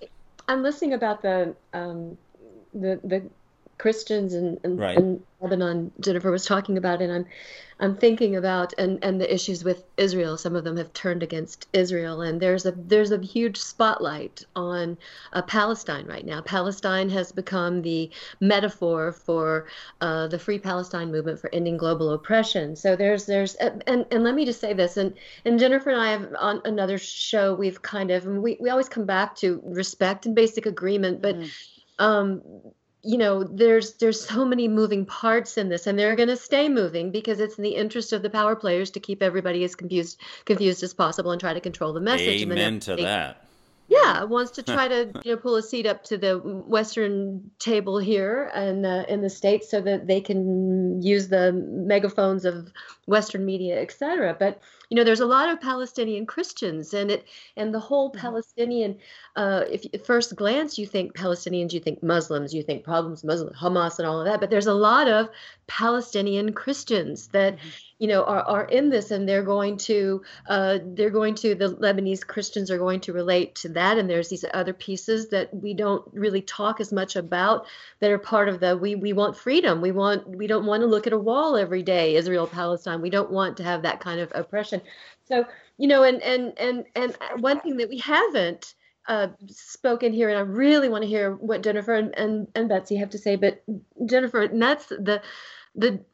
I'm 0.48 0.62
listening 0.62 0.94
about 0.94 1.22
the 1.22 1.54
um, 1.72 2.18
the 2.74 3.00
the 3.02 3.22
Christians 3.78 4.34
and, 4.34 4.58
and, 4.64 4.78
right. 4.78 4.96
and 4.96 5.22
Lebanon 5.40 5.92
Jennifer 6.00 6.30
was 6.30 6.46
talking 6.46 6.78
about, 6.78 7.02
and 7.02 7.12
I'm 7.12 7.26
I'm 7.78 7.94
thinking 7.94 8.36
about 8.36 8.72
and, 8.78 9.04
and 9.04 9.20
the 9.20 9.32
issues 9.32 9.62
with 9.62 9.84
Israel. 9.98 10.38
Some 10.38 10.56
of 10.56 10.64
them 10.64 10.78
have 10.78 10.94
turned 10.94 11.22
against 11.22 11.68
Israel, 11.74 12.22
and 12.22 12.40
there's 12.40 12.64
a 12.64 12.72
there's 12.72 13.10
a 13.10 13.20
huge 13.20 13.58
spotlight 13.58 14.44
on 14.56 14.96
uh, 15.34 15.42
Palestine 15.42 16.06
right 16.06 16.24
now. 16.24 16.40
Palestine 16.40 17.10
has 17.10 17.32
become 17.32 17.82
the 17.82 18.10
metaphor 18.40 19.12
for 19.12 19.66
uh, 20.00 20.26
the 20.28 20.38
Free 20.38 20.58
Palestine 20.58 21.12
movement 21.12 21.38
for 21.38 21.54
ending 21.54 21.76
global 21.76 22.14
oppression. 22.14 22.76
So 22.76 22.96
there's 22.96 23.26
there's 23.26 23.54
and 23.56 23.82
and 23.86 24.24
let 24.24 24.34
me 24.34 24.46
just 24.46 24.60
say 24.60 24.72
this, 24.72 24.96
and 24.96 25.12
and 25.44 25.58
Jennifer 25.58 25.90
and 25.90 26.00
I 26.00 26.12
have 26.12 26.34
on 26.38 26.62
another 26.64 26.96
show 26.96 27.54
we've 27.54 27.82
kind 27.82 28.10
of 28.10 28.26
and 28.26 28.42
we 28.42 28.56
we 28.58 28.70
always 28.70 28.88
come 28.88 29.04
back 29.04 29.36
to 29.36 29.60
respect 29.64 30.24
and 30.24 30.34
basic 30.34 30.66
agreement, 30.66 31.20
but. 31.20 31.36
Mm. 31.36 31.50
Um, 31.98 32.42
you 33.06 33.16
know 33.16 33.44
there's 33.44 33.94
there's 33.94 34.26
so 34.26 34.44
many 34.44 34.66
moving 34.68 35.06
parts 35.06 35.56
in 35.56 35.68
this 35.68 35.86
and 35.86 35.98
they're 35.98 36.16
going 36.16 36.28
to 36.28 36.36
stay 36.36 36.68
moving 36.68 37.10
because 37.10 37.38
it's 37.40 37.56
in 37.56 37.62
the 37.62 37.76
interest 37.76 38.12
of 38.12 38.22
the 38.22 38.30
power 38.30 38.56
players 38.56 38.90
to 38.90 39.00
keep 39.00 39.22
everybody 39.22 39.62
as 39.64 39.74
confused 39.74 40.20
confused 40.44 40.82
as 40.82 40.92
possible 40.92 41.30
and 41.30 41.40
try 41.40 41.54
to 41.54 41.60
control 41.60 41.92
the 41.92 42.00
message 42.00 42.42
amen 42.42 42.80
to 42.80 42.96
that 42.96 43.42
yeah 43.88 44.24
wants 44.24 44.52
to 44.52 44.62
try 44.62 44.88
to 44.88 45.10
you 45.24 45.32
know 45.32 45.36
pull 45.36 45.56
a 45.56 45.62
seat 45.62 45.86
up 45.86 46.02
to 46.04 46.16
the 46.16 46.38
western 46.38 47.50
table 47.58 47.98
here 47.98 48.50
and 48.54 48.84
uh, 48.84 49.04
in 49.08 49.20
the 49.20 49.30
states 49.30 49.70
so 49.70 49.80
that 49.80 50.06
they 50.06 50.20
can 50.20 51.00
use 51.02 51.28
the 51.28 51.52
megaphones 51.52 52.44
of 52.44 52.72
western 53.06 53.44
media 53.44 53.80
etc 53.80 54.36
but 54.38 54.60
you 54.90 54.96
know 54.96 55.04
there's 55.04 55.20
a 55.20 55.26
lot 55.26 55.48
of 55.48 55.60
palestinian 55.60 56.26
christians 56.26 56.92
and 56.94 57.10
it 57.10 57.24
and 57.56 57.72
the 57.72 57.80
whole 57.80 58.10
mm-hmm. 58.10 58.20
palestinian 58.20 58.98
uh, 59.36 59.62
if 59.70 59.84
at 59.94 60.04
first 60.04 60.34
glance 60.34 60.78
you 60.78 60.86
think 60.86 61.14
palestinians 61.14 61.72
you 61.72 61.80
think 61.80 62.02
muslims 62.02 62.52
you 62.52 62.62
think 62.62 62.84
problems 62.84 63.22
muslim 63.22 63.54
hamas 63.54 63.98
and 63.98 64.06
all 64.06 64.20
of 64.20 64.26
that 64.26 64.40
but 64.40 64.50
there's 64.50 64.66
a 64.66 64.74
lot 64.74 65.08
of 65.08 65.28
palestinian 65.66 66.52
christians 66.52 67.28
that 67.28 67.56
mm-hmm. 67.56 67.68
You 67.98 68.08
know 68.08 68.24
are, 68.24 68.42
are 68.42 68.64
in 68.64 68.90
this 68.90 69.10
and 69.10 69.28
they're 69.28 69.42
going 69.42 69.76
to 69.76 70.22
uh, 70.48 70.78
they're 70.94 71.10
going 71.10 71.34
to 71.34 71.54
the 71.54 71.74
lebanese 71.74 72.26
christians 72.26 72.70
are 72.70 72.78
going 72.78 73.00
to 73.00 73.12
relate 73.12 73.54
to 73.56 73.68
that. 73.70 73.98
And 73.98 74.08
there's 74.08 74.28
these 74.28 74.44
other 74.52 74.72
pieces 74.72 75.28
that 75.28 75.52
we 75.54 75.74
don't 75.74 76.04
really 76.12 76.42
talk 76.42 76.80
as 76.80 76.92
much 76.92 77.16
about 77.16 77.66
that 78.00 78.10
are 78.10 78.18
part 78.18 78.48
of 78.48 78.60
the 78.60 78.76
we 78.76 78.94
we 78.94 79.12
want 79.12 79.36
freedom. 79.36 79.80
We 79.80 79.92
want 79.92 80.28
we 80.28 80.46
don't 80.46 80.66
want 80.66 80.82
to 80.82 80.86
look 80.86 81.06
at 81.06 81.12
a 81.12 81.18
wall 81.18 81.56
every 81.56 81.82
day 81.82 82.16
israel 82.16 82.46
palestine. 82.46 83.00
We 83.00 83.10
don't 83.10 83.30
want 83.30 83.56
to 83.58 83.64
have 83.64 83.82
that 83.82 84.00
kind 84.00 84.20
of 84.20 84.30
oppression. 84.34 84.80
So 85.24 85.44
you 85.78 85.88
know, 85.88 86.02
and 86.02 86.22
and 86.22 86.52
and 86.58 86.84
and 86.94 87.16
one 87.40 87.60
thing 87.60 87.76
that 87.78 87.88
we 87.88 87.98
haven't 87.98 88.74
uh, 89.08 89.28
spoken 89.48 90.12
here, 90.12 90.28
and 90.28 90.38
I 90.38 90.42
really 90.42 90.88
want 90.88 91.02
to 91.02 91.08
hear 91.08 91.32
what 91.34 91.62
Jennifer 91.62 91.94
and, 91.94 92.16
and 92.16 92.48
and 92.54 92.68
Betsy 92.68 92.96
have 92.96 93.10
to 93.10 93.18
say. 93.18 93.36
But 93.36 93.62
Jennifer, 94.06 94.42
and 94.42 94.60
that's 94.60 94.86
the 94.86 95.22
the 95.74 96.04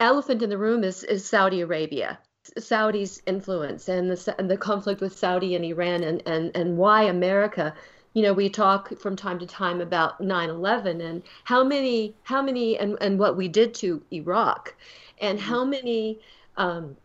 elephant 0.00 0.42
in 0.42 0.50
the 0.50 0.58
room 0.58 0.84
is 0.84 1.02
is 1.04 1.24
Saudi 1.24 1.60
Arabia. 1.60 2.18
Saudi's 2.58 3.22
influence 3.26 3.88
and 3.88 4.10
the 4.10 4.34
and 4.38 4.50
the 4.50 4.56
conflict 4.56 5.00
with 5.00 5.16
Saudi 5.16 5.54
and 5.54 5.64
Iran 5.64 6.02
and 6.04 6.22
and 6.26 6.56
and 6.56 6.76
why 6.76 7.02
America 7.02 7.74
you 8.14 8.22
know 8.22 8.32
we 8.32 8.48
talk 8.48 8.96
from 8.98 9.16
time 9.16 9.38
to 9.40 9.46
time 9.46 9.80
about 9.80 10.20
9/11 10.20 11.00
and 11.04 11.22
how 11.44 11.64
many 11.64 12.14
how 12.22 12.40
many 12.42 12.78
and 12.78 12.96
and 13.00 13.18
what 13.18 13.36
we 13.36 13.48
did 13.48 13.74
to 13.74 14.02
Iraq 14.12 14.74
and 15.20 15.40
how 15.40 15.64
many 15.64 16.20
um, 16.56 16.96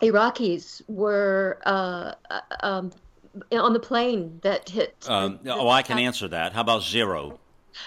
Iraqis 0.00 0.82
were 0.88 1.58
uh, 1.66 2.12
uh, 2.30 2.40
um, 2.60 2.92
on 3.52 3.72
the 3.72 3.80
plane 3.80 4.38
that 4.42 4.68
hit. 4.68 4.94
Um, 5.08 5.40
oh, 5.46 5.68
I 5.68 5.82
can 5.82 5.98
answer 5.98 6.28
that. 6.28 6.52
How 6.52 6.60
about 6.60 6.82
zero? 6.82 7.38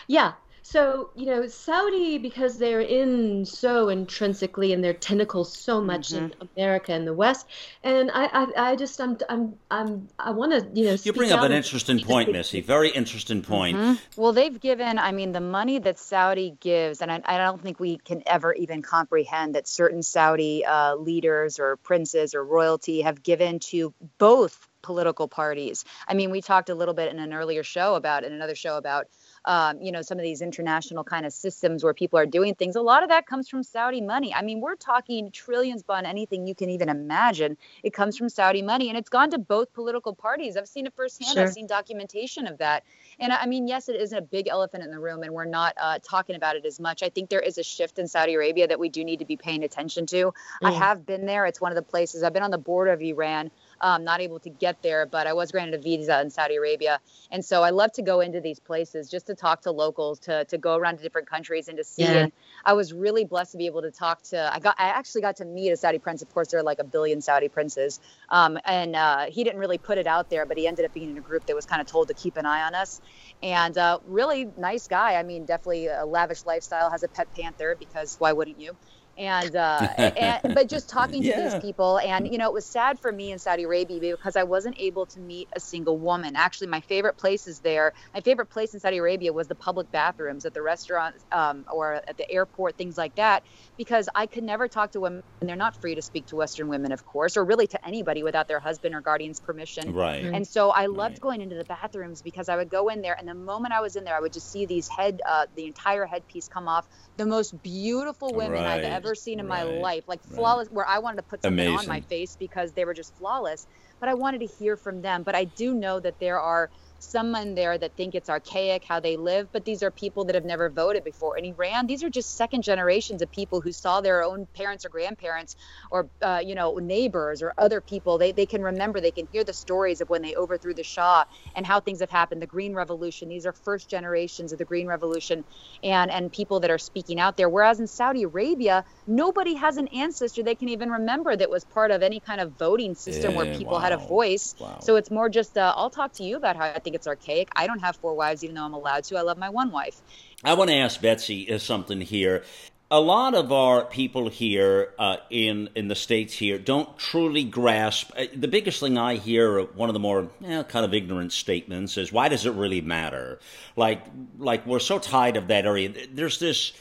Yeah, 0.07 0.33
so, 0.69 1.11
you 1.15 1.25
know, 1.27 1.47
Saudi, 1.47 2.17
because 2.17 2.57
they're 2.57 2.81
in 2.81 3.45
so 3.45 3.87
intrinsically 3.87 4.73
and 4.73 4.83
their 4.83 4.93
tentacles 4.93 5.55
so 5.55 5.79
much 5.79 6.09
mm-hmm. 6.09 6.25
in 6.25 6.33
America 6.57 6.91
and 6.91 7.07
the 7.07 7.13
West, 7.13 7.47
and 7.85 8.11
I, 8.13 8.25
I, 8.25 8.71
I 8.71 8.75
just, 8.75 8.99
I'm, 8.99 9.17
I'm, 9.29 9.53
I'm, 9.71 10.09
I 10.19 10.31
want 10.31 10.51
to, 10.51 10.67
you 10.77 10.87
know, 10.87 10.97
you 11.01 11.13
bring 11.13 11.31
up 11.31 11.41
an 11.43 11.53
interesting 11.53 12.01
point, 12.01 12.33
Missy. 12.33 12.59
Very 12.59 12.89
interesting 12.89 13.43
point. 13.43 13.77
Mm-hmm. 13.77 14.21
Well, 14.21 14.33
they've 14.33 14.59
given, 14.59 14.99
I 14.99 15.13
mean, 15.13 15.31
the 15.31 15.39
money 15.39 15.79
that 15.79 15.97
Saudi 15.97 16.57
gives, 16.59 17.01
and 17.01 17.13
I, 17.13 17.21
I 17.23 17.37
don't 17.37 17.63
think 17.63 17.79
we 17.79 17.99
can 17.99 18.21
ever 18.25 18.53
even 18.53 18.81
comprehend 18.81 19.55
that 19.55 19.69
certain 19.69 20.03
Saudi 20.03 20.65
uh, 20.65 20.95
leaders 20.95 21.59
or 21.59 21.77
princes 21.77 22.35
or 22.35 22.43
royalty 22.43 23.03
have 23.03 23.23
given 23.23 23.59
to 23.71 23.93
both 24.17 24.67
political 24.81 25.29
parties. 25.29 25.85
I 26.07 26.13
mean, 26.13 26.29
we 26.29 26.41
talked 26.41 26.69
a 26.69 26.75
little 26.75 26.93
bit 26.93 27.09
in 27.09 27.19
an 27.19 27.33
earlier 27.33 27.63
show 27.63 27.95
about, 27.95 28.23
in 28.23 28.33
another 28.33 28.55
show 28.55 28.77
about 28.77 29.07
um, 29.45 29.81
you 29.81 29.91
know, 29.91 30.01
some 30.01 30.17
of 30.17 30.23
these 30.23 30.41
international 30.41 31.03
kind 31.03 31.25
of 31.25 31.33
systems 31.33 31.83
where 31.83 31.93
people 31.93 32.19
are 32.19 32.25
doing 32.25 32.55
things. 32.55 32.75
A 32.75 32.81
lot 32.81 33.03
of 33.03 33.09
that 33.09 33.25
comes 33.25 33.49
from 33.49 33.63
Saudi 33.63 34.01
money. 34.01 34.33
I 34.33 34.41
mean, 34.41 34.61
we're 34.61 34.75
talking 34.75 35.31
trillions 35.31 35.83
beyond 35.83 36.05
anything 36.05 36.47
you 36.47 36.55
can 36.55 36.69
even 36.69 36.89
imagine. 36.89 37.57
It 37.83 37.93
comes 37.93 38.17
from 38.17 38.29
Saudi 38.29 38.61
money, 38.61 38.89
and 38.89 38.97
it's 38.97 39.09
gone 39.09 39.31
to 39.31 39.37
both 39.37 39.73
political 39.73 40.13
parties. 40.13 40.57
I've 40.57 40.67
seen 40.67 40.85
it 40.85 40.93
firsthand. 40.95 41.33
Sure. 41.33 41.43
I've 41.43 41.53
seen 41.53 41.67
documentation 41.67 42.47
of 42.47 42.57
that. 42.59 42.83
And 43.19 43.33
I 43.33 43.45
mean, 43.45 43.67
yes, 43.67 43.89
it 43.89 43.99
is 43.99 44.13
a 44.13 44.21
big 44.21 44.47
elephant 44.47 44.83
in 44.83 44.91
the 44.91 44.99
room, 44.99 45.23
and 45.23 45.31
we're 45.31 45.45
not 45.45 45.73
uh, 45.81 45.99
talking 46.03 46.35
about 46.35 46.55
it 46.55 46.65
as 46.65 46.79
much. 46.79 47.03
I 47.03 47.09
think 47.09 47.29
there 47.29 47.39
is 47.39 47.57
a 47.57 47.63
shift 47.63 47.99
in 47.99 48.07
Saudi 48.07 48.35
Arabia 48.35 48.67
that 48.67 48.79
we 48.79 48.89
do 48.89 49.03
need 49.03 49.19
to 49.19 49.25
be 49.25 49.37
paying 49.37 49.63
attention 49.63 50.05
to. 50.07 50.27
Mm. 50.27 50.33
I 50.63 50.71
have 50.71 51.05
been 51.05 51.25
there. 51.25 51.45
It's 51.45 51.61
one 51.61 51.71
of 51.71 51.75
the 51.75 51.81
places 51.81 52.23
I've 52.23 52.33
been 52.33 52.43
on 52.43 52.51
the 52.51 52.57
border 52.57 52.91
of 52.91 53.01
Iran 53.01 53.51
um, 53.81 54.03
not 54.03 54.21
able 54.21 54.39
to 54.39 54.49
get 54.49 54.81
there, 54.81 55.05
but 55.05 55.27
I 55.27 55.33
was 55.33 55.51
granted 55.51 55.75
a 55.75 55.81
visa 55.81 56.19
in 56.21 56.29
Saudi 56.29 56.55
Arabia. 56.55 56.99
And 57.31 57.43
so 57.43 57.63
I 57.63 57.71
love 57.71 57.91
to 57.93 58.01
go 58.01 58.21
into 58.21 58.41
these 58.41 58.59
places 58.59 59.09
just 59.09 59.27
to 59.27 59.35
talk 59.35 59.61
to 59.61 59.71
locals, 59.71 60.19
to, 60.19 60.45
to 60.45 60.57
go 60.57 60.75
around 60.75 60.97
to 60.97 61.03
different 61.03 61.29
countries 61.29 61.67
and 61.67 61.77
to 61.77 61.83
see. 61.83 62.03
Yeah. 62.03 62.11
And 62.11 62.31
I 62.65 62.73
was 62.73 62.93
really 62.93 63.25
blessed 63.25 63.51
to 63.53 63.57
be 63.57 63.65
able 63.65 63.81
to 63.81 63.91
talk 63.91 64.21
to, 64.23 64.53
I 64.53 64.59
got, 64.59 64.75
I 64.77 64.87
actually 64.87 65.21
got 65.21 65.37
to 65.37 65.45
meet 65.45 65.71
a 65.71 65.77
Saudi 65.77 65.99
prince. 65.99 66.21
Of 66.21 66.33
course, 66.33 66.49
there 66.49 66.59
are 66.59 66.63
like 66.63 66.79
a 66.79 66.83
billion 66.83 67.21
Saudi 67.21 67.49
princes. 67.49 67.99
Um, 68.29 68.57
and 68.65 68.95
uh, 68.95 69.25
he 69.29 69.43
didn't 69.43 69.59
really 69.59 69.77
put 69.77 69.97
it 69.97 70.07
out 70.07 70.29
there, 70.29 70.45
but 70.45 70.57
he 70.57 70.67
ended 70.67 70.85
up 70.85 70.93
being 70.93 71.09
in 71.09 71.17
a 71.17 71.21
group 71.21 71.45
that 71.45 71.55
was 71.55 71.65
kind 71.65 71.81
of 71.81 71.87
told 71.87 72.07
to 72.07 72.13
keep 72.13 72.37
an 72.37 72.45
eye 72.45 72.63
on 72.63 72.75
us. 72.75 73.01
And 73.43 73.77
uh, 73.77 73.99
really 74.05 74.49
nice 74.57 74.87
guy. 74.87 75.15
I 75.15 75.23
mean, 75.23 75.45
definitely 75.45 75.87
a 75.87 76.05
lavish 76.05 76.45
lifestyle, 76.45 76.89
has 76.89 77.03
a 77.03 77.07
pet 77.07 77.27
panther 77.35 77.75
because 77.79 78.15
why 78.19 78.33
wouldn't 78.33 78.59
you? 78.59 78.75
And, 79.17 79.55
uh, 79.55 79.79
and 79.97 80.41
but 80.55 80.69
just 80.69 80.89
talking 80.89 81.21
to 81.21 81.27
yeah. 81.27 81.49
these 81.49 81.61
people 81.61 81.99
and 81.99 82.31
you 82.31 82.37
know 82.37 82.47
it 82.47 82.53
was 82.53 82.65
sad 82.65 82.99
for 82.99 83.11
me 83.11 83.31
in 83.31 83.39
saudi 83.39 83.63
arabia 83.63 83.99
because 83.99 84.35
i 84.35 84.43
wasn't 84.43 84.75
able 84.79 85.05
to 85.05 85.19
meet 85.19 85.47
a 85.55 85.59
single 85.59 85.97
woman. 85.97 86.35
Actually 86.35 86.67
my 86.67 86.81
favorite 86.81 87.17
places 87.17 87.59
there. 87.59 87.93
My 88.13 88.21
favorite 88.21 88.47
place 88.47 88.73
in 88.73 88.79
saudi 88.79 88.97
arabia 88.97 89.33
was 89.33 89.47
the 89.47 89.55
public 89.55 89.91
bathrooms 89.91 90.45
at 90.45 90.53
the 90.53 90.61
restaurant 90.61 91.15
um, 91.31 91.65
or 91.71 91.95
at 91.95 92.17
the 92.17 92.29
airport 92.29 92.77
things 92.77 92.97
like 92.97 93.15
that 93.15 93.43
because 93.77 94.09
i 94.15 94.25
could 94.25 94.43
never 94.43 94.67
talk 94.67 94.91
to 94.91 94.99
women. 94.99 95.23
And 95.39 95.49
they're 95.49 95.55
not 95.55 95.79
free 95.81 95.95
to 95.95 96.01
speak 96.01 96.27
to 96.27 96.35
western 96.35 96.67
women 96.67 96.91
of 96.91 97.05
course 97.05 97.37
or 97.37 97.43
really 97.43 97.67
to 97.67 97.87
anybody 97.87 98.23
without 98.23 98.47
their 98.47 98.59
husband 98.59 98.95
or 98.95 99.01
guardian's 99.01 99.39
permission. 99.39 99.93
Right. 99.93 100.23
And 100.23 100.47
so 100.47 100.69
i 100.69 100.85
loved 100.85 101.15
right. 101.15 101.21
going 101.21 101.41
into 101.41 101.55
the 101.55 101.65
bathrooms 101.65 102.21
because 102.21 102.49
i 102.49 102.55
would 102.55 102.69
go 102.69 102.89
in 102.89 103.01
there 103.01 103.15
and 103.17 103.27
the 103.27 103.33
moment 103.33 103.73
i 103.73 103.81
was 103.81 103.95
in 103.95 104.03
there 104.03 104.15
i 104.15 104.19
would 104.19 104.33
just 104.33 104.51
see 104.51 104.65
these 104.65 104.87
head 104.87 105.21
uh, 105.25 105.45
the 105.55 105.65
entire 105.65 106.05
headpiece 106.05 106.47
come 106.47 106.67
off. 106.67 106.87
The 107.17 107.25
most 107.25 107.61
beautiful 107.63 108.31
women 108.33 108.63
right. 108.63 108.79
i've 108.79 108.83
ever 108.83 109.06
ever 109.07 109.15
seen 109.15 109.39
in 109.39 109.47
right. 109.47 109.65
my 109.65 109.71
life. 109.79 110.03
Like 110.07 110.23
flawless, 110.23 110.67
right. 110.67 110.75
where 110.75 110.87
I 110.87 110.99
wanted 110.99 111.17
to 111.17 111.23
put 111.23 111.41
something 111.41 111.67
Amazing. 111.67 111.79
on 111.79 111.87
my 111.87 112.01
face 112.01 112.35
because 112.37 112.73
they 112.73 112.85
were 112.85 112.93
just 112.93 113.15
flawless. 113.17 113.67
But 113.99 114.09
I 114.09 114.13
wanted 114.13 114.39
to 114.41 114.47
hear 114.47 114.77
from 114.77 115.01
them. 115.01 115.23
But 115.23 115.35
I 115.35 115.45
do 115.45 115.73
know 115.73 115.99
that 115.99 116.19
there 116.19 116.39
are 116.39 116.69
someone 116.99 117.55
there 117.55 117.77
that 117.77 117.95
think 117.95 118.15
it's 118.15 118.29
archaic 118.29 118.83
how 118.83 118.99
they 118.99 119.17
live, 119.17 119.47
but 119.51 119.65
these 119.65 119.83
are 119.83 119.91
people 119.91 120.25
that 120.25 120.35
have 120.35 120.45
never 120.45 120.69
voted 120.69 121.03
before. 121.03 121.37
In 121.37 121.45
Iran, 121.45 121.87
these 121.87 122.03
are 122.03 122.09
just 122.09 122.35
second 122.35 122.63
generations 122.63 123.21
of 123.21 123.31
people 123.31 123.61
who 123.61 123.71
saw 123.71 124.01
their 124.01 124.23
own 124.23 124.47
parents 124.55 124.85
or 124.85 124.89
grandparents 124.89 125.55
or, 125.91 126.09
uh, 126.21 126.41
you 126.43 126.55
know, 126.55 126.77
neighbors 126.77 127.41
or 127.41 127.53
other 127.57 127.81
people. 127.81 128.17
They, 128.17 128.31
they 128.31 128.45
can 128.45 128.61
remember, 128.61 128.99
they 128.99 129.11
can 129.11 129.27
hear 129.31 129.43
the 129.43 129.53
stories 129.53 130.01
of 130.01 130.09
when 130.09 130.21
they 130.21 130.35
overthrew 130.35 130.73
the 130.73 130.83
Shah 130.83 131.25
and 131.55 131.65
how 131.65 131.79
things 131.79 131.99
have 131.99 132.09
happened. 132.09 132.41
The 132.41 132.47
Green 132.47 132.73
Revolution, 132.73 133.29
these 133.29 133.45
are 133.45 133.53
first 133.53 133.89
generations 133.89 134.51
of 134.51 134.57
the 134.57 134.65
Green 134.65 134.87
Revolution 134.87 135.43
and, 135.83 136.09
and 136.11 136.31
people 136.31 136.59
that 136.61 136.71
are 136.71 136.77
speaking 136.77 137.19
out 137.19 137.37
there. 137.37 137.49
Whereas 137.49 137.79
in 137.79 137.87
Saudi 137.87 138.23
Arabia, 138.23 138.85
nobody 139.05 139.53
has 139.55 139.77
an 139.77 139.87
ancestor 139.89 140.43
they 140.43 140.55
can 140.55 140.69
even 140.69 140.89
remember 140.89 141.35
that 141.35 141.49
was 141.49 141.63
part 141.65 141.91
of 141.91 142.01
any 142.01 142.19
kind 142.19 142.41
of 142.41 142.53
voting 142.53 142.95
system 142.95 143.31
yeah, 143.31 143.37
where 143.37 143.57
people 143.57 143.73
wow. 143.73 143.79
had 143.79 143.91
a 143.91 143.97
voice. 143.97 144.55
Wow. 144.59 144.79
So 144.81 144.95
it's 144.95 145.11
more 145.11 145.29
just, 145.29 145.57
uh, 145.57 145.73
I'll 145.75 145.89
talk 145.89 146.13
to 146.13 146.23
you 146.23 146.37
about 146.37 146.55
how 146.55 146.65
I 146.65 146.79
think 146.87 146.95
it's 146.95 147.07
archaic. 147.07 147.49
I 147.53 147.67
don't 147.67 147.79
have 147.79 147.97
four 147.97 148.15
wives, 148.15 148.45
even 148.45 148.55
though 148.55 148.63
I'm 148.63 148.73
allowed 148.73 149.03
to. 149.05 149.17
I 149.17 149.21
love 149.21 149.37
my 149.37 149.49
one 149.49 149.71
wife. 149.71 150.01
I 150.41 150.53
want 150.53 150.69
to 150.69 150.75
ask 150.77 151.01
Betsy 151.01 151.51
uh, 151.53 151.57
something 151.57 151.99
here. 151.99 152.45
a 152.89 153.01
lot 153.01 153.35
of 153.35 153.51
our 153.51 153.83
people 153.83 154.29
here 154.29 154.93
uh, 154.97 155.17
in 155.29 155.69
in 155.75 155.89
the 155.89 155.95
states 155.95 156.33
here 156.33 156.57
don't 156.57 156.97
truly 156.97 157.43
grasp. 157.43 158.11
Uh, 158.17 158.25
the 158.33 158.47
biggest 158.47 158.79
thing 158.79 158.97
I 158.97 159.15
hear, 159.15 159.61
one 159.63 159.89
of 159.89 159.93
the 159.93 159.99
more 159.99 160.29
you 160.39 160.47
know, 160.47 160.63
kind 160.63 160.85
of 160.85 160.93
ignorant 160.93 161.33
statements, 161.33 161.97
is 161.97 162.11
why 162.13 162.29
does 162.29 162.45
it 162.45 162.53
really 162.53 162.81
matter? 162.81 163.39
Like 163.75 164.03
like 164.37 164.65
we're 164.65 164.79
so 164.79 164.99
tired 164.99 165.35
of 165.35 165.47
that 165.49 165.65
area. 165.65 165.93
There's 166.13 166.39
this 166.39 166.71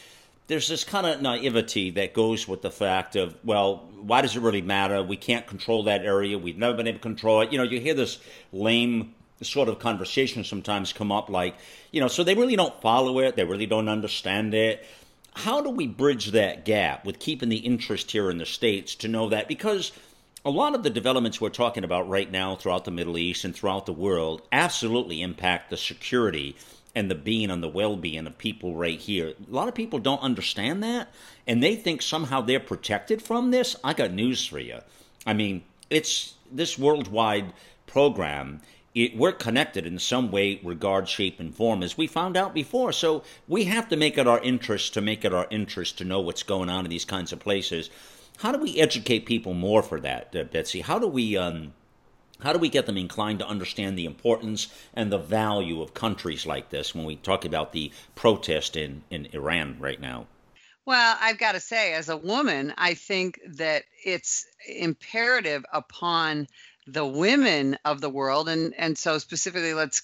there's 0.47 0.69
this 0.69 0.85
kind 0.85 1.09
of 1.09 1.21
naivety 1.21 1.91
that 1.91 2.15
goes 2.15 2.47
with 2.47 2.63
the 2.63 2.71
fact 2.71 3.17
of 3.17 3.37
well, 3.43 3.89
why 4.01 4.23
does 4.23 4.37
it 4.37 4.43
really 4.43 4.63
matter? 4.63 5.03
We 5.03 5.17
can't 5.17 5.45
control 5.45 5.83
that 5.85 6.03
area. 6.03 6.39
We've 6.39 6.57
never 6.57 6.77
been 6.77 6.87
able 6.87 6.99
to 6.99 7.03
control 7.03 7.41
it. 7.41 7.51
You 7.51 7.59
know, 7.59 7.65
you 7.65 7.81
hear 7.81 7.95
this 7.95 8.21
lame 8.53 9.16
sort 9.45 9.69
of 9.69 9.79
conversations 9.79 10.49
sometimes 10.49 10.93
come 10.93 11.13
up 11.13 11.29
like 11.29 11.55
you 11.93 12.01
know 12.01 12.09
so 12.09 12.25
they 12.25 12.35
really 12.35 12.57
don't 12.57 12.81
follow 12.81 13.19
it 13.19 13.37
they 13.37 13.45
really 13.45 13.67
don't 13.67 13.89
understand 13.89 14.55
it 14.55 14.85
how 15.37 15.61
do 15.61 15.69
we 15.69 15.87
bridge 15.87 16.31
that 16.31 16.65
gap 16.65 17.05
with 17.05 17.19
keeping 17.19 17.51
the 17.51 17.59
interest 17.59 18.11
here 18.11 18.31
in 18.31 18.39
the 18.39 18.47
States 18.47 18.95
to 18.97 19.09
know 19.09 19.29
that? 19.29 19.49
Because 19.49 19.93
a 20.47 20.51
lot 20.51 20.75
of 20.75 20.83
the 20.83 20.89
developments 20.89 21.41
we're 21.41 21.51
talking 21.51 21.85
about 21.85 22.09
right 22.09 22.31
now 22.31 22.57
throughout 22.57 22.87
the 22.87 22.91
Middle 22.91 23.19
East 23.19 23.45
and 23.45 23.55
throughout 23.55 23.85
the 23.85 23.93
world 23.93 24.41
absolutely 24.51 25.21
impact 25.21 25.69
the 25.69 25.77
security 25.77 26.57
and 26.95 27.11
the 27.11 27.15
being 27.15 27.51
and 27.51 27.63
the 27.63 27.69
well 27.69 27.97
being 27.97 28.27
of 28.27 28.39
people 28.39 28.75
right 28.75 28.99
here. 28.99 29.29
A 29.29 29.55
lot 29.55 29.69
of 29.69 29.75
people 29.75 29.99
don't 29.99 30.23
understand 30.23 30.83
that, 30.83 31.13
and 31.47 31.63
they 31.63 31.77
think 31.77 32.01
somehow 32.01 32.41
they're 32.41 32.59
protected 32.59 33.21
from 33.21 33.51
this. 33.51 33.77
I 33.85 33.93
got 33.93 34.13
news 34.13 34.47
for 34.47 34.59
you. 34.59 34.79
I 35.27 35.35
mean, 35.35 35.65
it's 35.91 36.33
this 36.51 36.79
worldwide 36.79 37.53
program 37.87 38.63
it, 38.97 39.15
we're 39.15 39.33
connected 39.33 39.87
in 39.87 39.99
some 39.99 40.31
way, 40.31 40.59
regard, 40.65 41.07
shape, 41.07 41.39
and 41.39 41.55
form, 41.55 41.83
as 41.83 41.99
we 41.99 42.07
found 42.07 42.35
out 42.35 42.55
before. 42.55 42.93
So 42.93 43.23
we 43.47 43.65
have 43.65 43.91
to 43.91 43.97
make 43.97 44.17
it 44.17 44.27
our 44.27 44.41
interest 44.41 44.95
to 44.95 45.03
make 45.03 45.23
it 45.23 45.35
our 45.35 45.47
interest 45.51 45.99
to 45.99 46.05
know 46.05 46.21
what's 46.21 46.43
going 46.43 46.71
on 46.71 46.87
in 46.87 46.91
these 46.91 47.05
kinds 47.05 47.31
of 47.31 47.39
places. 47.39 47.91
How 48.39 48.53
do 48.53 48.59
we 48.59 48.81
educate 48.81 49.27
people 49.27 49.53
more 49.53 49.83
for 49.83 50.01
that, 50.01 50.35
uh, 50.35 50.45
Betsy? 50.45 50.81
How 50.81 50.99
do 50.99 51.07
we 51.07 51.37
um, 51.37 51.75
how 52.41 52.55
do 52.55 52.59
we 52.59 52.71
get 52.71 52.87
them 52.87 52.97
inclined 52.97 53.39
to 53.41 53.47
understand 53.47 53.99
the 53.99 54.07
importance 54.07 54.69
and 54.95 55.13
the 55.13 55.19
value 55.19 55.83
of 55.83 55.93
countries 55.93 56.47
like 56.47 56.71
this 56.71 56.95
when 56.95 57.05
we 57.05 57.17
talk 57.17 57.45
about 57.45 57.73
the 57.73 57.93
protest 58.15 58.77
in, 58.77 59.03
in 59.11 59.27
Iran 59.33 59.77
right 59.79 60.01
now? 60.01 60.27
Well, 60.87 61.17
I've 61.21 61.39
got 61.39 61.53
to 61.53 61.61
say, 61.61 61.95
as 61.95 62.09
a 62.09 62.17
woman, 62.17 62.73
I 62.79 62.95
think 62.95 63.41
that 63.47 63.85
it's 64.05 64.47
imperative 64.69 65.65
upon 65.73 66.47
the 66.87 67.07
women 67.07 67.79
of 67.85 68.01
the 68.01 68.11
world 68.11 68.49
and 68.49 68.75
and 68.79 68.97
so 68.97 69.19
specifically 69.19 69.75
let's 69.75 70.03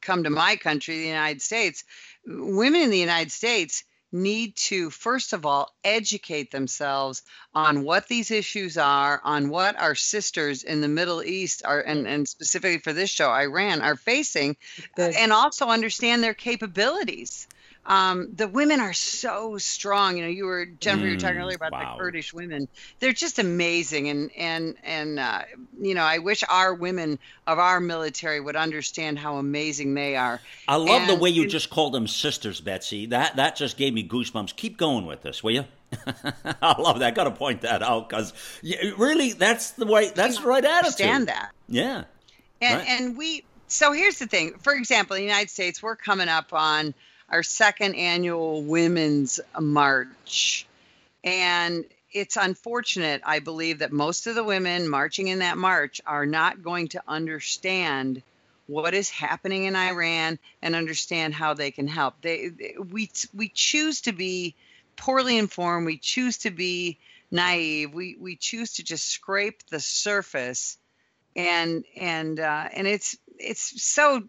come 0.00 0.24
to 0.24 0.30
my 0.30 0.56
country 0.56 0.98
the 0.98 1.06
united 1.06 1.42
states. 1.42 1.84
Women 2.26 2.82
in 2.82 2.90
the 2.90 2.98
united 2.98 3.32
states 3.32 3.84
need 4.12 4.54
to 4.56 4.88
first 4.90 5.32
of 5.32 5.44
all 5.44 5.74
educate 5.82 6.50
themselves 6.52 7.22
on 7.54 7.82
what 7.82 8.06
these 8.06 8.30
issues 8.30 8.78
are 8.78 9.20
on 9.24 9.48
what 9.48 9.78
our 9.80 9.96
sisters 9.96 10.62
in 10.62 10.80
the 10.80 10.88
middle 10.88 11.22
east 11.22 11.62
are 11.64 11.80
and, 11.80 12.06
and 12.06 12.28
specifically 12.28 12.78
for 12.78 12.92
this 12.92 13.10
show 13.10 13.28
iran 13.30 13.82
are 13.82 13.96
facing 13.96 14.56
and 14.96 15.32
also 15.32 15.66
understand 15.66 16.22
their 16.22 16.34
capabilities 16.34 17.48
um, 17.86 18.32
the 18.34 18.48
women 18.48 18.80
are 18.80 18.92
so 18.92 19.58
strong. 19.58 20.16
You 20.16 20.24
know, 20.24 20.28
you 20.28 20.44
were 20.44 20.66
Jennifer. 20.66 21.06
You 21.06 21.14
were 21.14 21.20
talking 21.20 21.36
mm, 21.36 21.42
earlier 21.42 21.56
about 21.56 21.72
wow. 21.72 21.94
the 21.94 22.00
Kurdish 22.02 22.34
women. 22.34 22.66
They're 22.98 23.12
just 23.12 23.38
amazing, 23.38 24.08
and 24.08 24.30
and 24.36 24.74
and 24.82 25.18
uh, 25.20 25.42
you 25.80 25.94
know, 25.94 26.02
I 26.02 26.18
wish 26.18 26.42
our 26.48 26.74
women 26.74 27.20
of 27.46 27.60
our 27.60 27.78
military 27.80 28.40
would 28.40 28.56
understand 28.56 29.20
how 29.20 29.36
amazing 29.36 29.94
they 29.94 30.16
are. 30.16 30.40
I 30.66 30.76
love 30.76 31.02
and, 31.02 31.10
the 31.10 31.14
way 31.14 31.30
you 31.30 31.42
and, 31.42 31.50
just 31.50 31.70
called 31.70 31.94
them 31.94 32.08
sisters, 32.08 32.60
Betsy. 32.60 33.06
That 33.06 33.36
that 33.36 33.54
just 33.54 33.76
gave 33.76 33.94
me 33.94 34.06
goosebumps. 34.06 34.56
Keep 34.56 34.78
going 34.78 35.06
with 35.06 35.22
this, 35.22 35.44
will 35.44 35.52
you? 35.52 35.64
I 36.60 36.80
love 36.80 36.98
that. 36.98 37.14
Got 37.14 37.24
to 37.24 37.30
point 37.30 37.60
that 37.60 37.82
out 37.82 38.08
because 38.08 38.32
really, 38.98 39.32
that's 39.32 39.70
the 39.72 39.86
way. 39.86 40.10
That's 40.12 40.38
the 40.38 40.46
right 40.46 40.64
attitude. 40.64 41.06
Understand 41.06 41.28
that? 41.28 41.52
Yeah. 41.68 42.04
And 42.60 42.78
right. 42.80 42.88
and 42.88 43.16
we. 43.16 43.44
So 43.68 43.92
here's 43.92 44.18
the 44.18 44.26
thing. 44.26 44.54
For 44.58 44.72
example, 44.74 45.16
in 45.16 45.22
the 45.22 45.28
United 45.28 45.50
States, 45.50 45.82
we're 45.82 45.96
coming 45.96 46.28
up 46.28 46.52
on 46.52 46.94
our 47.28 47.42
second 47.42 47.94
annual 47.94 48.62
Women's 48.62 49.40
March. 49.58 50.66
And 51.24 51.84
it's 52.12 52.36
unfortunate, 52.36 53.22
I 53.24 53.40
believe, 53.40 53.80
that 53.80 53.92
most 53.92 54.26
of 54.26 54.34
the 54.34 54.44
women 54.44 54.88
marching 54.88 55.28
in 55.28 55.40
that 55.40 55.58
march 55.58 56.00
are 56.06 56.26
not 56.26 56.62
going 56.62 56.88
to 56.88 57.02
understand 57.06 58.22
what 58.66 58.94
is 58.94 59.10
happening 59.10 59.64
in 59.64 59.76
Iran 59.76 60.38
and 60.62 60.74
understand 60.74 61.34
how 61.34 61.54
they 61.54 61.70
can 61.70 61.86
help. 61.86 62.20
They, 62.20 62.50
we 62.90 63.10
we 63.34 63.48
choose 63.48 64.02
to 64.02 64.12
be 64.12 64.54
poorly 64.96 65.38
informed. 65.38 65.86
We 65.86 65.98
choose 65.98 66.38
to 66.38 66.50
be 66.50 66.98
naive. 67.30 67.92
We 67.92 68.16
we 68.18 68.36
choose 68.36 68.74
to 68.74 68.84
just 68.84 69.08
scrape 69.08 69.66
the 69.68 69.80
surface, 69.80 70.78
and 71.36 71.84
and 71.96 72.40
uh, 72.40 72.68
and 72.72 72.86
it's 72.86 73.16
it's 73.38 73.82
so 73.82 74.22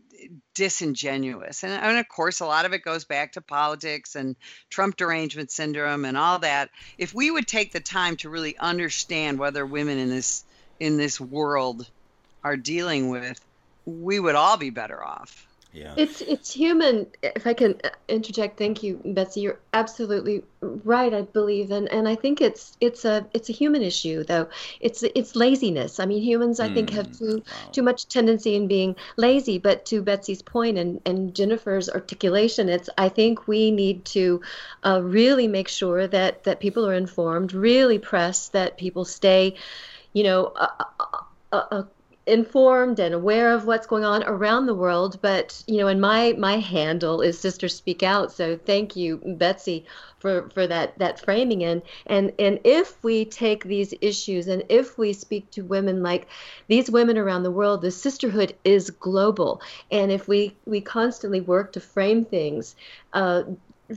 disingenuous. 0.54 1.64
And, 1.64 1.74
and, 1.74 1.98
of 1.98 2.08
course, 2.08 2.40
a 2.40 2.46
lot 2.46 2.66
of 2.66 2.74
it 2.74 2.84
goes 2.84 3.06
back 3.06 3.34
to 3.34 3.42
politics 3.42 4.16
and 4.16 4.36
Trump 4.70 4.98
derangement 4.98 5.52
syndrome 5.52 6.06
and 6.06 6.18
all 6.18 6.40
that. 6.40 6.70
If 6.98 7.14
we 7.14 7.32
would 7.32 7.48
take 7.48 7.72
the 7.72 7.80
time 7.80 8.18
to 8.18 8.30
really 8.30 8.58
understand 8.58 9.40
whether 9.40 9.66
women 9.66 9.98
in 9.98 10.10
this 10.10 10.44
in 10.80 10.98
this 10.98 11.20
world 11.20 11.90
are 12.44 12.58
dealing 12.58 13.10
with, 13.10 13.40
we 13.86 14.20
would 14.20 14.36
all 14.36 14.58
be 14.58 14.70
better 14.70 15.04
off. 15.04 15.48
Yeah. 15.78 15.94
It's 15.96 16.22
it's 16.22 16.52
human. 16.52 17.06
If 17.22 17.46
I 17.46 17.54
can 17.54 17.80
interject, 18.08 18.58
thank 18.58 18.82
you, 18.82 19.00
Betsy. 19.06 19.42
You're 19.42 19.60
absolutely 19.74 20.44
right. 20.60 21.14
I 21.14 21.22
believe, 21.22 21.70
and 21.70 21.88
and 21.90 22.08
I 22.08 22.16
think 22.16 22.42
it's 22.42 22.76
it's 22.82 23.06
a 23.06 23.28
it's 23.36 23.50
a 23.50 23.54
human 23.54 23.84
issue, 23.84 24.24
though. 24.24 24.50
It's 24.80 25.04
it's 25.04 25.36
laziness. 25.36 26.00
I 26.00 26.08
mean, 26.08 26.24
humans, 26.24 26.60
I 26.60 26.70
mm, 26.70 26.74
think, 26.74 26.90
have 26.92 27.10
mm, 27.10 27.20
too 27.20 27.44
wow. 27.46 27.70
too 27.72 27.84
much 27.84 28.08
tendency 28.08 28.56
in 28.56 28.68
being 28.68 28.96
lazy. 29.18 29.60
But 29.60 29.86
to 29.88 30.02
Betsy's 30.02 30.42
point 30.42 30.80
and 30.80 31.00
and 31.06 31.36
Jennifer's 31.36 31.90
articulation, 31.92 32.70
it's 32.70 32.90
I 32.98 33.10
think 33.10 33.48
we 33.48 33.70
need 33.70 34.04
to 34.06 34.42
uh, 34.84 35.02
really 35.04 35.48
make 35.48 35.68
sure 35.68 36.08
that 36.08 36.44
that 36.46 36.60
people 36.60 36.88
are 36.88 36.96
informed. 36.96 37.54
Really 37.54 38.00
press 38.00 38.50
that 38.50 38.78
people 38.78 39.06
stay, 39.06 39.54
you 40.14 40.24
know. 40.24 40.54
Uh, 40.56 40.84
uh 41.54 41.84
informed 42.28 43.00
and 43.00 43.16
aware 43.16 43.54
of 43.54 43.66
what's 43.66 43.88
going 43.88 44.04
on 44.04 44.24
around 44.24 44.66
the 44.66 44.76
world 44.76 45.20
but 45.22 45.64
you 45.68 45.78
know 45.78 45.88
and 45.88 46.02
my 46.02 46.34
my 46.38 46.58
handle 46.58 47.22
is 47.22 47.40
sister 47.40 47.68
speak 47.68 48.04
out 48.04 48.32
so 48.32 48.58
thank 48.58 48.96
you 48.96 49.22
betsy 49.38 49.86
for 50.20 50.50
for 50.50 50.68
that 50.68 50.98
that 51.00 51.20
framing 51.20 51.64
and 51.64 51.82
and 52.06 52.32
and 52.40 52.60
if 52.64 53.02
we 53.04 53.24
take 53.24 53.64
these 53.64 53.94
issues 54.02 54.48
and 54.48 54.64
if 54.70 54.98
we 54.98 55.14
speak 55.14 55.50
to 55.52 55.62
women 55.62 56.04
like 56.04 56.28
these 56.68 56.90
women 56.90 57.18
around 57.18 57.44
the 57.44 57.52
world 57.52 57.82
the 57.82 57.92
sisterhood 57.92 58.56
is 58.64 58.90
global. 58.90 59.62
And 59.92 60.12
if 60.12 60.28
we 60.28 60.56
we 60.66 60.82
constantly 60.82 61.42
work 61.42 61.74
to 61.74 61.80
frame 61.80 62.26
things 62.26 62.76
uh, 63.14 63.44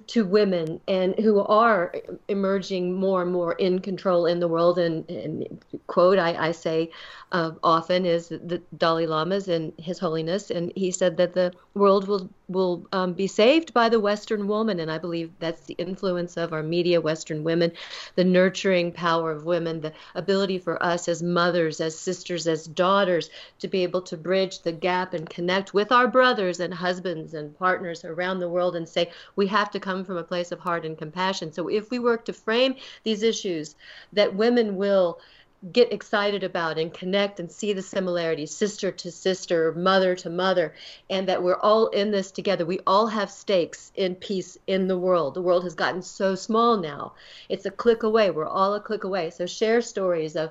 to 0.06 0.24
women 0.24 0.80
and 0.86 1.18
who 1.18 1.40
are 1.40 1.94
emerging 2.28 2.94
more 2.94 3.22
and 3.22 3.32
more 3.32 3.54
in 3.54 3.80
control 3.80 4.26
in 4.26 4.40
the 4.40 4.48
world. 4.48 4.78
And, 4.78 5.08
and 5.10 5.64
quote 5.86 6.18
I, 6.18 6.48
I 6.48 6.52
say 6.52 6.90
uh, 7.32 7.52
often 7.62 8.06
is 8.06 8.28
the 8.28 8.62
Dalai 8.76 9.06
Lama's 9.06 9.48
and 9.48 9.72
His 9.78 9.98
Holiness. 9.98 10.50
And 10.50 10.72
he 10.76 10.90
said 10.90 11.16
that 11.16 11.34
the 11.34 11.52
world 11.74 12.06
will 12.06 12.28
will 12.48 12.84
um, 12.92 13.12
be 13.12 13.28
saved 13.28 13.72
by 13.72 13.88
the 13.88 14.00
Western 14.00 14.48
woman. 14.48 14.80
And 14.80 14.90
I 14.90 14.98
believe 14.98 15.30
that's 15.38 15.66
the 15.66 15.74
influence 15.74 16.36
of 16.36 16.52
our 16.52 16.62
media 16.62 17.00
Western 17.00 17.44
women 17.44 17.72
the 18.16 18.24
nurturing 18.24 18.92
power 18.92 19.30
of 19.30 19.44
women 19.44 19.80
the 19.80 19.92
ability 20.14 20.58
for 20.58 20.82
us 20.82 21.08
as 21.08 21.22
mothers 21.22 21.80
as 21.80 21.98
sisters 21.98 22.46
as 22.46 22.66
daughters 22.66 23.30
to 23.58 23.68
be 23.68 23.82
able 23.82 24.02
to 24.02 24.16
bridge 24.16 24.60
the 24.60 24.72
gap 24.72 25.14
and 25.14 25.28
connect 25.30 25.74
with 25.74 25.92
our 25.92 26.08
brothers 26.08 26.60
and 26.60 26.72
husbands 26.74 27.34
and 27.34 27.56
partners 27.58 28.04
around 28.04 28.38
the 28.38 28.48
world 28.48 28.76
and 28.76 28.88
say 28.88 29.10
we 29.36 29.46
have 29.46 29.70
to 29.70 29.79
come 29.80 30.04
from 30.04 30.16
a 30.16 30.22
place 30.22 30.52
of 30.52 30.60
heart 30.60 30.84
and 30.84 30.96
compassion. 30.96 31.52
So 31.52 31.68
if 31.68 31.90
we 31.90 31.98
work 31.98 32.24
to 32.26 32.32
frame 32.32 32.76
these 33.02 33.22
issues 33.22 33.74
that 34.12 34.34
women 34.34 34.76
will 34.76 35.20
get 35.72 35.92
excited 35.92 36.42
about 36.42 36.78
and 36.78 36.92
connect 36.94 37.38
and 37.38 37.52
see 37.52 37.74
the 37.74 37.82
similarities, 37.82 38.54
sister 38.54 38.90
to 38.90 39.10
sister, 39.10 39.72
mother 39.72 40.14
to 40.14 40.30
mother, 40.30 40.74
and 41.10 41.28
that 41.28 41.42
we're 41.42 41.58
all 41.58 41.88
in 41.88 42.10
this 42.10 42.30
together. 42.30 42.64
We 42.64 42.80
all 42.86 43.06
have 43.08 43.30
stakes 43.30 43.92
in 43.94 44.14
peace 44.14 44.56
in 44.66 44.88
the 44.88 44.98
world. 44.98 45.34
The 45.34 45.42
world 45.42 45.64
has 45.64 45.74
gotten 45.74 46.00
so 46.00 46.34
small 46.34 46.78
now. 46.78 47.12
It's 47.50 47.66
a 47.66 47.70
click 47.70 48.02
away. 48.02 48.30
We're 48.30 48.46
all 48.46 48.74
a 48.74 48.80
click 48.80 49.04
away. 49.04 49.30
So 49.30 49.44
share 49.44 49.82
stories 49.82 50.34
of 50.34 50.50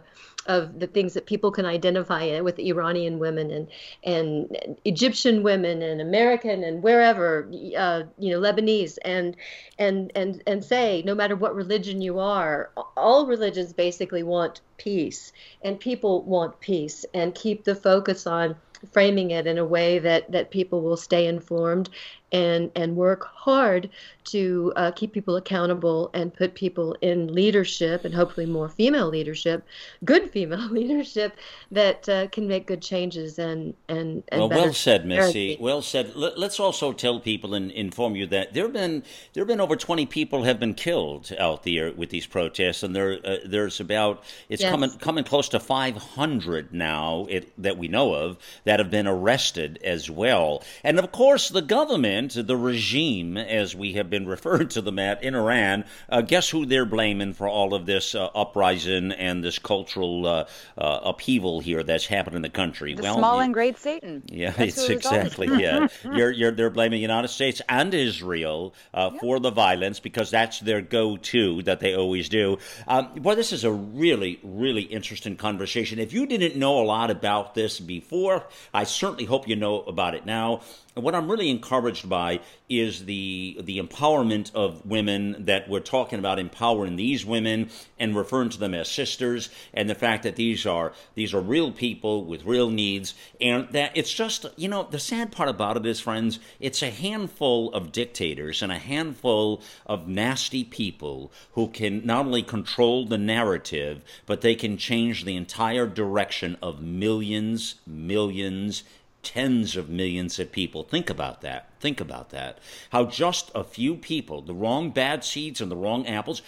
of 0.49 0.79
the 0.79 0.87
things 0.87 1.13
that 1.13 1.27
people 1.27 1.51
can 1.51 1.65
identify 1.65 2.41
with 2.41 2.57
Iranian 2.59 3.19
women 3.19 3.51
and 3.51 3.67
and 4.03 4.77
Egyptian 4.83 5.43
women 5.43 5.81
and 5.83 6.01
American 6.01 6.63
and 6.63 6.81
wherever 6.81 7.47
uh, 7.77 8.03
you 8.17 8.31
know 8.31 8.41
Lebanese 8.41 8.97
and 9.05 9.37
and 9.77 10.11
and 10.15 10.41
and 10.47 10.65
say 10.65 11.03
no 11.05 11.13
matter 11.13 11.35
what 11.35 11.55
religion 11.55 12.01
you 12.01 12.19
are, 12.19 12.71
all 12.97 13.27
religions 13.27 13.71
basically 13.71 14.23
want 14.23 14.61
peace 14.77 15.31
and 15.61 15.79
people 15.79 16.23
want 16.23 16.59
peace 16.59 17.05
and 17.13 17.35
keep 17.35 17.63
the 17.63 17.75
focus 17.75 18.25
on 18.25 18.55
framing 18.91 19.31
it 19.31 19.45
in 19.45 19.57
a 19.57 19.65
way 19.65 19.99
that 19.99 20.31
that 20.31 20.49
people 20.49 20.81
will 20.81 20.97
stay 20.97 21.27
informed 21.27 21.89
and 22.31 22.71
and 22.75 22.95
work 22.95 23.25
hard 23.33 23.89
to 24.25 24.71
uh, 24.75 24.91
keep 24.91 25.11
people 25.11 25.35
accountable 25.35 26.11
and 26.13 26.33
put 26.33 26.53
people 26.53 26.95
in 27.01 27.33
leadership 27.33 28.05
and 28.05 28.13
hopefully 28.13 28.45
more 28.45 28.69
female 28.69 29.07
leadership, 29.07 29.65
good 30.05 30.29
female 30.33 30.67
leadership 30.69 31.35
that 31.71 32.07
uh, 32.07 32.27
can 32.27 32.47
make 32.47 32.67
good 32.67 32.81
changes 32.81 33.39
and 33.39 33.73
and, 33.87 34.23
and 34.29 34.41
well, 34.41 34.49
well 34.49 34.73
said, 34.73 35.05
Missy. 35.05 35.57
Well 35.59 35.81
said. 35.81 36.15
Let's 36.15 36.59
also 36.59 36.93
tell 36.93 37.19
people 37.19 37.53
and 37.53 37.71
inform 37.71 38.15
you 38.15 38.27
that 38.27 38.53
there 38.53 38.63
have 38.63 38.73
been 38.73 39.03
there 39.33 39.41
have 39.41 39.47
been 39.47 39.61
over 39.61 39.75
twenty 39.75 40.05
people 40.05 40.43
have 40.43 40.59
been 40.59 40.75
killed 40.75 41.31
out 41.39 41.63
there 41.63 41.91
with 41.93 42.09
these 42.09 42.27
protests, 42.27 42.83
and 42.83 42.95
there 42.95 43.19
uh, 43.23 43.37
there's 43.45 43.79
about 43.79 44.23
it's 44.49 44.61
yes. 44.61 44.71
coming 44.71 44.91
coming 44.99 45.23
close 45.23 45.49
to 45.49 45.59
five 45.59 45.95
hundred 45.95 46.73
now 46.73 47.25
it, 47.29 47.51
that 47.61 47.77
we 47.77 47.87
know 47.87 48.13
of 48.13 48.37
that 48.65 48.79
have 48.79 48.91
been 48.91 49.07
arrested 49.07 49.79
as 49.83 50.09
well, 50.09 50.63
and 50.83 50.99
of 50.99 51.11
course 51.11 51.49
the 51.49 51.61
government, 51.61 52.18
the 52.27 52.57
regime, 52.57 53.37
as 53.37 53.75
we 53.75 53.93
have 53.93 54.09
been 54.09 54.27
referred 54.27 54.71
to 54.71 54.81
them 54.81 54.99
at 54.99 55.23
in 55.23 55.35
Iran. 55.35 55.85
Uh, 56.09 56.21
guess 56.21 56.49
who 56.49 56.65
they're 56.65 56.85
blaming 56.85 57.33
for 57.33 57.47
all 57.47 57.73
of 57.73 57.85
this 57.85 58.15
uh, 58.15 58.25
uprising 58.35 59.11
and 59.11 59.43
this 59.43 59.59
cultural 59.59 60.25
uh, 60.25 60.45
uh 60.77 60.99
upheaval 61.03 61.59
here 61.59 61.83
that's 61.83 62.05
happened 62.05 62.35
in 62.35 62.41
the 62.41 62.49
country? 62.49 62.93
The 62.93 63.03
well, 63.03 63.17
small 63.17 63.39
and 63.39 63.53
great 63.53 63.77
Satan. 63.77 64.23
Yeah, 64.27 64.51
that's 64.51 64.77
it's 64.77 64.89
exactly 64.89 65.47
yeah. 65.61 65.87
you're, 66.03 66.31
you're, 66.31 66.51
they're 66.51 66.69
blaming 66.69 66.97
the 66.97 67.01
United 67.01 67.29
States 67.29 67.61
and 67.69 67.93
Israel 67.93 68.73
uh, 68.93 69.11
yeah. 69.13 69.19
for 69.19 69.39
the 69.39 69.51
violence 69.51 69.99
because 69.99 70.31
that's 70.31 70.59
their 70.59 70.81
go-to 70.81 71.61
that 71.63 71.79
they 71.79 71.95
always 71.95 72.29
do. 72.29 72.57
Um, 72.87 73.13
boy, 73.15 73.35
this 73.35 73.51
is 73.51 73.63
a 73.63 73.71
really, 73.71 74.39
really 74.43 74.81
interesting 74.81 75.35
conversation. 75.35 75.99
If 75.99 76.13
you 76.13 76.25
didn't 76.25 76.55
know 76.55 76.81
a 76.81 76.85
lot 76.85 77.11
about 77.11 77.55
this 77.55 77.79
before, 77.79 78.47
I 78.73 78.83
certainly 78.83 79.25
hope 79.25 79.47
you 79.47 79.55
know 79.55 79.81
about 79.81 80.15
it 80.15 80.25
now. 80.25 80.61
And 80.95 81.05
what 81.05 81.15
I'm 81.15 81.29
really 81.29 81.49
encouraged 81.49 82.03
by 82.09 82.39
is 82.69 83.05
the 83.05 83.57
the 83.63 83.79
empowerment 83.79 84.53
of 84.53 84.85
women 84.85 85.45
that 85.45 85.67
we're 85.67 85.79
talking 85.79 86.19
about 86.19 86.37
empowering 86.37 86.95
these 86.95 87.25
women 87.25 87.69
and 87.97 88.15
referring 88.15 88.49
to 88.49 88.59
them 88.59 88.73
as 88.73 88.89
sisters 88.89 89.49
and 89.73 89.89
the 89.89 89.95
fact 89.95 90.23
that 90.23 90.35
these 90.35 90.65
are 90.65 90.93
these 91.15 91.33
are 91.33 91.41
real 91.41 91.71
people 91.71 92.25
with 92.25 92.45
real 92.45 92.69
needs 92.69 93.15
and 93.41 93.67
that 93.71 93.91
it's 93.95 94.13
just 94.13 94.45
you 94.55 94.67
know 94.67 94.83
the 94.83 94.99
sad 94.99 95.31
part 95.31 95.49
about 95.49 95.77
it 95.77 95.85
is 95.85 95.99
friends 95.99 96.39
it's 96.59 96.83
a 96.83 96.91
handful 96.91 97.73
of 97.73 97.91
dictators 97.91 98.61
and 98.61 98.71
a 98.71 98.77
handful 98.77 99.61
of 99.85 100.07
nasty 100.07 100.63
people 100.63 101.31
who 101.53 101.67
can 101.67 102.05
not 102.05 102.25
only 102.25 102.43
control 102.43 103.05
the 103.05 103.17
narrative 103.17 104.03
but 104.25 104.41
they 104.41 104.55
can 104.55 104.77
change 104.77 105.25
the 105.25 105.35
entire 105.35 105.87
direction 105.87 106.55
of 106.61 106.81
millions 106.81 107.75
millions 107.87 108.83
tens 109.21 109.75
of 109.75 109.89
millions 109.89 110.39
of 110.39 110.51
people. 110.51 110.83
Think 110.83 111.09
about 111.09 111.41
that. 111.41 111.69
Think 111.79 112.01
about 112.01 112.31
that. 112.31 112.59
How 112.89 113.05
just 113.05 113.51
a 113.55 113.63
few 113.63 113.95
people, 113.95 114.41
the 114.41 114.53
wrong 114.53 114.91
bad 114.91 115.23
seeds 115.23 115.61
and 115.61 115.71
the 115.71 115.77
wrong 115.77 116.05
apples. 116.07 116.41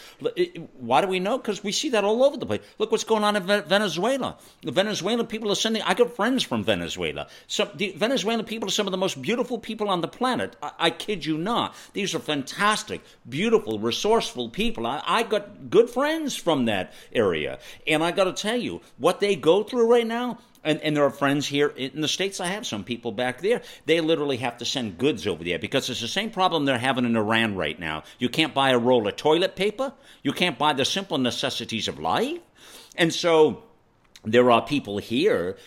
Why 0.78 1.01
do 1.01 1.07
we 1.07 1.19
know? 1.19 1.38
Because 1.38 1.63
we 1.63 1.72
see 1.72 1.89
that 1.89 2.03
all 2.03 2.24
over 2.24 2.36
the 2.36 2.45
place. 2.45 2.61
Look 2.80 2.91
what's 2.91 3.05
going 3.05 3.24
on 3.24 3.38
in 3.38 3.43
Venezuela. 3.43 4.38
The 4.61 4.72
Venezuelan 4.72 5.28
people 5.28 5.51
are 5.51 5.55
sending. 5.55 5.82
I 5.84 5.93
got 5.93 6.15
friends 6.15 6.43
from 6.43 6.63
Venezuela. 6.63 7.28
Some 7.47 7.69
the 7.76 7.91
Venezuelan 7.91 8.45
people 8.45 8.67
are 8.67 8.72
some 8.72 8.88
of 8.88 8.91
the 8.91 8.97
most 8.97 9.22
beautiful 9.22 9.57
people 9.57 9.89
on 9.89 10.01
the 10.01 10.07
planet. 10.07 10.57
I, 10.61 10.72
I 10.80 10.89
kid 10.89 11.26
you 11.26 11.38
not. 11.38 11.76
These 11.93 12.13
are 12.13 12.19
fantastic, 12.19 13.01
beautiful, 13.28 13.80
resourceful 13.80 14.49
people. 14.49 14.86
I, 14.86 15.01
I 15.05 15.24
got 15.24 15.69
good 15.69 15.89
friends 15.89 16.36
from 16.36 16.65
that 16.65 16.93
area, 17.13 17.59
and 17.88 18.03
I 18.03 18.11
got 18.11 18.26
to 18.26 18.34
tell 18.34 18.57
you 18.57 18.82
what 18.97 19.22
they 19.22 19.38
go 19.38 19.63
through 19.63 19.89
right 19.89 20.07
now 20.07 20.39
and, 20.64 20.80
and 20.82 20.95
there 20.95 21.03
are 21.03 21.12
friends 21.12 21.47
here 21.47 21.70
in 21.70 22.01
the 22.01 22.07
States. 22.07 22.39
I 22.39 22.47
have 22.47 22.68
some 22.68 22.84
people 22.84 23.12
back 23.12 23.41
there. 23.41 23.62
They 23.86 23.99
literally 24.01 24.38
have 24.38 24.57
to 24.57 24.66
send 24.66 24.97
goods 24.97 25.26
over 25.26 25.43
there 25.43 25.59
because 25.59 25.89
it's 25.89 26.01
the 26.01 26.07
same 26.07 26.30
problem 26.30 26.66
they're 26.66 26.78
having 26.78 27.05
in 27.05 27.16
Iran 27.16 27.55
right 27.55 27.80
now. 27.80 28.03
You 28.20 28.30
can't 28.30 28.53
buy 28.53 28.72
a 28.72 28.78
roll 28.78 29.07
of 29.07 29.16
toilet 29.16 29.55
paper, 29.55 29.93
you 30.24 30.32
can't 30.32 30.57
buy 30.57 30.74
the 30.74 30.86
simple 30.86 31.18
necessities 31.18 31.88
of 31.88 31.99
life. 31.99 32.39
And 32.95 33.14
so 33.14 33.64
there 34.24 34.51
are 34.51 34.62
people 34.66 34.97
here 34.97 35.57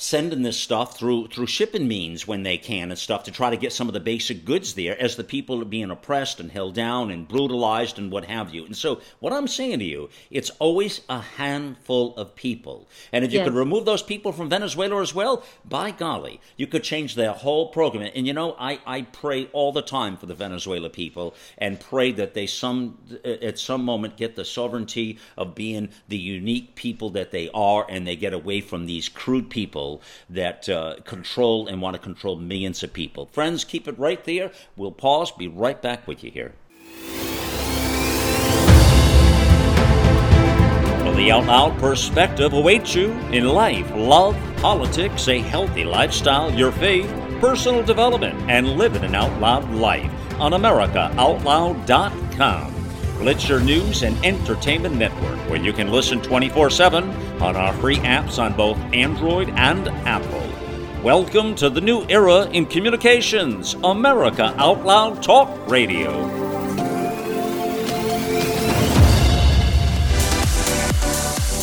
sending 0.00 0.42
this 0.42 0.56
stuff 0.56 0.96
through 0.96 1.26
through 1.26 1.46
shipping 1.46 1.88
means 1.88 2.24
when 2.26 2.44
they 2.44 2.56
can 2.56 2.90
and 2.90 2.98
stuff 2.98 3.24
to 3.24 3.32
try 3.32 3.50
to 3.50 3.56
get 3.56 3.72
some 3.72 3.88
of 3.88 3.94
the 3.94 4.00
basic 4.00 4.44
goods 4.44 4.74
there 4.74 4.96
as 5.00 5.16
the 5.16 5.24
people 5.24 5.60
are 5.60 5.64
being 5.64 5.90
oppressed 5.90 6.38
and 6.38 6.52
held 6.52 6.72
down 6.72 7.10
and 7.10 7.26
brutalized 7.26 7.98
and 7.98 8.12
what 8.12 8.24
have 8.24 8.54
you. 8.54 8.64
And 8.64 8.76
so 8.76 9.00
what 9.18 9.32
I'm 9.32 9.48
saying 9.48 9.80
to 9.80 9.84
you, 9.84 10.08
it's 10.30 10.50
always 10.60 11.00
a 11.08 11.20
handful 11.20 12.14
of 12.16 12.36
people. 12.36 12.86
And 13.12 13.24
if 13.24 13.32
you 13.32 13.40
yes. 13.40 13.48
could 13.48 13.56
remove 13.56 13.86
those 13.86 14.02
people 14.02 14.30
from 14.30 14.48
Venezuela 14.48 15.02
as 15.02 15.12
well, 15.12 15.42
by 15.64 15.90
golly, 15.90 16.40
you 16.56 16.68
could 16.68 16.84
change 16.84 17.16
their 17.16 17.32
whole 17.32 17.70
program. 17.70 18.08
And 18.14 18.24
you 18.24 18.32
know, 18.32 18.54
I, 18.56 18.78
I 18.86 19.02
pray 19.02 19.48
all 19.52 19.72
the 19.72 19.82
time 19.82 20.16
for 20.16 20.26
the 20.26 20.34
Venezuela 20.34 20.90
people 20.90 21.34
and 21.58 21.80
pray 21.80 22.12
that 22.12 22.34
they 22.34 22.46
some 22.46 22.98
at 23.24 23.58
some 23.58 23.84
moment 23.84 24.16
get 24.16 24.36
the 24.36 24.44
sovereignty 24.44 25.18
of 25.36 25.56
being 25.56 25.88
the 26.06 26.18
unique 26.18 26.76
people 26.76 27.10
that 27.10 27.32
they 27.32 27.50
are 27.52 27.84
and 27.88 28.06
they 28.06 28.14
get 28.14 28.32
away 28.32 28.60
from 28.60 28.86
these 28.86 29.08
crude 29.08 29.50
people 29.50 29.87
people 29.88 30.02
that 30.30 30.68
uh, 30.68 30.96
control 31.04 31.66
and 31.66 31.80
want 31.80 31.94
to 31.94 32.02
control 32.02 32.36
millions 32.36 32.82
of 32.82 32.92
people. 32.92 33.24
Friends, 33.26 33.64
keep 33.64 33.88
it 33.88 33.98
right 33.98 34.22
there. 34.24 34.50
We'll 34.76 34.92
pause, 34.92 35.32
be 35.32 35.48
right 35.48 35.80
back 35.80 36.06
with 36.06 36.22
you 36.22 36.30
here. 36.30 36.52
the 41.16 41.32
Out 41.32 41.46
Loud 41.46 41.78
perspective 41.80 42.52
awaits 42.52 42.94
you 42.94 43.10
in 43.32 43.48
life, 43.48 43.90
love, 43.92 44.36
politics, 44.58 45.26
a 45.26 45.40
healthy 45.40 45.82
lifestyle, 45.82 46.54
your 46.54 46.70
faith, 46.70 47.10
personal 47.40 47.82
development, 47.82 48.38
and 48.48 48.78
living 48.78 49.02
an 49.02 49.16
out 49.16 49.40
loud 49.40 49.68
life 49.72 50.12
on 50.38 50.52
AmericaOutloud.com. 50.52 52.77
Blitzer 53.18 53.60
News 53.60 54.04
and 54.04 54.16
Entertainment 54.24 54.94
Network, 54.94 55.36
where 55.50 55.60
you 55.60 55.72
can 55.72 55.90
listen 55.90 56.22
24 56.22 56.70
7 56.70 57.10
on 57.42 57.56
our 57.56 57.72
free 57.74 57.96
apps 57.96 58.40
on 58.40 58.52
both 58.52 58.78
Android 58.92 59.48
and 59.50 59.88
Apple. 60.06 60.48
Welcome 61.02 61.56
to 61.56 61.68
the 61.68 61.80
new 61.80 62.06
era 62.08 62.44
in 62.50 62.64
communications, 62.64 63.74
America 63.82 64.54
Out 64.56 64.84
Loud 64.84 65.20
Talk 65.20 65.48
Radio. 65.68 66.12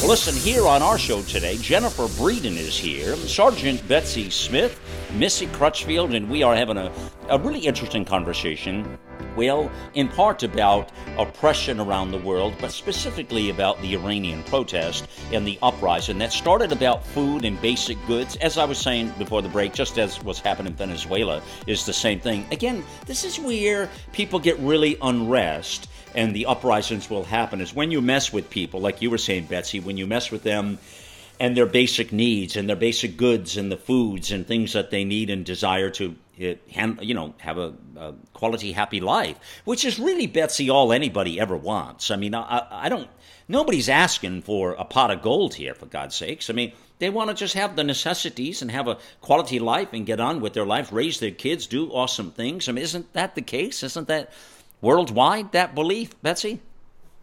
Listen, 0.06 0.36
here 0.36 0.68
on 0.68 0.82
our 0.82 0.98
show 0.98 1.22
today, 1.22 1.56
Jennifer 1.56 2.08
Breedon 2.08 2.58
is 2.58 2.78
here, 2.78 3.16
Sergeant 3.16 3.88
Betsy 3.88 4.30
Smith, 4.30 4.78
Missy 5.14 5.48
Crutchfield, 5.48 6.14
and 6.16 6.30
we 6.30 6.44
are 6.44 6.54
having 6.54 6.76
a, 6.76 6.92
a 7.30 7.40
really 7.40 7.62
interesting 7.62 8.04
conversation 8.04 9.00
well, 9.36 9.72
in 9.94 10.08
part 10.08 10.44
about 10.44 10.92
oppression 11.18 11.80
around 11.80 12.12
the 12.12 12.18
world, 12.18 12.54
but 12.60 12.72
specifically 12.72 13.50
about 13.50 13.82
the 13.82 13.94
Iranian 13.94 14.44
protest 14.44 15.08
and 15.32 15.46
the 15.46 15.60
uprising 15.62 16.18
that 16.20 16.34
started 16.34 16.72
about 16.72 17.06
food 17.06 17.46
and 17.46 17.62
basic 17.62 17.98
goods. 18.08 18.36
As 18.38 18.58
I 18.58 18.66
was 18.66 18.78
saying 18.78 19.14
before 19.18 19.42
the 19.42 19.50
break, 19.50 19.74
just 19.74 19.98
as 19.98 20.22
what's 20.24 20.40
happened 20.40 20.68
in 20.68 20.76
Venezuela 20.76 21.42
is 21.68 21.86
the 21.86 21.94
same 21.94 22.20
thing. 22.20 22.46
Again, 22.52 22.84
this 23.06 23.24
is 23.24 23.40
where 23.40 23.90
people 24.12 24.40
get 24.40 24.58
really 24.60 24.98
unrest 25.02 25.90
and 26.16 26.34
the 26.34 26.46
uprisings 26.46 27.10
will 27.10 27.26
happen 27.26 27.60
is 27.60 27.76
when 27.76 27.92
you 27.92 28.02
mess 28.02 28.32
with 28.32 28.50
people, 28.50 28.80
like 28.80 29.02
you 29.02 29.12
were 29.12 29.18
saying, 29.18 29.46
Betsy, 29.46 29.82
when 29.82 29.98
you 29.98 30.08
mess 30.08 30.32
with 30.32 30.44
them 30.44 30.80
and 31.40 31.58
their 31.58 31.66
basic 31.66 32.14
needs 32.14 32.56
and 32.56 32.70
their 32.70 32.78
basic 32.78 33.18
goods 33.18 33.58
and 33.58 33.70
the 33.72 33.78
foods 33.78 34.32
and 34.32 34.48
things 34.48 34.74
that 34.74 34.92
they 34.92 35.04
need 35.04 35.30
and 35.30 35.46
desire 35.46 35.90
to 35.92 36.16
you 36.38 37.14
know, 37.14 37.34
have 37.38 37.58
a, 37.58 37.74
a, 37.98 38.14
quality, 38.34 38.72
happy 38.72 39.00
life, 39.00 39.40
which 39.64 39.86
is 39.86 40.00
really, 40.00 40.28
Betsy, 40.28 40.70
all 40.70 40.92
anybody 40.92 41.40
ever 41.40 41.56
wants. 41.56 42.12
I 42.12 42.16
mean, 42.16 42.36
I, 42.36 42.68
I 42.70 42.90
don't, 42.90 43.10
nobody's 43.48 43.90
asking 43.90 44.42
for 44.42 44.74
a 44.74 44.86
pot 44.86 45.12
of 45.12 45.22
gold 45.22 45.54
here, 45.54 45.74
for 45.74 45.86
God's 45.86 46.16
sakes. 46.16 46.50
I 46.50 46.54
mean, 46.54 46.74
they 47.00 47.10
want 47.10 47.30
to 47.30 47.36
just 47.36 47.56
have 47.56 47.76
the 47.76 47.84
necessities 47.84 48.62
and 48.62 48.72
have 48.72 48.88
a 48.88 48.98
quality 49.22 49.60
life 49.60 49.90
and 49.94 50.06
get 50.06 50.20
on 50.20 50.42
with 50.42 50.54
their 50.54 50.66
life, 50.66 50.92
raise 50.92 51.20
their 51.20 51.32
kids, 51.32 51.68
do 51.68 51.90
awesome 51.92 52.32
things. 52.32 52.68
I 52.68 52.72
mean, 52.72 52.84
isn't 52.84 53.14
that 53.14 53.36
the 53.36 53.42
case? 53.42 53.84
Isn't 53.84 54.08
that 54.08 54.32
worldwide, 54.82 55.52
that 55.52 55.76
belief, 55.76 56.22
Betsy? 56.22 56.62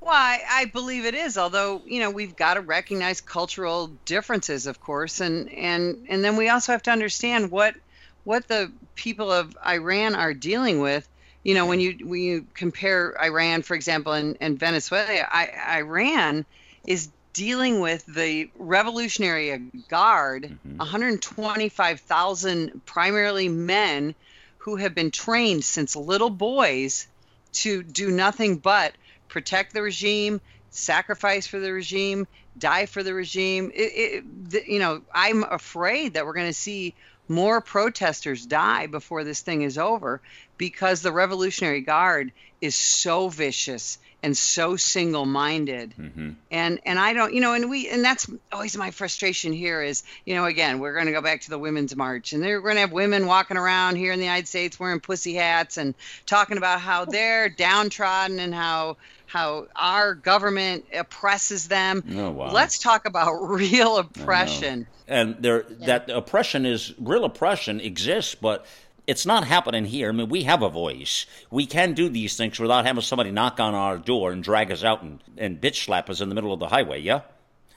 Well, 0.00 0.10
I, 0.12 0.40
I, 0.50 0.64
believe 0.64 1.04
it 1.04 1.14
is. 1.14 1.38
Although 1.38 1.80
you 1.86 2.00
know 2.00 2.10
we've 2.10 2.34
got 2.34 2.54
to 2.54 2.60
recognize 2.60 3.20
cultural 3.20 3.86
differences, 4.04 4.66
of 4.66 4.80
course, 4.80 5.20
and 5.20 5.48
and 5.52 6.06
and 6.08 6.24
then 6.24 6.36
we 6.36 6.48
also 6.48 6.72
have 6.72 6.82
to 6.82 6.90
understand 6.90 7.52
what 7.52 7.76
what 8.24 8.48
the 8.48 8.70
people 8.94 9.30
of 9.30 9.56
Iran 9.66 10.14
are 10.14 10.34
dealing 10.34 10.80
with. 10.80 11.08
You 11.42 11.54
know, 11.54 11.66
when 11.66 11.80
you 11.80 11.98
when 12.04 12.20
you 12.20 12.46
compare 12.54 13.20
Iran, 13.20 13.62
for 13.62 13.74
example, 13.74 14.12
and, 14.12 14.36
and 14.40 14.58
Venezuela, 14.58 15.26
I, 15.28 15.78
Iran 15.78 16.44
is 16.86 17.08
dealing 17.32 17.80
with 17.80 18.04
the 18.06 18.50
Revolutionary 18.56 19.58
Guard, 19.88 20.44
mm-hmm. 20.44 20.76
125,000 20.76 22.84
primarily 22.84 23.48
men 23.48 24.14
who 24.58 24.76
have 24.76 24.94
been 24.94 25.10
trained 25.10 25.64
since 25.64 25.96
little 25.96 26.30
boys 26.30 27.08
to 27.52 27.82
do 27.82 28.10
nothing 28.10 28.58
but 28.58 28.92
protect 29.28 29.72
the 29.72 29.82
regime, 29.82 30.40
sacrifice 30.70 31.46
for 31.46 31.58
the 31.58 31.72
regime, 31.72 32.26
die 32.58 32.86
for 32.86 33.02
the 33.02 33.14
regime. 33.14 33.72
It, 33.74 34.24
it, 34.52 34.68
you 34.68 34.78
know, 34.78 35.02
I'm 35.12 35.42
afraid 35.42 36.14
that 36.14 36.26
we're 36.26 36.34
going 36.34 36.46
to 36.46 36.52
see 36.52 36.94
more 37.32 37.60
protesters 37.60 38.46
die 38.46 38.86
before 38.86 39.24
this 39.24 39.40
thing 39.40 39.62
is 39.62 39.78
over 39.78 40.20
because 40.58 41.02
the 41.02 41.12
Revolutionary 41.12 41.80
Guard 41.80 42.32
is 42.60 42.74
so 42.74 43.28
vicious 43.28 43.98
and 44.22 44.36
so 44.36 44.76
single-minded 44.76 45.94
mm-hmm. 45.98 46.30
and 46.50 46.80
and 46.84 46.98
i 46.98 47.12
don't 47.12 47.34
you 47.34 47.40
know 47.40 47.54
and 47.54 47.68
we 47.68 47.88
and 47.88 48.04
that's 48.04 48.30
always 48.52 48.76
my 48.76 48.90
frustration 48.90 49.52
here 49.52 49.82
is 49.82 50.02
you 50.24 50.34
know 50.34 50.44
again 50.44 50.78
we're 50.78 50.94
going 50.94 51.06
to 51.06 51.12
go 51.12 51.22
back 51.22 51.40
to 51.40 51.50
the 51.50 51.58
women's 51.58 51.94
march 51.96 52.32
and 52.32 52.42
they're 52.42 52.60
going 52.60 52.74
to 52.74 52.80
have 52.80 52.92
women 52.92 53.26
walking 53.26 53.56
around 53.56 53.96
here 53.96 54.12
in 54.12 54.18
the 54.18 54.24
united 54.24 54.48
states 54.48 54.78
wearing 54.78 55.00
pussy 55.00 55.34
hats 55.34 55.76
and 55.76 55.94
talking 56.26 56.56
about 56.56 56.80
how 56.80 57.04
they're 57.04 57.48
downtrodden 57.48 58.38
and 58.38 58.54
how 58.54 58.96
how 59.32 59.66
our 59.74 60.14
government 60.14 60.84
oppresses 60.92 61.66
them. 61.66 62.04
Oh, 62.14 62.30
wow. 62.32 62.52
Let's 62.52 62.78
talk 62.78 63.06
about 63.06 63.32
real 63.40 63.96
oppression. 63.96 64.86
And 65.08 65.36
there, 65.40 65.64
yeah. 65.78 65.86
that 65.86 66.10
oppression 66.10 66.66
is 66.66 66.92
real 66.98 67.24
oppression 67.24 67.80
exists, 67.80 68.34
but 68.34 68.66
it's 69.06 69.26
not 69.26 69.46
happening 69.46 69.84
here. 69.84 70.08
I 70.08 70.12
mean, 70.12 70.28
we 70.28 70.44
have 70.44 70.62
a 70.62 70.68
voice. 70.68 71.26
We 71.50 71.66
can 71.66 71.92
do 71.94 72.08
these 72.08 72.36
things 72.36 72.58
without 72.58 72.86
having 72.86 73.02
somebody 73.02 73.30
knock 73.30 73.58
on 73.58 73.74
our 73.74 73.98
door 73.98 74.32
and 74.32 74.42
drag 74.42 74.70
us 74.70 74.84
out 74.84 75.02
and, 75.02 75.20
and 75.36 75.60
bitch 75.60 75.84
slap 75.84 76.08
us 76.08 76.20
in 76.20 76.28
the 76.28 76.34
middle 76.34 76.52
of 76.52 76.60
the 76.60 76.68
highway. 76.68 77.00
Yeah. 77.00 77.22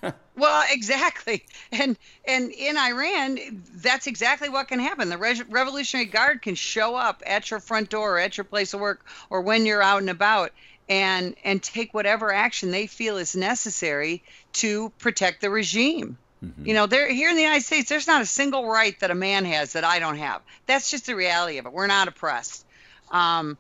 well, 0.38 0.64
exactly, 0.70 1.44
and 1.72 1.98
and 2.28 2.52
in 2.52 2.78
Iran, 2.78 3.64
that's 3.76 4.06
exactly 4.08 4.50
what 4.50 4.68
can 4.68 4.80
happen. 4.80 5.10
The 5.10 5.18
Re- 5.18 5.42
Revolutionary 5.50 6.06
Guard 6.06 6.42
can 6.42 6.54
show 6.54 6.96
up 6.96 7.24
at 7.26 7.50
your 7.50 7.60
front 7.60 7.90
door, 7.90 8.16
or 8.16 8.20
at 8.20 8.38
your 8.38 8.44
place 8.44 8.74
of 8.74 8.82
work, 8.82 9.06
or 9.30 9.42
when 9.42 9.66
you're 9.66 9.82
out 9.82 10.02
and 10.02 10.10
about, 10.10 10.52
and 10.90 11.36
and 11.44 11.64
take 11.64 11.94
whatever 11.94 12.32
action 12.32 12.72
they 12.72 12.88
feel 12.88 13.18
is 13.18 13.36
necessary 13.36 14.22
to 14.54 14.90
protect 15.00 15.42
the 15.42 15.50
regime. 15.50 16.18
Mm-hmm. 16.46 16.68
You 16.68 16.74
know, 16.74 16.86
there 16.86 17.10
here 17.12 17.30
in 17.30 17.36
the 17.36 17.42
United 17.42 17.64
States, 17.64 17.90
there's 17.90 18.08
not 18.08 18.22
a 18.22 18.26
single 18.26 18.68
right 18.68 19.00
that 19.00 19.12
a 19.12 19.16
man 19.16 19.46
has 19.46 19.74
that 19.74 19.84
I 19.84 20.00
don't 20.00 20.18
have. 20.18 20.42
That's 20.66 20.92
just 20.92 21.06
the 21.06 21.16
reality 21.16 21.58
of 21.58 21.66
it. 21.66 21.74
We're 21.74 21.88
not 21.88 22.08
oppressed. 22.08 22.66
Um, 23.12 23.58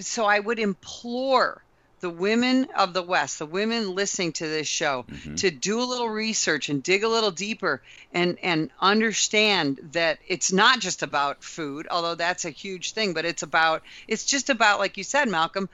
so 0.00 0.24
I 0.24 0.38
would 0.38 0.58
implore 0.58 1.62
the 2.00 2.10
women 2.10 2.66
of 2.76 2.94
the 2.94 3.02
West, 3.02 3.38
the 3.38 3.46
women 3.46 3.94
listening 3.94 4.32
to 4.32 4.46
this 4.46 4.66
show, 4.66 5.04
mm-hmm. 5.08 5.34
to 5.36 5.50
do 5.50 5.80
a 5.80 5.84
little 5.84 6.08
research 6.08 6.68
and 6.68 6.82
dig 6.82 7.04
a 7.04 7.08
little 7.08 7.30
deeper 7.30 7.82
and 8.12 8.38
and 8.42 8.70
understand 8.80 9.90
that 9.92 10.18
it's 10.26 10.52
not 10.52 10.80
just 10.80 11.02
about 11.02 11.44
food, 11.44 11.86
although 11.90 12.14
that's 12.14 12.44
a 12.44 12.50
huge 12.50 12.92
thing, 12.92 13.12
but 13.12 13.24
it's 13.24 13.42
about 13.42 13.82
it's 14.08 14.24
just 14.24 14.50
about 14.50 14.78
like 14.78 14.96
you 14.96 15.04
said, 15.04 15.28
Malcolm, 15.28 15.68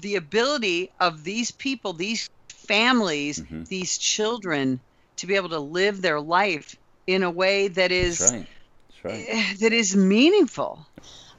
the 0.00 0.16
ability 0.16 0.90
of 0.98 1.22
these 1.22 1.50
people, 1.50 1.92
these 1.92 2.28
families, 2.48 3.38
mm-hmm. 3.38 3.64
these 3.64 3.98
children 3.98 4.80
to 5.16 5.26
be 5.26 5.36
able 5.36 5.50
to 5.50 5.60
live 5.60 6.02
their 6.02 6.20
life 6.20 6.76
in 7.06 7.22
a 7.22 7.30
way 7.30 7.68
that 7.68 7.92
is 7.92 8.18
That's 8.18 8.32
right. 8.32 8.48
That's 8.88 9.04
right. 9.04 9.24
Eh, 9.28 9.54
that 9.60 9.72
is 9.72 9.96
meaningful. 9.96 10.86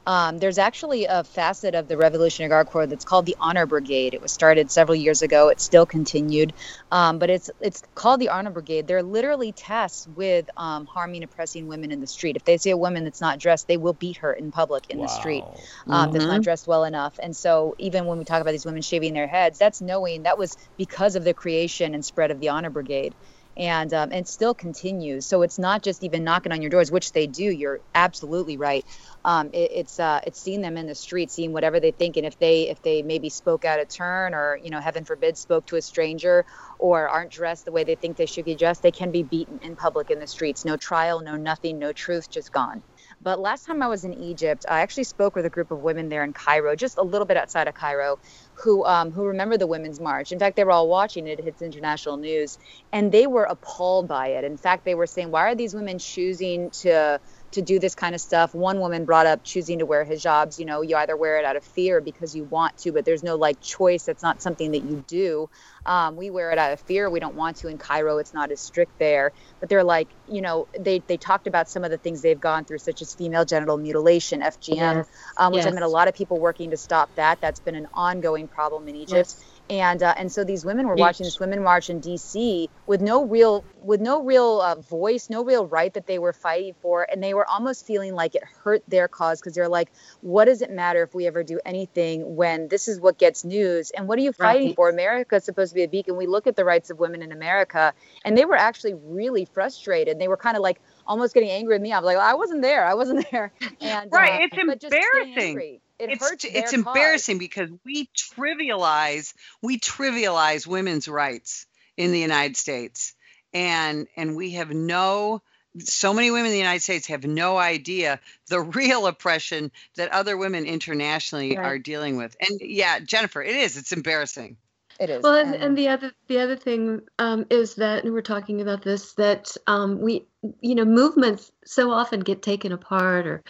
Um, 0.08 0.38
there's 0.38 0.58
actually 0.58 1.04
a 1.04 1.26
facet 1.26 1.76
of 1.76 1.90
the 1.90 1.98
Revolutionary 1.98 2.50
Guard 2.50 2.68
Corps 2.68 2.88
that's 2.88 3.04
called 3.04 3.26
the 3.26 3.36
Honor 3.42 3.66
Brigade. 3.66 4.14
It 4.14 4.22
was 4.22 4.32
started 4.32 4.72
several 4.72 4.96
years 4.96 5.22
ago. 5.22 5.50
It's 5.50 5.66
still 5.66 5.86
continued, 5.86 6.54
um, 6.94 7.20
but 7.20 7.30
it's 7.30 7.52
it's 7.60 7.84
called 7.94 8.22
the 8.22 8.30
Honor 8.30 8.52
Brigade. 8.52 8.88
They're 8.88 9.04
literally 9.04 9.52
tasked 9.52 10.08
with 10.16 10.50
um, 10.56 10.86
harming, 10.86 11.24
oppressing 11.24 11.68
women 11.68 11.92
in 11.92 12.00
the 12.00 12.08
street. 12.08 12.38
If 12.38 12.46
they 12.46 12.56
see 12.56 12.70
a 12.70 12.78
woman 12.78 13.04
that's 13.04 13.20
not 13.20 13.38
dressed, 13.38 13.68
they 13.68 13.76
will 13.76 13.92
beat 13.92 14.18
her 14.18 14.32
in 14.32 14.50
public 14.50 14.90
in 14.90 14.98
wow. 14.98 15.08
the 15.08 15.10
street 15.10 15.44
mm-hmm. 15.44 15.92
that's 15.92 16.14
not 16.14 16.36
mm-hmm. 16.36 16.42
dressed 16.42 16.68
well 16.68 16.86
enough. 16.86 17.20
And 17.22 17.36
so, 17.36 17.76
even 17.78 18.06
when 18.06 18.18
we 18.18 18.24
talk 18.24 18.40
about 18.40 18.52
these 18.52 18.66
women 18.66 18.84
shaving 18.84 19.14
their 19.14 19.28
heads, 19.28 19.60
that's 19.60 19.82
knowing 19.82 20.24
that 20.24 20.38
was 20.38 20.56
because 20.78 21.18
of 21.18 21.26
the 21.26 21.34
creation 21.34 21.94
and 21.94 22.06
spread 22.06 22.32
of 22.32 22.40
the 22.40 22.48
Honor 22.48 22.70
Brigade 22.70 23.14
and 23.58 23.94
um, 23.94 24.10
and 24.14 24.28
still 24.28 24.56
continues. 24.56 25.28
So 25.28 25.44
it's 25.44 25.60
not 25.60 25.84
just 25.84 26.04
even 26.04 26.24
knocking 26.26 26.54
on 26.54 26.62
your 26.62 26.72
doors, 26.72 26.92
which 26.92 27.14
they 27.14 27.28
do. 27.28 27.44
You're 27.46 27.82
absolutely 27.96 28.58
right. 28.58 28.86
Um, 29.26 29.50
it, 29.54 29.72
it's 29.74 30.00
uh, 30.00 30.22
it's 30.28 30.42
seeing 30.42 30.62
them 30.62 30.78
in 30.78 30.88
the 30.88 30.96
street, 30.96 31.32
seeing 31.32 31.54
whatever 31.54 31.80
they 31.80 31.92
think, 31.92 32.18
and 32.18 32.26
if 32.26 32.38
they 32.40 32.70
if 32.70 32.82
they 32.84 33.04
maybe 33.04 33.30
spoke 33.30 33.66
out 33.66 33.82
of 33.82 33.90
turn, 33.90 34.36
or 34.36 34.60
you 34.64 34.72
know, 34.72 34.82
heaven 34.82 35.06
forbid, 35.06 35.38
spoke 35.38 35.68
to 35.68 35.78
a 35.78 35.84
stranger, 35.84 36.46
or 36.80 37.10
aren't 37.10 37.32
dressed 37.32 37.66
the 37.66 37.74
way 37.74 37.86
they 37.86 37.96
think 37.96 38.18
they 38.18 38.28
should 38.28 38.46
be 38.46 38.56
dressed, 38.58 38.84
they 38.84 38.92
can 38.94 39.12
be 39.12 39.24
beaten 39.24 39.60
in 39.62 39.76
public 39.76 40.12
in 40.12 40.20
the 40.20 40.28
streets. 40.28 40.66
No 40.66 40.78
trial, 40.78 41.22
no 41.22 41.38
nothing, 41.38 41.80
no 41.80 41.94
truth, 41.94 42.30
just 42.32 42.52
gone. 42.52 42.84
But 43.22 43.40
last 43.40 43.66
time 43.66 43.82
I 43.82 43.88
was 43.88 44.04
in 44.04 44.14
Egypt, 44.14 44.66
I 44.70 44.82
actually 44.82 45.06
spoke 45.06 45.36
with 45.36 45.46
a 45.46 45.50
group 45.50 45.72
of 45.72 45.80
women 45.80 46.10
there 46.10 46.24
in 46.24 46.34
Cairo, 46.34 46.76
just 46.76 46.98
a 46.98 47.04
little 47.04 47.26
bit 47.26 47.38
outside 47.38 47.68
of 47.68 47.74
Cairo, 47.74 48.20
who 48.64 48.86
um, 48.86 49.12
who 49.12 49.26
remember 49.26 49.58
the 49.58 49.68
Women's 49.68 50.00
March. 50.00 50.32
In 50.32 50.40
fact, 50.40 50.56
they 50.56 50.64
were 50.64 50.72
all 50.72 50.88
watching 50.90 51.28
it. 51.28 51.40
It 51.40 51.46
hits 51.46 51.62
international 51.62 52.18
news, 52.18 52.58
and 52.94 53.12
they 53.12 53.28
were 53.28 53.46
appalled 53.46 54.08
by 54.08 54.30
it. 54.30 54.44
In 54.44 54.58
fact, 54.58 54.86
they 54.86 54.96
were 54.96 55.08
saying, 55.08 55.32
"Why 55.32 55.42
are 55.50 55.56
these 55.56 55.74
women 55.76 56.00
choosing 56.00 56.72
to?" 56.82 57.20
To 57.52 57.62
do 57.62 57.80
this 57.80 57.96
kind 57.96 58.14
of 58.14 58.22
stuff. 58.22 58.54
One 58.54 58.80
woman 58.80 59.06
brought 59.06 59.26
up 59.26 59.44
choosing 59.44 59.80
to 59.80 59.86
wear 59.86 60.06
hijabs. 60.06 60.60
You 60.60 60.66
know, 60.66 60.82
you 60.82 60.96
either 60.98 61.16
wear 61.16 61.40
it 61.40 61.46
out 61.46 61.56
of 61.56 61.64
fear 61.64 62.02
because 62.02 62.36
you 62.36 62.44
want 62.44 62.78
to, 62.80 62.92
but 62.92 63.06
there's 63.06 63.24
no 63.24 63.36
like 63.36 63.62
choice. 63.62 64.04
That's 64.04 64.24
not 64.24 64.42
something 64.42 64.72
that 64.72 64.84
you 64.84 65.04
do. 65.08 65.50
Um, 65.86 66.18
we 66.18 66.30
wear 66.30 66.52
it 66.52 66.58
out 66.58 66.74
of 66.74 66.82
fear. 66.82 67.10
We 67.10 67.20
don't 67.20 67.36
want 67.36 67.58
to. 67.58 67.70
In 67.70 67.78
Cairo, 67.78 68.18
it's 68.18 68.34
not 68.34 68.52
as 68.52 68.60
strict 68.60 69.00
there. 69.00 69.32
But 69.60 69.70
they're 69.70 69.84
like, 69.84 70.10
you 70.28 70.42
know, 70.42 70.68
they 70.78 71.00
they 71.00 71.18
talked 71.18 71.48
about 71.48 71.70
some 71.70 71.84
of 71.84 71.92
the 71.92 71.98
things 71.98 72.22
they've 72.22 72.40
gone 72.40 72.66
through, 72.66 72.80
such 72.80 73.02
as 73.02 73.16
female 73.16 73.46
genital 73.46 73.78
mutilation, 73.78 74.42
FGM, 74.42 74.76
yes. 74.76 75.08
um, 75.38 75.54
which 75.54 75.64
yes. 75.64 75.72
I 75.72 75.74
met 75.74 75.84
a 75.84 75.88
lot 75.88 76.08
of 76.08 76.16
people 76.16 76.40
working 76.40 76.72
to 76.72 76.78
stop 76.78 77.14
that. 77.16 77.40
That's 77.40 77.60
been 77.60 77.76
an 77.76 77.88
ongoing 77.94 78.48
problem 78.48 78.88
in 78.88 78.96
Egypt. 78.96 79.36
Yes 79.38 79.47
and 79.70 80.02
uh, 80.02 80.14
and 80.18 80.32
so 80.32 80.44
these 80.44 80.64
women 80.64 80.88
were 80.88 80.96
watching 80.96 81.26
this 81.26 81.40
women 81.40 81.64
march 81.64 81.90
in 81.90 82.00
D.C. 82.00 82.70
with 82.86 83.02
no 83.02 83.26
real 83.26 83.64
with 83.82 84.02
no 84.02 84.24
real 84.24 84.62
uh, 84.62 84.76
voice, 84.76 85.30
no 85.30 85.44
real 85.44 85.66
right 85.66 85.94
that 85.94 86.08
they 86.08 86.20
were 86.20 86.34
fighting 86.34 86.74
for, 86.82 87.08
and 87.10 87.22
they 87.22 87.34
were 87.34 87.46
almost 87.46 87.86
feeling 87.86 88.14
like 88.14 88.36
it 88.36 88.44
hurt 88.44 88.84
their 88.88 89.08
cause 89.08 89.40
because 89.40 89.54
they're 89.54 89.70
like, 89.70 89.90
what 90.22 90.46
does 90.46 90.62
it 90.62 90.72
matter 90.72 91.04
if 91.04 91.14
we 91.14 91.28
ever 91.28 91.44
do 91.44 91.60
anything 91.66 92.36
when 92.36 92.68
this 92.68 92.88
is 92.88 93.00
what 93.00 93.18
gets 93.18 93.44
news? 93.44 93.92
And 93.92 94.08
what 94.08 94.18
are 94.20 94.22
you 94.22 94.32
fighting 94.32 94.68
right. 94.68 94.76
for? 94.76 94.90
America 94.90 95.36
is 95.36 95.44
supposed 95.44 95.72
to 95.72 95.76
be 95.76 95.84
a 95.84 95.88
beacon. 95.88 96.16
We 96.16 96.28
look 96.28 96.48
at 96.48 96.56
the 96.56 96.66
rights 96.66 96.90
of 96.90 97.00
women 97.00 97.22
in 97.22 97.32
America, 97.32 97.94
and 98.24 98.38
they 98.38 98.46
were 98.46 98.56
actually 98.56 98.94
really 98.94 99.46
frustrated. 99.46 100.20
They 100.20 100.28
were 100.28 100.38
kind 100.38 100.58
of 100.58 100.64
like 100.64 100.80
almost 101.06 101.34
getting 101.34 101.50
angry 101.50 101.76
at 101.76 101.82
me. 101.82 101.92
I 101.92 102.00
was 102.00 102.06
like, 102.06 102.18
well, 102.18 102.28
I 102.28 102.36
wasn't 102.36 102.62
there. 102.62 102.86
I 102.86 102.94
wasn't 102.94 103.26
there. 103.32 103.52
And 103.82 104.12
right, 104.12 104.42
uh, 104.42 104.48
it's 104.52 104.84
embarrassing 104.84 105.80
it 106.00 106.10
it's 106.10 106.30
hurts 106.30 106.46
it's 106.46 106.74
embarrassing 106.74 107.38
because 107.38 107.70
we 107.86 108.10
trivialize 108.16 109.34
we 109.62 109.80
trivialize 109.80 110.68
women's 110.68 111.08
rights 111.08 111.66
in 111.96 112.12
the 112.12 112.20
United 112.20 112.56
States 112.56 113.14
and 113.54 114.08
and 114.16 114.36
we 114.36 114.52
have 114.52 114.72
no 114.72 115.42
so 115.80 116.14
many 116.14 116.32
women 116.32 116.48
in 116.48 116.52
the 116.52 116.58
United 116.58 116.82
States 116.82 117.08
have 117.08 117.26
no 117.26 117.58
idea 117.58 118.20
the 118.48 118.60
real 118.60 119.08
oppression 119.08 119.72
that 119.96 120.12
other 120.12 120.38
women 120.38 120.66
internationally 120.66 121.56
right. 121.56 121.66
are 121.66 121.78
dealing 121.78 122.18
with. 122.18 122.36
And 122.42 122.60
yeah, 122.62 123.00
Jennifer, 123.00 123.42
it 123.42 123.56
is. 123.56 123.78
It's 123.78 123.92
embarrassing. 123.92 124.58
It 125.00 125.10
is. 125.12 125.22
Well, 125.22 125.36
and, 125.36 125.54
and 125.54 125.78
the 125.78 125.90
other 125.90 126.12
the 126.28 126.40
other 126.40 126.56
thing 126.56 127.02
um, 127.20 127.46
is 127.52 127.76
that 127.76 128.04
and 128.04 128.14
we're 128.14 128.22
talking 128.22 128.62
about 128.62 128.82
this 128.82 129.14
that 129.14 129.56
um, 129.68 130.02
we 130.02 130.26
you 130.62 130.74
know 130.74 130.86
movements 130.86 131.52
so 131.66 131.92
often 131.92 132.22
get 132.22 132.42
taken 132.42 132.72
apart 132.72 133.28
or 133.28 133.44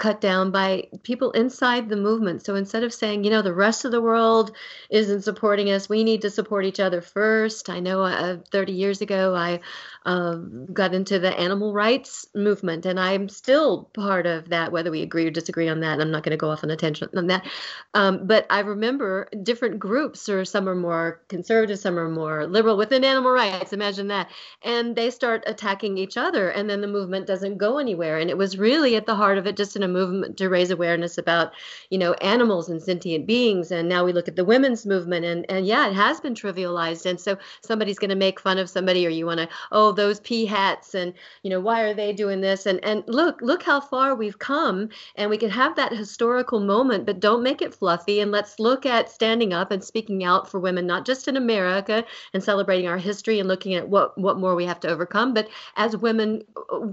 cut 0.00 0.20
down 0.20 0.50
by 0.50 0.88
people 1.02 1.30
inside 1.32 1.88
the 1.88 1.96
movement. 1.96 2.44
So 2.44 2.54
instead 2.56 2.82
of 2.82 2.92
saying, 2.92 3.22
you 3.22 3.30
know, 3.30 3.42
the 3.42 3.54
rest 3.54 3.84
of 3.84 3.92
the 3.92 4.00
world 4.00 4.50
isn't 4.88 5.22
supporting 5.22 5.70
us, 5.70 5.88
we 5.88 6.02
need 6.02 6.22
to 6.22 6.30
support 6.30 6.64
each 6.64 6.80
other 6.80 7.02
first. 7.02 7.68
I 7.68 7.80
know 7.80 8.02
uh, 8.02 8.38
30 8.50 8.72
years 8.72 9.02
ago 9.02 9.34
I 9.36 9.60
uh, 10.06 10.36
got 10.72 10.94
into 10.94 11.18
the 11.18 11.38
animal 11.38 11.74
rights 11.74 12.26
movement, 12.34 12.86
and 12.86 12.98
I'm 12.98 13.28
still 13.28 13.84
part 13.92 14.26
of 14.26 14.48
that, 14.48 14.72
whether 14.72 14.90
we 14.90 15.02
agree 15.02 15.26
or 15.26 15.30
disagree 15.30 15.68
on 15.68 15.80
that. 15.80 16.00
I'm 16.00 16.10
not 16.10 16.22
going 16.22 16.30
to 16.30 16.38
go 16.38 16.50
off 16.50 16.64
on 16.64 16.70
a 16.70 16.76
tangent 16.76 17.14
on 17.14 17.26
that. 17.26 17.46
Um, 17.92 18.26
but 18.26 18.46
I 18.48 18.60
remember 18.60 19.28
different 19.42 19.78
groups, 19.78 20.28
or 20.30 20.46
some 20.46 20.68
are 20.68 20.74
more 20.74 21.20
conservative, 21.28 21.78
some 21.78 21.98
are 21.98 22.08
more 22.08 22.46
liberal 22.46 22.78
within 22.78 23.04
animal 23.04 23.30
rights. 23.30 23.74
Imagine 23.74 24.08
that. 24.08 24.30
And 24.62 24.96
they 24.96 25.10
start 25.10 25.44
attacking 25.46 25.98
each 25.98 26.16
other, 26.16 26.48
and 26.48 26.70
then 26.70 26.80
the 26.80 26.88
movement 26.88 27.26
doesn't 27.26 27.58
go 27.58 27.76
anywhere. 27.76 28.18
And 28.18 28.30
it 28.30 28.38
was 28.38 28.56
really 28.56 28.96
at 28.96 29.04
the 29.04 29.14
heart 29.14 29.36
of 29.36 29.46
it 29.46 29.56
just 29.58 29.76
an 29.76 29.82
movement 29.92 30.36
to 30.38 30.48
raise 30.48 30.70
awareness 30.70 31.18
about, 31.18 31.52
you 31.90 31.98
know, 31.98 32.12
animals 32.14 32.68
and 32.68 32.82
sentient 32.82 33.26
beings. 33.26 33.70
And 33.70 33.88
now 33.88 34.04
we 34.04 34.12
look 34.12 34.28
at 34.28 34.36
the 34.36 34.44
women's 34.44 34.86
movement, 34.86 35.24
and 35.24 35.44
and 35.50 35.66
yeah, 35.66 35.88
it 35.88 35.94
has 35.94 36.20
been 36.20 36.34
trivialized. 36.34 37.06
And 37.06 37.20
so 37.20 37.36
somebody's 37.62 37.98
going 37.98 38.10
to 38.10 38.16
make 38.16 38.40
fun 38.40 38.58
of 38.58 38.70
somebody, 38.70 39.06
or 39.06 39.10
you 39.10 39.26
want 39.26 39.40
to, 39.40 39.48
oh, 39.72 39.92
those 39.92 40.20
pea 40.20 40.46
hats, 40.46 40.94
and 40.94 41.12
you 41.42 41.50
know, 41.50 41.60
why 41.60 41.82
are 41.82 41.94
they 41.94 42.12
doing 42.12 42.40
this? 42.40 42.66
And 42.66 42.82
and 42.84 43.02
look, 43.06 43.40
look 43.42 43.62
how 43.62 43.80
far 43.80 44.14
we've 44.14 44.38
come, 44.38 44.88
and 45.16 45.30
we 45.30 45.38
can 45.38 45.50
have 45.50 45.76
that 45.76 45.92
historical 45.92 46.60
moment, 46.60 47.06
but 47.06 47.20
don't 47.20 47.42
make 47.42 47.60
it 47.60 47.74
fluffy. 47.74 48.20
And 48.20 48.30
let's 48.30 48.58
look 48.58 48.86
at 48.86 49.10
standing 49.10 49.52
up 49.52 49.70
and 49.70 49.82
speaking 49.82 50.24
out 50.24 50.50
for 50.50 50.60
women, 50.60 50.86
not 50.86 51.04
just 51.04 51.28
in 51.28 51.36
America 51.36 52.04
and 52.32 52.42
celebrating 52.42 52.88
our 52.88 52.98
history 52.98 53.40
and 53.40 53.48
looking 53.48 53.74
at 53.74 53.88
what 53.88 54.16
what 54.16 54.38
more 54.38 54.54
we 54.54 54.64
have 54.64 54.80
to 54.80 54.88
overcome, 54.88 55.34
but 55.34 55.48
as 55.76 55.96
women 55.96 56.20
women 56.20 56.44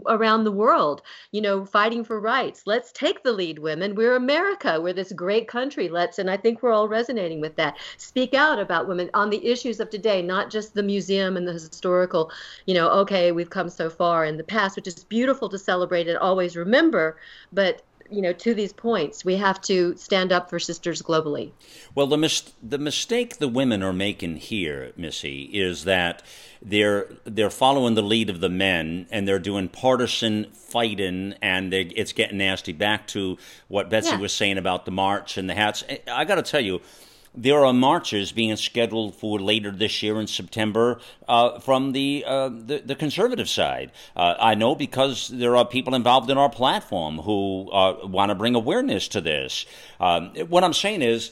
around 0.07 0.43
the 0.43 0.51
world, 0.51 1.01
you 1.31 1.41
know, 1.41 1.65
fighting 1.65 2.03
for 2.03 2.19
rights. 2.19 2.63
Let's 2.65 2.86
take 2.91 3.23
the 3.23 3.31
lead, 3.31 3.59
women. 3.59 3.95
We're 3.95 4.15
America. 4.15 4.79
We're 4.81 4.93
this 4.93 5.11
great 5.11 5.47
country. 5.47 5.89
Let's, 5.89 6.19
and 6.19 6.29
I 6.29 6.37
think 6.37 6.61
we're 6.61 6.71
all 6.71 6.87
resonating 6.87 7.41
with 7.41 7.55
that. 7.55 7.77
Speak 7.97 8.33
out 8.33 8.59
about 8.59 8.87
women 8.87 9.09
on 9.13 9.29
the 9.29 9.45
issues 9.45 9.79
of 9.79 9.89
today, 9.89 10.21
not 10.21 10.49
just 10.49 10.73
the 10.73 10.83
museum 10.83 11.37
and 11.37 11.47
the 11.47 11.53
historical, 11.53 12.31
you 12.65 12.73
know, 12.73 12.89
okay, 12.89 13.31
we've 13.31 13.49
come 13.49 13.69
so 13.69 13.89
far 13.89 14.25
in 14.25 14.37
the 14.37 14.43
past, 14.43 14.75
which 14.75 14.87
is 14.87 15.03
beautiful 15.03 15.49
to 15.49 15.57
celebrate 15.57 16.07
and 16.07 16.17
always 16.17 16.55
remember, 16.55 17.17
but 17.51 17.81
you 18.09 18.21
know 18.21 18.33
to 18.33 18.53
these 18.53 18.73
points 18.73 19.25
we 19.25 19.35
have 19.35 19.59
to 19.61 19.95
stand 19.97 20.31
up 20.31 20.49
for 20.49 20.59
sisters 20.59 21.01
globally. 21.01 21.51
Well 21.95 22.07
the 22.07 22.17
mis- 22.17 22.53
the 22.61 22.77
mistake 22.77 23.37
the 23.37 23.47
women 23.47 23.83
are 23.83 23.93
making 23.93 24.37
here 24.37 24.93
missy 24.95 25.43
is 25.53 25.83
that 25.85 26.23
they're 26.61 27.07
they're 27.23 27.49
following 27.49 27.95
the 27.95 28.01
lead 28.01 28.29
of 28.29 28.39
the 28.39 28.49
men 28.49 29.07
and 29.11 29.27
they're 29.27 29.39
doing 29.39 29.69
partisan 29.69 30.47
fighting 30.53 31.35
and 31.41 31.73
it's 31.73 32.13
getting 32.13 32.37
nasty. 32.37 32.73
Back 32.73 33.07
to 33.07 33.37
what 33.67 33.89
betsy 33.89 34.11
yeah. 34.11 34.19
was 34.19 34.33
saying 34.33 34.57
about 34.57 34.85
the 34.85 34.91
march 34.91 35.37
and 35.37 35.49
the 35.49 35.55
hats. 35.55 35.83
I 36.11 36.25
got 36.25 36.35
to 36.35 36.41
tell 36.41 36.61
you 36.61 36.81
there 37.37 37.63
are 37.63 37.71
marches 37.71 38.31
being 38.31 38.55
scheduled 38.55 39.15
for 39.15 39.39
later 39.39 39.71
this 39.71 40.01
year 40.01 40.19
in 40.19 40.25
September 40.25 40.99
uh, 41.27 41.59
from 41.59 41.91
the, 41.91 42.23
uh, 42.25 42.49
the, 42.49 42.81
the 42.83 42.95
conservative 42.95 43.47
side. 43.47 43.91
Uh, 44.15 44.33
I 44.39 44.55
know 44.55 44.73
because 44.73 45.27
there 45.27 45.55
are 45.55 45.63
people 45.63 45.93
involved 45.93 46.31
in 46.31 46.37
our 46.37 46.49
platform 46.49 47.19
who 47.19 47.69
uh, 47.71 48.07
want 48.07 48.29
to 48.29 48.35
bring 48.35 48.55
awareness 48.55 49.07
to 49.09 49.21
this. 49.21 49.67
Um, 49.99 50.33
what 50.49 50.63
I'm 50.63 50.73
saying 50.73 51.03
is 51.03 51.31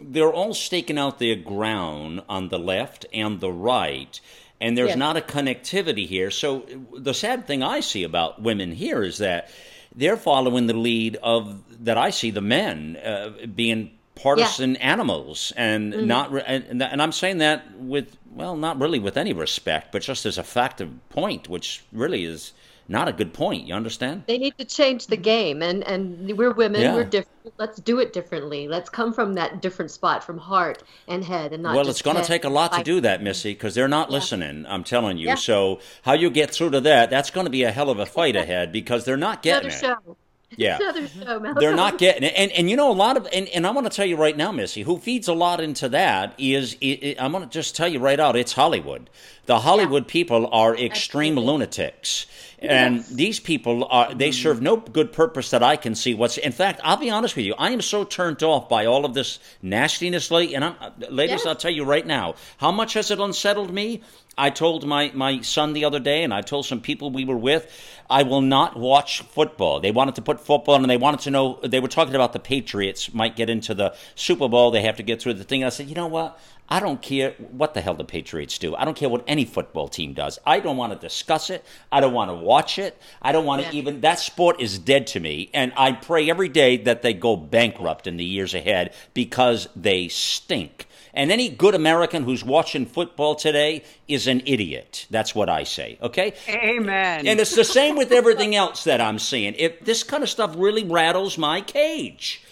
they're 0.00 0.32
all 0.32 0.54
staking 0.54 0.98
out 0.98 1.18
their 1.18 1.36
ground 1.36 2.22
on 2.30 2.48
the 2.48 2.58
left 2.58 3.04
and 3.12 3.38
the 3.38 3.52
right. 3.52 4.18
And 4.58 4.78
there's 4.78 4.96
not 4.96 5.16
a 5.16 5.20
connectivity 5.20 6.06
here. 6.06 6.30
So 6.30 6.64
the 6.96 7.12
sad 7.12 7.46
thing 7.46 7.62
I 7.62 7.80
see 7.80 8.04
about 8.04 8.40
women 8.40 8.72
here 8.72 9.02
is 9.02 9.18
that 9.18 9.50
they're 9.94 10.16
following 10.16 10.66
the 10.66 10.74
lead 10.74 11.16
of 11.16 11.84
that 11.84 11.98
I 11.98 12.10
see 12.10 12.30
the 12.30 12.40
men 12.40 12.96
uh, 12.96 13.46
being 13.54 13.90
partisan 14.14 14.74
yeah. 14.74 14.80
animals 14.80 15.52
and 15.56 15.92
mm-hmm. 15.92 16.06
not 16.06 16.32
and, 16.46 16.82
and 16.82 17.02
I'm 17.02 17.12
saying 17.12 17.38
that 17.38 17.78
with 17.78 18.16
well 18.30 18.56
not 18.56 18.78
really 18.78 18.98
with 18.98 19.16
any 19.16 19.32
respect 19.32 19.90
but 19.92 20.02
just 20.02 20.26
as 20.26 20.38
a 20.38 20.44
fact 20.44 20.80
of 20.80 21.08
point 21.08 21.48
which 21.48 21.84
really 21.92 22.24
is 22.24 22.52
not 22.88 23.08
a 23.08 23.12
good 23.12 23.32
point 23.32 23.66
you 23.66 23.74
understand 23.74 24.24
they 24.26 24.36
need 24.36 24.56
to 24.58 24.64
change 24.64 25.06
the 25.06 25.16
game 25.16 25.62
and 25.62 25.82
and 25.84 26.36
we're 26.36 26.52
women 26.52 26.82
yeah. 26.82 26.94
we're 26.94 27.04
different 27.04 27.54
let's 27.58 27.80
do 27.80 28.00
it 28.00 28.12
differently 28.12 28.68
let's 28.68 28.90
come 28.90 29.14
from 29.14 29.34
that 29.34 29.62
different 29.62 29.90
spot 29.90 30.22
from 30.22 30.36
heart 30.36 30.82
and 31.08 31.24
head 31.24 31.52
and 31.52 31.62
not 31.62 31.74
well 31.74 31.88
it's 31.88 32.02
going 32.02 32.16
to 32.16 32.24
take 32.24 32.44
a 32.44 32.48
lot 32.48 32.72
to 32.72 32.82
do 32.82 33.00
that 33.00 33.22
missy 33.22 33.54
because 33.54 33.74
they're 33.74 33.88
not 33.88 34.10
yeah. 34.10 34.14
listening 34.14 34.66
i'm 34.68 34.84
telling 34.84 35.16
you 35.16 35.34
so 35.36 35.80
how 36.02 36.12
you 36.12 36.28
get 36.28 36.50
through 36.50 36.70
to 36.70 36.80
that 36.80 37.08
that's 37.08 37.30
going 37.30 37.46
to 37.46 37.50
be 37.50 37.62
a 37.62 37.72
hell 37.72 37.88
of 37.88 37.98
a 37.98 38.06
fight 38.06 38.36
ahead 38.36 38.72
because 38.72 39.04
they're 39.04 39.16
not 39.16 39.42
getting 39.42 39.70
Another 39.70 39.94
it 39.94 40.04
show. 40.06 40.16
Yeah, 40.56 40.78
show, 41.06 41.54
they're 41.54 41.74
not 41.74 41.98
getting 41.98 42.24
it, 42.24 42.34
and 42.36 42.50
and 42.52 42.68
you 42.68 42.76
know 42.76 42.90
a 42.90 42.94
lot 42.94 43.16
of 43.16 43.26
and, 43.32 43.48
and 43.48 43.66
I 43.66 43.70
want 43.70 43.90
to 43.90 43.94
tell 43.94 44.06
you 44.06 44.16
right 44.16 44.36
now, 44.36 44.52
Missy, 44.52 44.82
who 44.82 44.98
feeds 44.98 45.28
a 45.28 45.32
lot 45.32 45.60
into 45.60 45.88
that 45.90 46.34
is 46.38 46.74
it, 46.80 46.86
it, 46.86 47.22
I'm 47.22 47.32
going 47.32 47.44
to 47.44 47.50
just 47.50 47.76
tell 47.76 47.88
you 47.88 47.98
right 47.98 48.18
out, 48.18 48.36
it's 48.36 48.52
Hollywood. 48.52 49.10
The 49.46 49.60
Hollywood 49.60 50.04
yeah. 50.04 50.12
people 50.12 50.48
are 50.52 50.76
extreme 50.76 51.32
Absolutely. 51.32 51.52
lunatics, 51.52 52.26
and 52.58 52.96
yes. 52.96 53.08
these 53.08 53.40
people 53.40 53.86
are 53.90 54.14
they 54.14 54.30
serve 54.30 54.62
no 54.62 54.76
good 54.76 55.12
purpose 55.12 55.50
that 55.50 55.62
I 55.62 55.76
can 55.76 55.94
see. 55.94 56.14
What's 56.14 56.38
in 56.38 56.52
fact, 56.52 56.80
I'll 56.84 56.96
be 56.96 57.10
honest 57.10 57.34
with 57.34 57.44
you, 57.44 57.54
I 57.58 57.70
am 57.70 57.80
so 57.80 58.04
turned 58.04 58.42
off 58.42 58.68
by 58.68 58.86
all 58.86 59.04
of 59.04 59.14
this 59.14 59.38
nastiness, 59.62 60.30
lady. 60.30 60.54
And 60.54 60.64
I'm, 60.64 60.76
uh, 60.80 60.90
ladies, 61.10 61.38
yes. 61.38 61.46
I'll 61.46 61.56
tell 61.56 61.70
you 61.70 61.84
right 61.84 62.06
now, 62.06 62.34
how 62.58 62.70
much 62.70 62.94
has 62.94 63.10
it 63.10 63.18
unsettled 63.18 63.72
me? 63.72 64.02
I 64.36 64.48
told 64.48 64.86
my, 64.86 65.10
my 65.14 65.42
son 65.42 65.74
the 65.74 65.84
other 65.84 66.00
day, 66.00 66.24
and 66.24 66.32
I 66.32 66.40
told 66.40 66.64
some 66.64 66.80
people 66.80 67.10
we 67.10 67.24
were 67.24 67.36
with, 67.36 67.70
I 68.08 68.22
will 68.22 68.40
not 68.40 68.78
watch 68.78 69.20
football. 69.20 69.80
They 69.80 69.90
wanted 69.90 70.14
to 70.14 70.22
put 70.22 70.40
football, 70.40 70.76
and 70.76 70.88
they 70.88 70.96
wanted 70.96 71.20
to 71.20 71.30
know, 71.30 71.60
they 71.62 71.80
were 71.80 71.88
talking 71.88 72.14
about 72.14 72.32
the 72.32 72.38
Patriots 72.38 73.12
might 73.12 73.36
get 73.36 73.50
into 73.50 73.74
the 73.74 73.94
Super 74.14 74.48
Bowl. 74.48 74.70
They 74.70 74.82
have 74.82 74.96
to 74.96 75.02
get 75.02 75.20
through 75.20 75.34
the 75.34 75.44
thing. 75.44 75.64
I 75.64 75.68
said, 75.68 75.88
you 75.88 75.94
know 75.94 76.06
what? 76.06 76.40
I 76.68 76.80
don't 76.80 77.02
care 77.02 77.32
what 77.38 77.74
the 77.74 77.82
hell 77.82 77.94
the 77.94 78.04
Patriots 78.04 78.56
do. 78.56 78.74
I 78.74 78.86
don't 78.86 78.96
care 78.96 79.10
what 79.10 79.24
any 79.26 79.44
football 79.44 79.88
team 79.88 80.14
does. 80.14 80.38
I 80.46 80.60
don't 80.60 80.78
want 80.78 80.94
to 80.94 80.98
discuss 80.98 81.50
it. 81.50 81.62
I 81.90 82.00
don't 82.00 82.14
want 82.14 82.30
to 82.30 82.34
watch 82.34 82.78
it. 82.78 82.98
I 83.20 83.32
don't 83.32 83.44
want 83.44 83.62
to 83.62 83.68
yeah. 83.68 83.78
even, 83.78 84.00
that 84.00 84.18
sport 84.18 84.60
is 84.60 84.78
dead 84.78 85.08
to 85.08 85.20
me. 85.20 85.50
And 85.52 85.74
I 85.76 85.92
pray 85.92 86.30
every 86.30 86.48
day 86.48 86.78
that 86.78 87.02
they 87.02 87.12
go 87.12 87.36
bankrupt 87.36 88.06
in 88.06 88.16
the 88.16 88.24
years 88.24 88.54
ahead 88.54 88.94
because 89.12 89.68
they 89.76 90.08
stink. 90.08 90.86
And 91.14 91.30
any 91.30 91.50
good 91.50 91.74
American 91.74 92.24
who's 92.24 92.42
watching 92.42 92.86
football 92.86 93.34
today 93.34 93.84
is 94.08 94.26
an 94.26 94.42
idiot. 94.46 95.06
That's 95.10 95.34
what 95.34 95.48
I 95.50 95.64
say. 95.64 95.98
Okay? 96.00 96.32
Amen. 96.48 97.26
And 97.26 97.38
it's 97.38 97.54
the 97.54 97.64
same 97.64 97.96
with 97.96 98.12
everything 98.12 98.54
else 98.54 98.84
that 98.84 99.00
I'm 99.00 99.18
seeing. 99.18 99.54
If 99.58 99.80
this 99.80 100.02
kind 100.02 100.22
of 100.22 100.30
stuff 100.30 100.54
really 100.56 100.84
rattles 100.84 101.36
my 101.36 101.60
cage. 101.60 102.42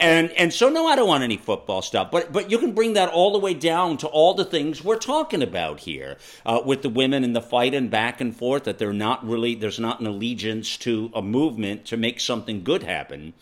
And 0.00 0.30
and 0.32 0.52
so 0.52 0.68
no, 0.68 0.86
I 0.86 0.94
don't 0.94 1.08
want 1.08 1.24
any 1.24 1.36
football 1.36 1.82
stuff. 1.82 2.10
But 2.12 2.32
but 2.32 2.50
you 2.50 2.58
can 2.58 2.72
bring 2.72 2.92
that 2.92 3.08
all 3.08 3.32
the 3.32 3.38
way 3.38 3.52
down 3.52 3.96
to 3.98 4.06
all 4.06 4.32
the 4.32 4.44
things 4.44 4.84
we're 4.84 4.96
talking 4.96 5.42
about 5.42 5.80
here 5.80 6.18
uh, 6.46 6.60
with 6.64 6.82
the 6.82 6.88
women 6.88 7.24
and 7.24 7.34
the 7.34 7.40
fight 7.40 7.74
and 7.74 7.90
back 7.90 8.20
and 8.20 8.34
forth. 8.34 8.64
That 8.64 8.78
they're 8.78 8.92
not 8.92 9.26
really 9.26 9.56
there's 9.56 9.80
not 9.80 9.98
an 9.98 10.06
allegiance 10.06 10.76
to 10.78 11.10
a 11.14 11.22
movement 11.22 11.84
to 11.86 11.96
make 11.96 12.20
something 12.20 12.62
good 12.62 12.84
happen. 12.84 13.34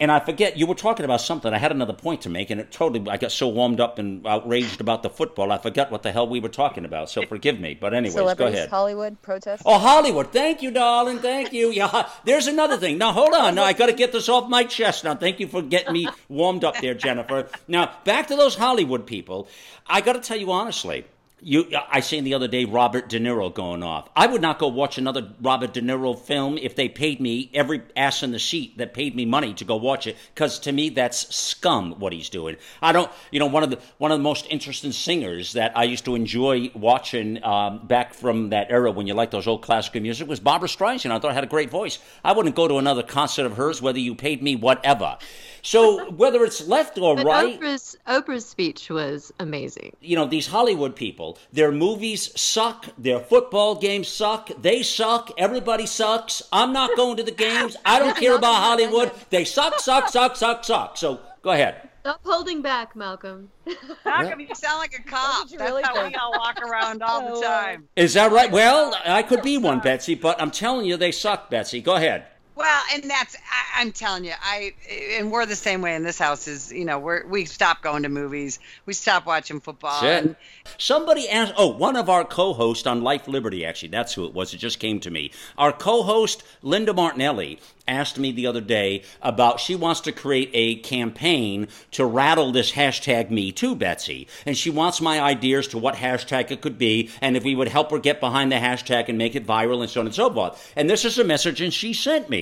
And 0.00 0.10
I 0.10 0.18
forget, 0.18 0.56
you 0.56 0.66
were 0.66 0.74
talking 0.74 1.04
about 1.04 1.20
something. 1.20 1.52
I 1.52 1.58
had 1.58 1.72
another 1.72 1.92
point 1.92 2.22
to 2.22 2.30
make, 2.30 2.48
and 2.48 2.58
it 2.58 2.72
totally, 2.72 3.08
I 3.10 3.18
got 3.18 3.32
so 3.32 3.48
warmed 3.48 3.80
up 3.80 3.98
and 3.98 4.26
outraged 4.26 4.80
about 4.80 5.02
the 5.02 5.10
football, 5.10 5.52
I 5.52 5.58
forgot 5.58 5.90
what 5.90 6.02
the 6.02 6.10
hell 6.10 6.26
we 6.26 6.40
were 6.40 6.48
talking 6.48 6.86
about. 6.86 7.10
So 7.10 7.26
forgive 7.26 7.60
me. 7.60 7.76
But, 7.78 7.92
anyways, 7.92 8.14
go 8.34 8.46
ahead. 8.46 8.70
Hollywood 8.70 9.20
protest. 9.20 9.62
Oh, 9.66 9.78
Hollywood. 9.78 10.32
Thank 10.32 10.62
you, 10.62 10.70
darling. 10.70 11.18
Thank 11.18 11.52
you. 11.52 11.70
Yeah, 11.70 12.08
there's 12.24 12.46
another 12.46 12.78
thing. 12.78 12.96
Now, 12.96 13.12
hold 13.12 13.34
on. 13.34 13.54
Now, 13.54 13.64
I 13.64 13.74
got 13.74 13.86
to 13.86 13.92
get 13.92 14.10
this 14.10 14.30
off 14.30 14.48
my 14.48 14.64
chest. 14.64 15.04
Now, 15.04 15.14
thank 15.14 15.38
you 15.38 15.46
for 15.46 15.60
getting 15.60 15.92
me 15.92 16.08
warmed 16.30 16.64
up 16.64 16.80
there, 16.80 16.94
Jennifer. 16.94 17.48
Now, 17.68 17.92
back 18.04 18.28
to 18.28 18.36
those 18.36 18.54
Hollywood 18.54 19.06
people. 19.06 19.48
I 19.86 20.00
got 20.00 20.14
to 20.14 20.20
tell 20.20 20.38
you 20.38 20.50
honestly, 20.50 21.04
you, 21.42 21.66
I 21.90 22.00
seen 22.00 22.24
the 22.24 22.34
other 22.34 22.48
day 22.48 22.64
Robert 22.64 23.08
De 23.08 23.18
Niro 23.18 23.52
going 23.52 23.82
off. 23.82 24.08
I 24.14 24.26
would 24.26 24.42
not 24.42 24.58
go 24.58 24.68
watch 24.68 24.98
another 24.98 25.30
Robert 25.40 25.72
De 25.72 25.80
Niro 25.80 26.18
film 26.18 26.58
if 26.58 26.74
they 26.76 26.88
paid 26.88 27.20
me 27.20 27.50
every 27.54 27.82
ass 27.96 28.22
in 28.22 28.32
the 28.32 28.38
seat 28.38 28.78
that 28.78 28.94
paid 28.94 29.14
me 29.14 29.24
money 29.24 29.54
to 29.54 29.64
go 29.64 29.76
watch 29.76 30.06
it. 30.06 30.16
Because 30.34 30.58
to 30.60 30.72
me, 30.72 30.90
that's 30.90 31.34
scum 31.34 31.92
what 31.98 32.12
he's 32.12 32.28
doing. 32.28 32.56
I 32.82 32.92
don't, 32.92 33.10
you 33.30 33.38
know, 33.38 33.46
one 33.46 33.62
of 33.62 33.70
the 33.70 33.78
one 33.98 34.12
of 34.12 34.18
the 34.18 34.22
most 34.22 34.46
interesting 34.50 34.92
singers 34.92 35.54
that 35.54 35.76
I 35.76 35.84
used 35.84 36.04
to 36.04 36.14
enjoy 36.14 36.70
watching 36.74 37.42
um, 37.44 37.86
back 37.86 38.14
from 38.14 38.50
that 38.50 38.70
era 38.70 38.90
when 38.90 39.06
you 39.06 39.14
like 39.14 39.30
those 39.30 39.46
old 39.46 39.62
classical 39.62 40.00
music 40.00 40.28
was 40.28 40.40
Barbra 40.40 40.68
Streisand. 40.68 41.10
I 41.10 41.18
thought 41.18 41.30
I 41.30 41.34
had 41.34 41.44
a 41.44 41.48
great 41.48 41.70
voice. 41.70 41.98
I 42.24 42.32
wouldn't 42.32 42.54
go 42.54 42.68
to 42.68 42.76
another 42.76 43.02
concert 43.02 43.46
of 43.46 43.56
hers 43.56 43.80
whether 43.80 43.98
you 43.98 44.14
paid 44.14 44.42
me 44.42 44.56
whatever. 44.56 45.18
So 45.62 46.10
whether 46.12 46.44
it's 46.44 46.66
left 46.66 46.98
or 46.98 47.16
but 47.16 47.26
right, 47.26 47.60
Oprah's 47.60 47.96
Oprah's 48.06 48.46
speech 48.46 48.90
was 48.90 49.32
amazing. 49.38 49.96
You 50.00 50.16
know 50.16 50.26
these 50.26 50.46
Hollywood 50.46 50.96
people, 50.96 51.38
their 51.52 51.72
movies 51.72 52.38
suck, 52.40 52.86
their 52.98 53.20
football 53.20 53.74
games 53.74 54.08
suck, 54.08 54.50
they 54.60 54.82
suck, 54.82 55.30
everybody 55.38 55.86
sucks. 55.86 56.42
I'm 56.52 56.72
not 56.72 56.96
going 56.96 57.16
to 57.18 57.22
the 57.22 57.30
games. 57.32 57.76
I 57.84 57.98
don't 57.98 58.16
care 58.16 58.36
about 58.36 58.62
Hollywood. 58.62 59.12
They 59.30 59.44
suck, 59.44 59.78
suck, 59.78 60.08
suck, 60.08 60.36
suck, 60.36 60.64
suck. 60.64 60.96
So 60.96 61.20
go 61.42 61.50
ahead. 61.50 61.90
Stop 62.00 62.20
holding 62.24 62.62
back, 62.62 62.96
Malcolm. 62.96 63.50
Malcolm, 64.06 64.40
you 64.40 64.54
sound 64.54 64.78
like 64.78 64.98
a 64.98 65.02
cop. 65.02 65.50
That's 65.50 65.60
really 65.60 65.82
how 65.82 65.94
think? 65.94 66.08
we 66.08 66.14
all 66.14 66.32
walk 66.32 66.58
around 66.62 67.02
all 67.02 67.34
the 67.34 67.42
time. 67.46 67.88
Is 67.94 68.14
that 68.14 68.32
right? 68.32 68.50
Well, 68.50 68.96
I 69.04 69.22
could 69.22 69.42
be 69.42 69.58
one, 69.58 69.80
Betsy, 69.80 70.14
but 70.14 70.40
I'm 70.40 70.50
telling 70.50 70.86
you, 70.86 70.96
they 70.96 71.12
suck, 71.12 71.50
Betsy. 71.50 71.82
Go 71.82 71.96
ahead. 71.96 72.24
Well, 72.54 72.82
and 72.92 73.04
that's 73.04 73.36
I, 73.76 73.82
am 73.82 73.92
telling 73.92 74.24
you, 74.24 74.32
I 74.40 74.74
and 75.18 75.30
we're 75.30 75.46
the 75.46 75.56
same 75.56 75.82
way 75.82 75.94
in 75.94 76.02
this 76.02 76.18
house. 76.18 76.46
Is 76.48 76.72
you 76.72 76.84
know 76.84 76.98
we're 76.98 77.26
we 77.26 77.44
stopped 77.44 77.82
going 77.82 78.02
to 78.02 78.08
movies, 78.08 78.58
we 78.86 78.92
stopped 78.92 79.26
watching 79.26 79.60
football. 79.60 80.04
And, 80.04 80.36
Somebody 80.78 81.28
asked. 81.28 81.54
Oh, 81.56 81.68
one 81.68 81.96
of 81.96 82.08
our 82.08 82.24
co-hosts 82.24 82.86
on 82.86 83.02
Life 83.02 83.28
Liberty. 83.28 83.64
Actually, 83.64 83.88
that's 83.88 84.14
who 84.14 84.24
it 84.24 84.34
was. 84.34 84.54
It 84.54 84.58
just 84.58 84.78
came 84.78 85.00
to 85.00 85.10
me. 85.10 85.30
Our 85.58 85.72
co-host 85.72 86.42
Linda 86.62 86.92
Martinelli 86.92 87.58
asked 87.88 88.18
me 88.18 88.30
the 88.30 88.46
other 88.46 88.60
day 88.60 89.02
about 89.20 89.60
she 89.60 89.74
wants 89.74 90.00
to 90.00 90.12
create 90.12 90.50
a 90.54 90.76
campaign 90.76 91.66
to 91.90 92.06
rattle 92.06 92.52
this 92.52 92.72
hashtag 92.72 93.30
Me 93.30 93.50
Too, 93.50 93.74
Betsy, 93.74 94.28
and 94.46 94.56
she 94.56 94.70
wants 94.70 95.00
my 95.00 95.20
ideas 95.20 95.66
to 95.68 95.78
what 95.78 95.96
hashtag 95.96 96.50
it 96.50 96.60
could 96.60 96.78
be, 96.78 97.10
and 97.20 97.36
if 97.36 97.44
we 97.44 97.54
would 97.54 97.68
help 97.68 97.90
her 97.90 97.98
get 97.98 98.20
behind 98.20 98.52
the 98.52 98.56
hashtag 98.56 99.08
and 99.08 99.18
make 99.18 99.34
it 99.34 99.46
viral 99.46 99.80
and 99.80 99.90
so 99.90 100.00
on 100.00 100.06
and 100.06 100.14
so 100.14 100.32
forth. 100.32 100.72
And 100.76 100.88
this 100.88 101.04
is 101.04 101.18
a 101.18 101.24
message, 101.24 101.60
and 101.60 101.74
she 101.74 101.92
sent 101.92 102.30
me. 102.30 102.39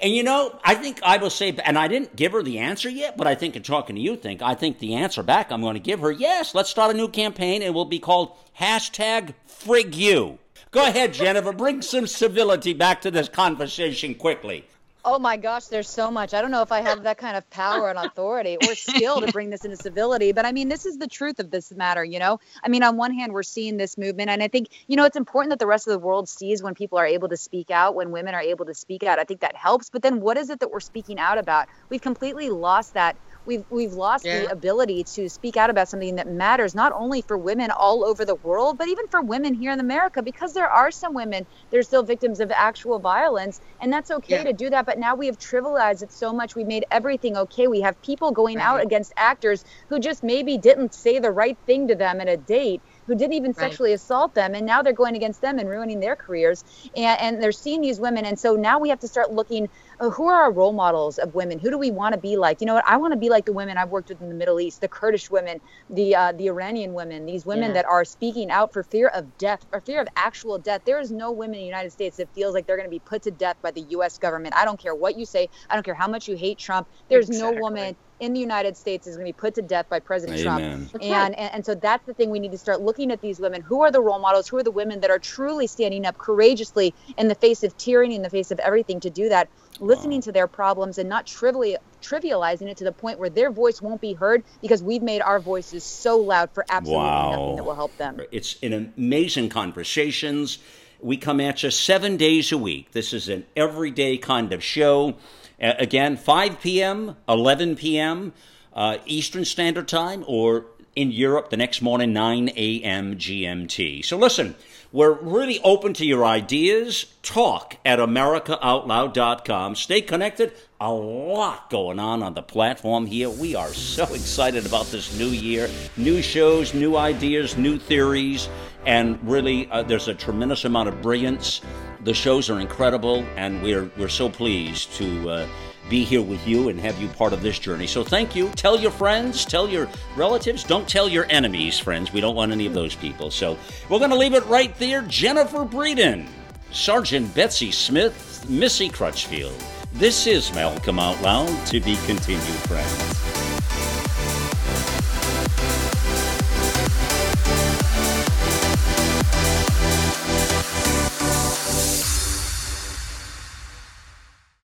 And 0.00 0.14
you 0.14 0.22
know, 0.22 0.58
I 0.64 0.74
think 0.74 1.00
I 1.02 1.18
will 1.18 1.30
say, 1.30 1.54
and 1.64 1.78
I 1.78 1.88
didn't 1.88 2.16
give 2.16 2.32
her 2.32 2.42
the 2.42 2.58
answer 2.58 2.88
yet, 2.88 3.16
but 3.16 3.26
I 3.26 3.34
think 3.34 3.56
in 3.56 3.62
talking 3.62 3.96
to 3.96 4.02
you, 4.02 4.16
think 4.16 4.42
I 4.42 4.54
think 4.54 4.78
the 4.78 4.94
answer 4.94 5.22
back 5.22 5.50
I'm 5.50 5.60
going 5.60 5.74
to 5.74 5.80
give 5.80 6.00
her, 6.00 6.10
yes, 6.10 6.54
let's 6.54 6.70
start 6.70 6.94
a 6.94 6.96
new 6.96 7.08
campaign. 7.08 7.62
It 7.62 7.74
will 7.74 7.84
be 7.84 7.98
called 7.98 8.36
hashtag 8.58 9.34
frig 9.48 9.94
you. 9.94 10.38
Go 10.70 10.86
ahead, 10.86 11.12
Jennifer, 11.12 11.52
bring 11.52 11.82
some 11.82 12.06
civility 12.06 12.72
back 12.72 13.00
to 13.00 13.10
this 13.10 13.28
conversation 13.28 14.14
quickly. 14.14 14.64
Oh 15.02 15.18
my 15.18 15.38
gosh, 15.38 15.66
there's 15.68 15.88
so 15.88 16.10
much. 16.10 16.34
I 16.34 16.42
don't 16.42 16.50
know 16.50 16.60
if 16.60 16.72
I 16.72 16.82
have 16.82 17.04
that 17.04 17.16
kind 17.16 17.34
of 17.36 17.48
power 17.48 17.88
and 17.88 17.98
authority 17.98 18.58
or 18.62 18.74
skill 18.74 19.22
to 19.22 19.32
bring 19.32 19.48
this 19.48 19.64
into 19.64 19.78
civility, 19.78 20.32
but 20.32 20.44
I 20.44 20.52
mean, 20.52 20.68
this 20.68 20.84
is 20.84 20.98
the 20.98 21.06
truth 21.06 21.38
of 21.38 21.50
this 21.50 21.72
matter, 21.72 22.04
you 22.04 22.18
know? 22.18 22.38
I 22.62 22.68
mean, 22.68 22.82
on 22.82 22.98
one 22.98 23.14
hand, 23.14 23.32
we're 23.32 23.42
seeing 23.42 23.78
this 23.78 23.96
movement, 23.96 24.28
and 24.28 24.42
I 24.42 24.48
think, 24.48 24.68
you 24.88 24.96
know, 24.96 25.04
it's 25.04 25.16
important 25.16 25.50
that 25.50 25.58
the 25.58 25.66
rest 25.66 25.86
of 25.88 25.92
the 25.92 25.98
world 25.98 26.28
sees 26.28 26.62
when 26.62 26.74
people 26.74 26.98
are 26.98 27.06
able 27.06 27.28
to 27.30 27.36
speak 27.38 27.70
out, 27.70 27.94
when 27.94 28.10
women 28.10 28.34
are 28.34 28.42
able 28.42 28.66
to 28.66 28.74
speak 28.74 29.02
out. 29.02 29.18
I 29.18 29.24
think 29.24 29.40
that 29.40 29.56
helps. 29.56 29.88
But 29.88 30.02
then 30.02 30.20
what 30.20 30.36
is 30.36 30.50
it 30.50 30.60
that 30.60 30.70
we're 30.70 30.80
speaking 30.80 31.18
out 31.18 31.38
about? 31.38 31.66
We've 31.88 32.02
completely 32.02 32.50
lost 32.50 32.92
that 32.92 33.16
we've 33.50 33.64
we've 33.68 33.92
lost 33.92 34.24
yeah. 34.24 34.40
the 34.40 34.52
ability 34.52 35.02
to 35.02 35.28
speak 35.28 35.56
out 35.56 35.70
about 35.70 35.88
something 35.88 36.14
that 36.16 36.28
matters 36.28 36.74
not 36.74 36.92
only 36.92 37.20
for 37.20 37.36
women 37.36 37.70
all 37.72 38.04
over 38.04 38.24
the 38.24 38.36
world 38.36 38.78
but 38.78 38.86
even 38.88 39.06
for 39.08 39.20
women 39.20 39.52
here 39.54 39.72
in 39.72 39.80
America 39.80 40.22
because 40.22 40.54
there 40.54 40.70
are 40.70 40.90
some 40.92 41.14
women 41.14 41.44
they're 41.70 41.82
still 41.82 42.04
victims 42.04 42.38
of 42.38 42.52
actual 42.52 43.00
violence 43.00 43.60
and 43.80 43.92
that's 43.92 44.10
okay 44.12 44.36
yeah. 44.36 44.44
to 44.44 44.52
do 44.52 44.70
that 44.70 44.86
but 44.86 44.98
now 44.98 45.16
we 45.16 45.26
have 45.26 45.38
trivialized 45.38 46.02
it 46.02 46.12
so 46.12 46.32
much 46.32 46.54
We've 46.54 46.66
made 46.66 46.84
everything 46.90 47.36
okay 47.36 47.66
we 47.66 47.80
have 47.80 48.00
people 48.02 48.30
going 48.30 48.58
right. 48.58 48.66
out 48.66 48.82
against 48.82 49.12
actors 49.16 49.64
who 49.88 49.98
just 49.98 50.22
maybe 50.22 50.56
didn't 50.56 50.94
say 50.94 51.18
the 51.18 51.32
right 51.32 51.58
thing 51.66 51.88
to 51.88 51.96
them 51.96 52.20
at 52.20 52.28
a 52.28 52.36
date 52.36 52.80
who 53.06 53.16
didn't 53.16 53.34
even 53.34 53.50
right. 53.50 53.58
sexually 53.58 53.92
assault 53.92 54.34
them 54.34 54.54
and 54.54 54.64
now 54.64 54.82
they're 54.82 54.92
going 54.92 55.16
against 55.16 55.40
them 55.40 55.58
and 55.58 55.68
ruining 55.68 55.98
their 55.98 56.14
careers 56.14 56.64
and, 56.94 57.20
and 57.20 57.42
they're 57.42 57.50
seeing 57.50 57.80
these 57.80 57.98
women 57.98 58.24
and 58.24 58.38
so 58.38 58.54
now 58.54 58.78
we 58.78 58.90
have 58.90 59.00
to 59.00 59.08
start 59.08 59.32
looking 59.32 59.68
uh, 60.00 60.10
who 60.10 60.26
are 60.26 60.42
our 60.42 60.52
role 60.52 60.72
models 60.72 61.18
of 61.18 61.34
women 61.34 61.58
who 61.58 61.70
do 61.70 61.78
we 61.78 61.90
want 61.90 62.14
to 62.14 62.20
be 62.20 62.36
like 62.36 62.60
you 62.60 62.66
know 62.66 62.74
what 62.74 62.84
i 62.86 62.96
want 62.96 63.12
to 63.12 63.18
be 63.18 63.28
like 63.28 63.44
the 63.44 63.52
women 63.52 63.76
i've 63.76 63.90
worked 63.90 64.08
with 64.08 64.20
in 64.20 64.28
the 64.28 64.34
middle 64.34 64.60
east 64.60 64.80
the 64.80 64.88
kurdish 64.88 65.30
women 65.30 65.60
the 65.90 66.14
uh, 66.14 66.32
the 66.32 66.46
iranian 66.46 66.92
women 66.94 67.26
these 67.26 67.46
women 67.46 67.68
yeah. 67.68 67.74
that 67.74 67.84
are 67.86 68.04
speaking 68.04 68.50
out 68.50 68.72
for 68.72 68.82
fear 68.82 69.08
of 69.08 69.36
death 69.38 69.64
or 69.72 69.80
fear 69.80 70.00
of 70.00 70.08
actual 70.16 70.58
death 70.58 70.82
there 70.84 70.98
is 70.98 71.10
no 71.10 71.30
women 71.30 71.54
in 71.54 71.60
the 71.60 71.66
united 71.66 71.92
states 71.92 72.16
that 72.16 72.32
feels 72.34 72.54
like 72.54 72.66
they're 72.66 72.76
going 72.76 72.88
to 72.88 72.90
be 72.90 73.00
put 73.00 73.22
to 73.22 73.30
death 73.30 73.56
by 73.62 73.70
the 73.70 73.82
us 73.82 74.18
government 74.18 74.54
i 74.56 74.64
don't 74.64 74.80
care 74.80 74.94
what 74.94 75.16
you 75.16 75.24
say 75.24 75.48
i 75.68 75.74
don't 75.74 75.84
care 75.84 75.94
how 75.94 76.08
much 76.08 76.28
you 76.28 76.36
hate 76.36 76.58
trump 76.58 76.88
there's 77.08 77.28
exactly. 77.28 77.56
no 77.56 77.60
woman 77.60 77.96
in 78.20 78.34
the 78.34 78.40
United 78.40 78.76
States 78.76 79.06
is 79.06 79.16
going 79.16 79.26
to 79.26 79.32
be 79.32 79.36
put 79.36 79.54
to 79.54 79.62
death 79.62 79.88
by 79.88 79.98
President 79.98 80.38
Amen. 80.40 80.88
Trump. 80.90 81.02
And, 81.02 81.38
and, 81.38 81.54
and 81.54 81.66
so 81.66 81.74
that's 81.74 82.04
the 82.06 82.14
thing 82.14 82.30
we 82.30 82.38
need 82.38 82.52
to 82.52 82.58
start 82.58 82.82
looking 82.82 83.10
at 83.10 83.20
these 83.22 83.40
women. 83.40 83.62
Who 83.62 83.80
are 83.80 83.90
the 83.90 84.00
role 84.00 84.18
models? 84.18 84.46
Who 84.46 84.58
are 84.58 84.62
the 84.62 84.70
women 84.70 85.00
that 85.00 85.10
are 85.10 85.18
truly 85.18 85.66
standing 85.66 86.04
up 86.04 86.18
courageously 86.18 86.94
in 87.16 87.28
the 87.28 87.34
face 87.34 87.62
of 87.62 87.76
tyranny, 87.78 88.14
in 88.14 88.22
the 88.22 88.30
face 88.30 88.50
of 88.50 88.58
everything 88.58 89.00
to 89.00 89.10
do 89.10 89.30
that, 89.30 89.48
listening 89.80 90.18
wow. 90.18 90.22
to 90.22 90.32
their 90.32 90.46
problems 90.46 90.98
and 90.98 91.08
not 91.08 91.26
trivially 91.26 91.76
trivializing 92.02 92.68
it 92.68 92.76
to 92.78 92.84
the 92.84 92.92
point 92.92 93.18
where 93.18 93.30
their 93.30 93.50
voice 93.50 93.82
won't 93.82 94.00
be 94.00 94.14
heard 94.14 94.42
because 94.62 94.82
we've 94.82 95.02
made 95.02 95.20
our 95.20 95.38
voices 95.38 95.84
so 95.84 96.16
loud 96.16 96.50
for 96.52 96.64
absolutely 96.70 97.04
wow. 97.04 97.30
nothing 97.30 97.56
that 97.56 97.64
will 97.64 97.74
help 97.74 97.96
them. 97.96 98.20
It's 98.32 98.56
an 98.62 98.92
amazing 98.96 99.48
conversations. 99.48 100.58
We 101.00 101.16
come 101.16 101.40
at 101.40 101.62
you 101.62 101.70
seven 101.70 102.16
days 102.16 102.52
a 102.52 102.58
week. 102.58 102.92
This 102.92 103.12
is 103.12 103.28
an 103.28 103.46
everyday 103.56 104.18
kind 104.18 104.52
of 104.52 104.62
show. 104.62 105.16
Uh, 105.60 105.74
again, 105.78 106.16
5 106.16 106.60
p.m., 106.60 107.16
11 107.28 107.76
p.m. 107.76 108.32
Uh, 108.72 108.98
Eastern 109.06 109.44
Standard 109.44 109.88
Time, 109.88 110.24
or 110.26 110.66
in 110.96 111.10
Europe 111.10 111.50
the 111.50 111.56
next 111.56 111.82
morning, 111.82 112.12
9 112.12 112.50
a.m. 112.56 113.16
GMT. 113.16 114.04
So 114.04 114.16
listen, 114.16 114.54
we're 114.92 115.12
really 115.12 115.60
open 115.62 115.94
to 115.94 116.06
your 116.06 116.24
ideas. 116.24 117.06
Talk 117.22 117.76
at 117.84 117.98
AmericaOutloud.com. 117.98 119.76
Stay 119.76 120.00
connected. 120.00 120.52
A 120.80 120.92
lot 120.92 121.70
going 121.70 121.98
on 121.98 122.22
on 122.22 122.34
the 122.34 122.42
platform 122.42 123.06
here. 123.06 123.28
We 123.28 123.54
are 123.54 123.68
so 123.68 124.04
excited 124.14 124.66
about 124.66 124.86
this 124.86 125.16
new 125.18 125.28
year. 125.28 125.68
New 125.96 126.22
shows, 126.22 126.74
new 126.74 126.96
ideas, 126.96 127.56
new 127.56 127.78
theories, 127.78 128.48
and 128.86 129.18
really, 129.22 129.70
uh, 129.70 129.82
there's 129.82 130.08
a 130.08 130.14
tremendous 130.14 130.64
amount 130.64 130.88
of 130.88 131.02
brilliance 131.02 131.60
the 132.04 132.14
shows 132.14 132.48
are 132.48 132.60
incredible, 132.60 133.24
and 133.36 133.62
we're 133.62 133.90
we're 133.98 134.08
so 134.08 134.28
pleased 134.28 134.92
to 134.94 135.30
uh, 135.30 135.48
be 135.90 136.04
here 136.04 136.22
with 136.22 136.46
you 136.46 136.68
and 136.68 136.80
have 136.80 136.98
you 137.02 137.08
part 137.08 137.34
of 137.34 137.42
this 137.42 137.58
journey. 137.58 137.86
So 137.86 138.04
thank 138.04 138.34
you. 138.36 138.48
Tell 138.50 138.78
your 138.78 138.92
friends, 138.92 139.44
tell 139.44 139.68
your 139.68 139.88
relatives. 140.16 140.64
Don't 140.64 140.88
tell 140.88 141.08
your 141.08 141.26
enemies, 141.28 141.78
friends. 141.78 142.12
We 142.12 142.20
don't 142.20 142.36
want 142.36 142.52
any 142.52 142.64
of 142.66 142.72
those 142.72 142.94
people. 142.94 143.30
So 143.30 143.58
we're 143.88 143.98
going 143.98 144.10
to 144.10 144.16
leave 144.16 144.34
it 144.34 144.46
right 144.46 144.74
there. 144.76 145.02
Jennifer 145.02 145.64
Breedon, 145.66 146.28
Sergeant 146.70 147.34
Betsy 147.34 147.72
Smith, 147.72 148.46
Missy 148.48 148.88
Crutchfield. 148.88 149.52
This 149.92 150.26
is 150.28 150.54
Malcolm 150.54 151.00
Out 151.00 151.20
Loud 151.20 151.66
to 151.66 151.80
be 151.80 151.96
continued, 152.06 152.40
friends. 152.40 153.99